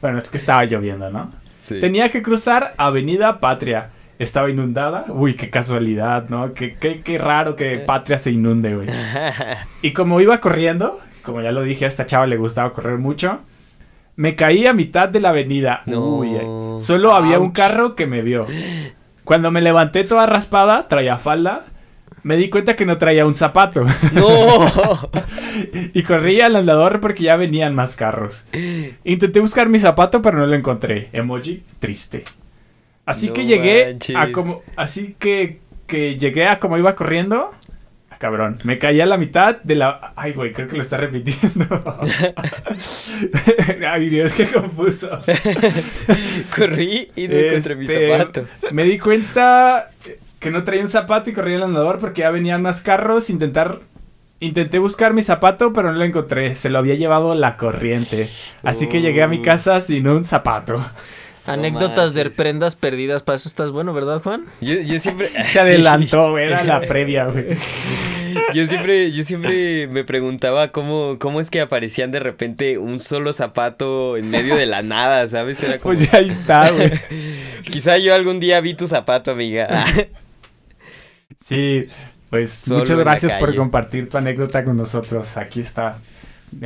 bueno, 0.01 0.19
es 0.19 0.29
que 0.29 0.37
estaba 0.37 0.63
lloviendo, 0.65 1.09
¿no? 1.09 1.31
Sí. 1.63 1.79
Tenía 1.79 2.09
que 2.09 2.21
cruzar 2.21 2.73
Avenida 2.77 3.39
Patria. 3.39 3.89
Estaba 4.19 4.49
inundada. 4.51 5.05
Uy, 5.09 5.33
qué 5.33 5.49
casualidad, 5.49 6.29
¿no? 6.29 6.53
Qué, 6.53 6.75
qué, 6.75 7.01
qué 7.01 7.17
raro 7.17 7.55
que 7.55 7.77
Patria 7.77 8.19
se 8.19 8.31
inunde, 8.31 8.75
güey. 8.75 8.87
Y 9.81 9.93
como 9.93 10.21
iba 10.21 10.39
corriendo, 10.39 10.99
como 11.23 11.41
ya 11.41 11.51
lo 11.51 11.63
dije, 11.63 11.85
a 11.85 11.87
esta 11.87 12.05
chava 12.05 12.27
le 12.27 12.37
gustaba 12.37 12.71
correr 12.73 12.99
mucho, 12.99 13.39
me 14.21 14.35
caí 14.35 14.67
a 14.67 14.73
mitad 14.73 15.09
de 15.09 15.19
la 15.19 15.29
avenida. 15.29 15.81
No. 15.87 16.17
Uy, 16.17 16.35
eh, 16.35 16.79
solo 16.79 17.15
había 17.15 17.39
un 17.39 17.49
carro 17.49 17.95
que 17.95 18.05
me 18.05 18.21
vio. 18.21 18.45
Cuando 19.23 19.49
me 19.49 19.61
levanté 19.61 20.03
toda 20.03 20.27
raspada, 20.27 20.87
traía 20.87 21.17
falda, 21.17 21.65
me 22.21 22.37
di 22.37 22.47
cuenta 22.51 22.75
que 22.75 22.85
no 22.85 22.99
traía 22.99 23.25
un 23.25 23.33
zapato. 23.33 23.83
¡No! 24.13 24.21
y 25.95 26.03
corrí 26.03 26.39
al 26.39 26.55
andador 26.55 26.99
porque 26.99 27.23
ya 27.23 27.35
venían 27.35 27.73
más 27.73 27.95
carros. 27.95 28.45
Intenté 29.03 29.39
buscar 29.39 29.69
mi 29.69 29.79
zapato, 29.79 30.21
pero 30.21 30.37
no 30.37 30.45
lo 30.45 30.55
encontré. 30.55 31.09
Emoji 31.13 31.63
triste. 31.79 32.23
Así 33.07 33.29
No 33.29 33.33
que 33.33 33.45
llegué 33.47 33.85
manches. 33.87 34.15
a 34.15 34.31
como. 34.31 34.61
Así 34.75 35.15
que, 35.17 35.61
que 35.87 36.19
llegué 36.19 36.47
a 36.47 36.59
como 36.59 36.77
iba 36.77 36.93
corriendo. 36.95 37.49
Cabrón. 38.21 38.59
Me 38.63 38.77
caí 38.77 39.01
a 39.01 39.05
la 39.07 39.17
mitad 39.17 39.57
de 39.63 39.75
la. 39.75 40.13
Ay, 40.15 40.33
güey, 40.33 40.53
creo 40.53 40.67
que 40.67 40.75
lo 40.77 40.83
está 40.83 40.97
repitiendo. 40.97 41.65
Ay, 43.89 44.09
Dios, 44.09 44.31
qué 44.33 44.47
confuso. 44.47 45.09
Corrí 46.55 47.09
y 47.15 47.27
no 47.27 47.33
encontré 47.35 47.75
mi 47.75 47.85
Este, 47.85 48.09
zapato. 48.11 48.47
Me 48.71 48.83
di 48.83 48.99
cuenta 48.99 49.89
que 50.39 50.51
no 50.51 50.63
traía 50.63 50.83
un 50.83 50.89
zapato 50.89 51.29
y 51.29 51.33
corrí 51.33 51.55
al 51.55 51.63
andador 51.63 51.97
porque 51.99 52.21
ya 52.21 52.29
venían 52.31 52.61
más 52.61 52.81
carros. 52.83 53.29
Intentar. 53.31 53.79
Intenté 54.39 54.79
buscar 54.79 55.13
mi 55.13 55.21
zapato, 55.21 55.71
pero 55.73 55.91
no 55.91 55.97
lo 55.97 56.03
encontré. 56.03 56.53
Se 56.55 56.69
lo 56.69 56.77
había 56.79 56.95
llevado 56.95 57.33
la 57.35 57.57
corriente. 57.57 58.27
Así 58.63 58.87
que 58.87 59.01
llegué 59.01 59.21
a 59.23 59.27
mi 59.27 59.39
Oh. 59.39 59.43
casa 59.43 59.81
sin 59.81 60.07
un 60.07 60.23
zapato. 60.25 60.83
Anécdotas 61.53 62.13
de 62.13 62.29
prendas 62.29 62.75
perdidas, 62.75 63.23
para 63.23 63.35
eso 63.37 63.49
estás 63.49 63.71
bueno, 63.71 63.93
¿verdad, 63.93 64.21
Juan? 64.21 64.45
Yo, 64.61 64.79
yo 64.79 64.99
siempre. 64.99 65.29
Se 65.45 65.59
adelantó, 65.59 66.37
era 66.37 66.63
la 66.63 66.81
previa, 66.87 67.25
güey. 67.25 67.57
Yo 68.53 68.67
siempre, 68.67 69.11
yo 69.11 69.23
siempre 69.23 69.87
me 69.87 70.03
preguntaba 70.03 70.71
cómo, 70.71 71.17
cómo 71.19 71.41
es 71.41 71.49
que 71.49 71.61
aparecían 71.61 72.11
de 72.11 72.19
repente 72.19 72.77
un 72.77 72.99
solo 72.99 73.33
zapato 73.33 74.15
en 74.17 74.29
medio 74.29 74.55
de 74.55 74.65
la 74.65 74.83
nada, 74.83 75.27
¿sabes? 75.27 75.61
Era 75.63 75.79
como, 75.79 75.95
Pues 75.95 76.09
ya 76.09 76.17
ahí 76.17 76.29
está, 76.29 76.71
güey. 76.71 76.91
quizá 77.63 77.97
yo 77.97 78.13
algún 78.13 78.39
día 78.39 78.61
vi 78.61 78.73
tu 78.73 78.87
zapato, 78.87 79.31
amiga. 79.31 79.85
Sí, 81.43 81.87
pues 82.29 82.51
Solo 82.51 82.79
muchas 82.79 82.97
gracias 82.97 83.33
por 83.33 83.53
compartir 83.55 84.07
tu 84.09 84.17
anécdota 84.17 84.63
con 84.63 84.77
nosotros. 84.77 85.35
Aquí 85.37 85.59
está. 85.59 85.97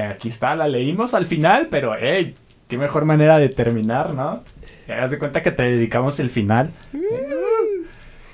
Aquí 0.10 0.30
está, 0.30 0.56
la 0.56 0.68
leímos 0.68 1.14
al 1.14 1.26
final, 1.26 1.68
pero 1.70 1.96
hey, 2.00 2.36
qué 2.68 2.78
mejor 2.78 3.06
manera 3.06 3.38
de 3.38 3.50
terminar, 3.50 4.14
¿no? 4.14 4.44
Das 4.88 5.12
de 5.12 5.18
cuenta 5.20 5.42
que 5.42 5.52
te 5.52 5.64
dedicamos 5.64 6.20
el 6.20 6.30
final. 6.30 6.70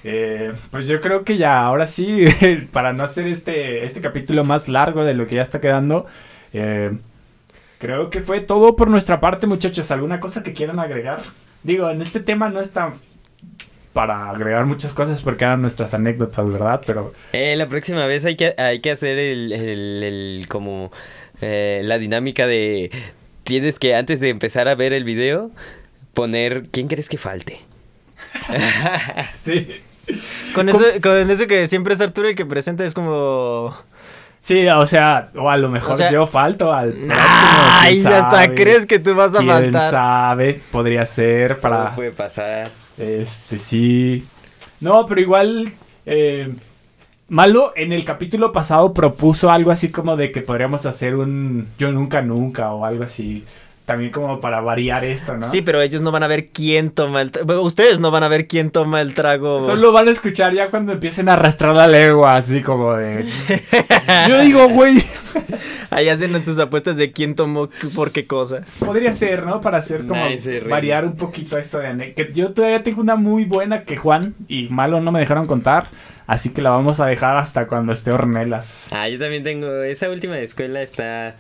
Eh, 0.04 0.52
pues 0.72 0.88
yo 0.88 1.00
creo 1.00 1.24
que 1.24 1.38
ya, 1.38 1.62
ahora 1.62 1.86
sí, 1.88 2.26
para 2.74 2.92
no 2.94 3.04
hacer 3.04 3.28
este, 3.28 3.84
este 3.86 4.02
capítulo 4.02 4.44
más 4.44 4.68
largo 4.68 5.04
de 5.06 5.14
lo 5.14 5.28
que 5.28 5.36
ya 5.36 5.44
está 5.44 5.62
quedando, 5.62 6.08
eh, 6.54 6.92
creo 7.78 8.10
que 8.10 8.22
fue 8.22 8.42
todo 8.42 8.76
por 8.76 8.90
nuestra 8.90 9.20
parte, 9.20 9.46
muchachos. 9.48 9.92
¿Alguna 9.92 10.20
cosa 10.20 10.42
que 10.44 10.54
quieran 10.54 10.80
agregar? 10.80 11.22
Digo, 11.64 11.90
en 11.92 12.02
este 12.02 12.20
tema 12.20 12.50
no 12.50 12.62
está 12.62 12.94
para 13.94 14.30
agregar 14.30 14.66
muchas 14.66 14.94
cosas 14.94 15.22
porque 15.22 15.44
eran 15.44 15.62
nuestras 15.62 15.94
anécdotas, 15.94 16.52
¿verdad? 16.52 16.82
Pero 16.86 17.14
Eh, 17.34 17.56
la 17.58 17.68
próxima 17.68 18.06
vez 18.08 18.26
hay 18.26 18.36
que, 18.38 18.56
hay 18.58 18.80
que 18.80 18.90
hacer 18.92 19.20
el, 19.20 19.52
el, 19.52 20.04
el- 20.04 20.48
como 20.48 20.92
eh, 21.42 21.82
la 21.84 21.98
dinámica 22.00 22.48
de 22.48 22.90
tienes 23.44 23.78
que 23.80 23.94
antes 23.96 24.20
de 24.22 24.30
empezar 24.30 24.68
a 24.70 24.76
ver 24.76 24.94
el 24.94 25.04
video 25.04 25.52
poner 26.14 26.68
quién 26.72 26.88
crees 26.88 27.10
que 27.10 27.18
falte. 27.18 27.60
sí. 29.44 29.68
Con 30.54 30.70
eso, 30.70 30.80
con 31.02 31.30
eso 31.30 31.48
que 31.48 31.68
siempre 31.68 31.94
es 31.94 32.02
Arturo 32.02 32.28
el 32.28 32.36
que 32.36 32.46
presenta 32.46 32.84
es 32.84 32.94
como... 32.94 33.76
Sí, 34.42 34.68
o 34.68 34.86
sea, 34.88 35.30
o 35.36 35.50
a 35.52 35.58
lo 35.58 35.70
mejor 35.70 35.92
O 35.94 35.96
sea- 35.96 36.12
yo 36.12 36.26
falto 36.26 36.74
al 36.74 36.94
próximo. 36.94 37.14
¡Ay! 37.16 38.02
quién 38.02 38.08
Hasta 38.14 38.42
sabe. 38.42 38.56
crees 38.56 38.86
que 38.88 38.98
tú 38.98 39.14
vas 39.14 39.36
a 39.36 39.38
¿Quién 39.38 39.50
faltar. 39.50 39.92
sabe? 39.92 40.60
Podría 40.72 41.06
ser 41.06 41.60
para... 41.60 41.86
Todo 41.86 41.96
puede 41.96 42.12
pasar. 42.12 42.72
Este, 42.98 43.60
sí. 43.60 44.26
No, 44.80 45.06
pero 45.06 45.22
igual. 45.22 45.72
eh, 46.06 46.52
Malo 47.30 47.72
en 47.78 47.94
el 47.94 48.04
capítulo 48.04 48.52
pasado 48.52 48.94
propuso 48.94 49.52
algo 49.52 49.72
así 49.72 49.90
como 49.90 50.18
de 50.18 50.32
que 50.34 50.42
podríamos 50.42 50.86
hacer 50.86 51.16
un 51.16 51.68
Yo 51.78 51.92
Nunca 51.94 52.22
Nunca 52.22 52.74
o 52.74 52.84
algo 52.84 53.04
así. 53.06 53.46
También 53.86 54.12
como 54.12 54.40
para 54.40 54.62
variar 54.62 55.04
esto, 55.04 55.36
¿no? 55.36 55.44
Sí, 55.50 55.62
pero 55.62 55.82
ellos 55.82 56.02
no 56.02 56.12
van 56.12 56.24
a 56.24 56.28
ver 56.28 56.50
quién 56.50 56.92
toma 56.92 57.22
el 57.22 57.32
trago. 57.32 57.62
Ustedes 57.62 58.00
no 58.00 58.12
van 58.12 58.24
a 58.24 58.28
ver 58.28 58.48
quién 58.48 58.70
toma 58.72 59.02
el 59.02 59.14
trago. 59.16 59.66
Solo 59.66 59.92
van 59.92 60.08
a 60.08 60.12
escuchar 60.12 60.54
ya 60.54 60.70
cuando 60.70 60.94
empiecen 60.94 61.28
a 61.28 61.34
arrastrar 61.34 61.76
la 61.76 61.88
lengua, 61.88 62.36
así 62.36 62.62
como 62.62 62.94
de. 62.94 63.26
Yo 64.30 64.40
digo, 64.42 64.70
güey. 64.70 65.04
Ahí 65.90 66.08
hacen 66.10 66.44
sus 66.46 66.58
apuestas 66.60 66.96
de 66.96 67.12
quién 67.12 67.36
tomó 67.36 67.70
por 67.96 68.12
qué 68.12 68.26
cosa. 68.26 68.62
Podría 68.80 69.12
ser, 69.12 69.46
¿no? 69.46 69.60
Para 69.62 69.80
hacer 69.80 70.06
como 70.08 70.24
variar 70.70 71.06
un 71.06 71.16
poquito 71.16 71.58
esto 71.58 71.80
de 71.80 71.88
ane- 71.88 72.14
que 72.14 72.32
Yo 72.34 72.54
todavía 72.54 72.84
tengo 72.84 73.02
una 73.02 73.16
muy 73.16 73.44
buena 73.46 73.84
que 73.84 73.98
Juan 73.98 74.36
y 74.48 74.70
Malo 74.70 75.02
no 75.02 75.12
me 75.12 75.20
dejaron 75.20 75.48
contar. 75.48 75.90
Así 76.28 76.54
que 76.54 76.62
la 76.62 76.70
vamos 76.70 77.02
a 77.02 77.08
dejar 77.08 77.36
hasta 77.36 77.68
cuando 77.68 77.92
esté 77.92 78.12
Ornelas. 78.12 78.88
Ah, 78.92 79.10
yo 79.10 79.20
también 79.20 79.44
tengo. 79.44 79.82
Esa 79.84 80.10
última 80.10 80.36
de 80.36 80.46
escuela 80.46 80.82
está. 80.82 81.36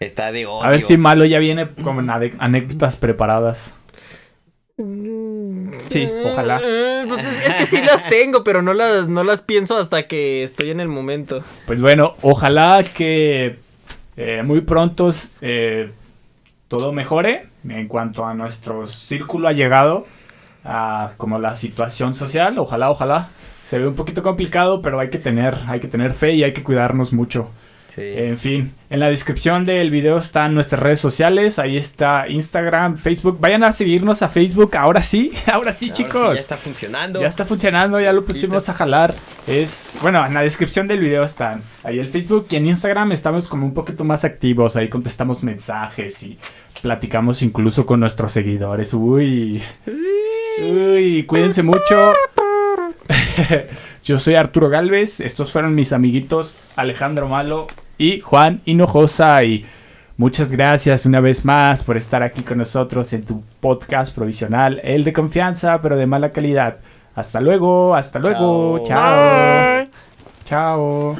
Está 0.00 0.32
de 0.32 0.46
odio. 0.46 0.64
A 0.64 0.70
ver 0.70 0.80
si 0.80 0.96
Malo 0.96 1.24
ya 1.24 1.38
viene 1.38 1.68
con 1.68 2.08
anécdotas 2.10 2.96
preparadas. 2.96 3.74
Sí, 5.88 6.08
ojalá. 6.24 6.60
Eh, 6.62 7.04
pues 7.08 7.24
es, 7.24 7.48
es 7.48 7.54
que 7.56 7.66
sí 7.66 7.82
las 7.82 8.08
tengo, 8.08 8.44
pero 8.44 8.62
no 8.62 8.74
las, 8.74 9.08
no 9.08 9.24
las 9.24 9.42
pienso 9.42 9.76
hasta 9.76 10.06
que 10.06 10.44
estoy 10.44 10.70
en 10.70 10.78
el 10.78 10.88
momento. 10.88 11.42
Pues 11.66 11.80
bueno, 11.80 12.14
ojalá 12.22 12.84
que 12.84 13.56
eh, 14.16 14.42
muy 14.44 14.60
pronto 14.60 15.12
eh, 15.40 15.90
todo 16.68 16.92
mejore 16.92 17.48
en 17.68 17.88
cuanto 17.88 18.24
a 18.24 18.34
nuestro 18.34 18.86
círculo 18.86 19.48
ha 19.48 19.52
llegado, 19.52 20.06
a 20.64 21.10
como 21.16 21.40
la 21.40 21.56
situación 21.56 22.14
social. 22.14 22.58
Ojalá, 22.58 22.90
ojalá. 22.90 23.30
Se 23.66 23.78
ve 23.78 23.86
un 23.86 23.94
poquito 23.94 24.22
complicado, 24.22 24.80
pero 24.80 24.98
hay 24.98 25.10
que 25.10 25.18
tener, 25.18 25.56
hay 25.66 25.80
que 25.80 25.88
tener 25.88 26.12
fe 26.12 26.34
y 26.34 26.44
hay 26.44 26.52
que 26.52 26.62
cuidarnos 26.62 27.12
mucho. 27.12 27.50
Sí. 27.98 28.14
En 28.16 28.38
fin, 28.38 28.72
en 28.90 29.00
la 29.00 29.10
descripción 29.10 29.64
del 29.64 29.90
video 29.90 30.18
están 30.18 30.54
nuestras 30.54 30.80
redes 30.80 31.00
sociales. 31.00 31.58
Ahí 31.58 31.76
está 31.76 32.28
Instagram, 32.28 32.96
Facebook. 32.96 33.38
Vayan 33.40 33.64
a 33.64 33.72
seguirnos 33.72 34.22
a 34.22 34.28
Facebook. 34.28 34.76
Ahora 34.76 35.02
sí, 35.02 35.32
ahora 35.46 35.72
sí, 35.72 35.88
Ahora 35.88 35.96
sí, 35.96 36.04
chicos. 36.04 36.34
ya 36.36 36.40
está 36.40 36.56
funcionando. 36.56 37.20
Ya 37.20 37.26
está 37.26 37.44
funcionando, 37.44 38.00
ya 38.00 38.12
lo 38.12 38.24
pusimos 38.24 38.68
a 38.68 38.74
jalar. 38.74 39.14
Es, 39.46 39.98
bueno, 40.00 40.24
en 40.24 40.32
la 40.32 40.42
descripción 40.42 40.86
del 40.86 41.00
video 41.00 41.24
están 41.24 41.62
ahí 41.82 41.98
el 41.98 42.08
Facebook 42.08 42.46
y 42.50 42.56
en 42.56 42.66
Instagram 42.68 43.10
estamos 43.12 43.48
como 43.48 43.66
un 43.66 43.74
poquito 43.74 44.04
más 44.04 44.24
activos. 44.24 44.76
Ahí 44.76 44.88
contestamos 44.88 45.42
mensajes 45.42 46.22
y 46.22 46.38
platicamos 46.80 47.42
incluso 47.42 47.84
con 47.84 47.98
nuestros 47.98 48.30
seguidores. 48.30 48.94
Uy. 48.94 49.60
Uy, 50.62 51.24
cuídense 51.24 51.62
mucho. 51.62 52.12
Yo 54.04 54.18
soy 54.18 54.34
Arturo 54.34 54.68
Galvez. 54.68 55.20
Estos 55.20 55.52
fueron 55.52 55.74
mis 55.74 55.92
amiguitos 55.92 56.60
Alejandro 56.76 57.28
Malo 57.28 57.66
y 57.98 58.20
Juan 58.20 58.60
Hinojosa. 58.64 59.44
Y 59.44 59.64
muchas 60.16 60.50
gracias 60.50 61.06
una 61.06 61.20
vez 61.20 61.44
más 61.44 61.84
por 61.84 61.96
estar 61.96 62.22
aquí 62.22 62.42
con 62.42 62.58
nosotros 62.58 63.12
en 63.12 63.24
tu 63.24 63.42
podcast 63.60 64.14
provisional, 64.14 64.80
el 64.82 65.04
de 65.04 65.12
confianza, 65.12 65.80
pero 65.82 65.96
de 65.96 66.06
mala 66.06 66.32
calidad. 66.32 66.78
Hasta 67.14 67.40
luego, 67.40 67.94
hasta 67.94 68.18
luego. 68.18 68.82
Chao. 68.84 69.84
Chao. 69.84 69.88
Chao. 70.44 71.16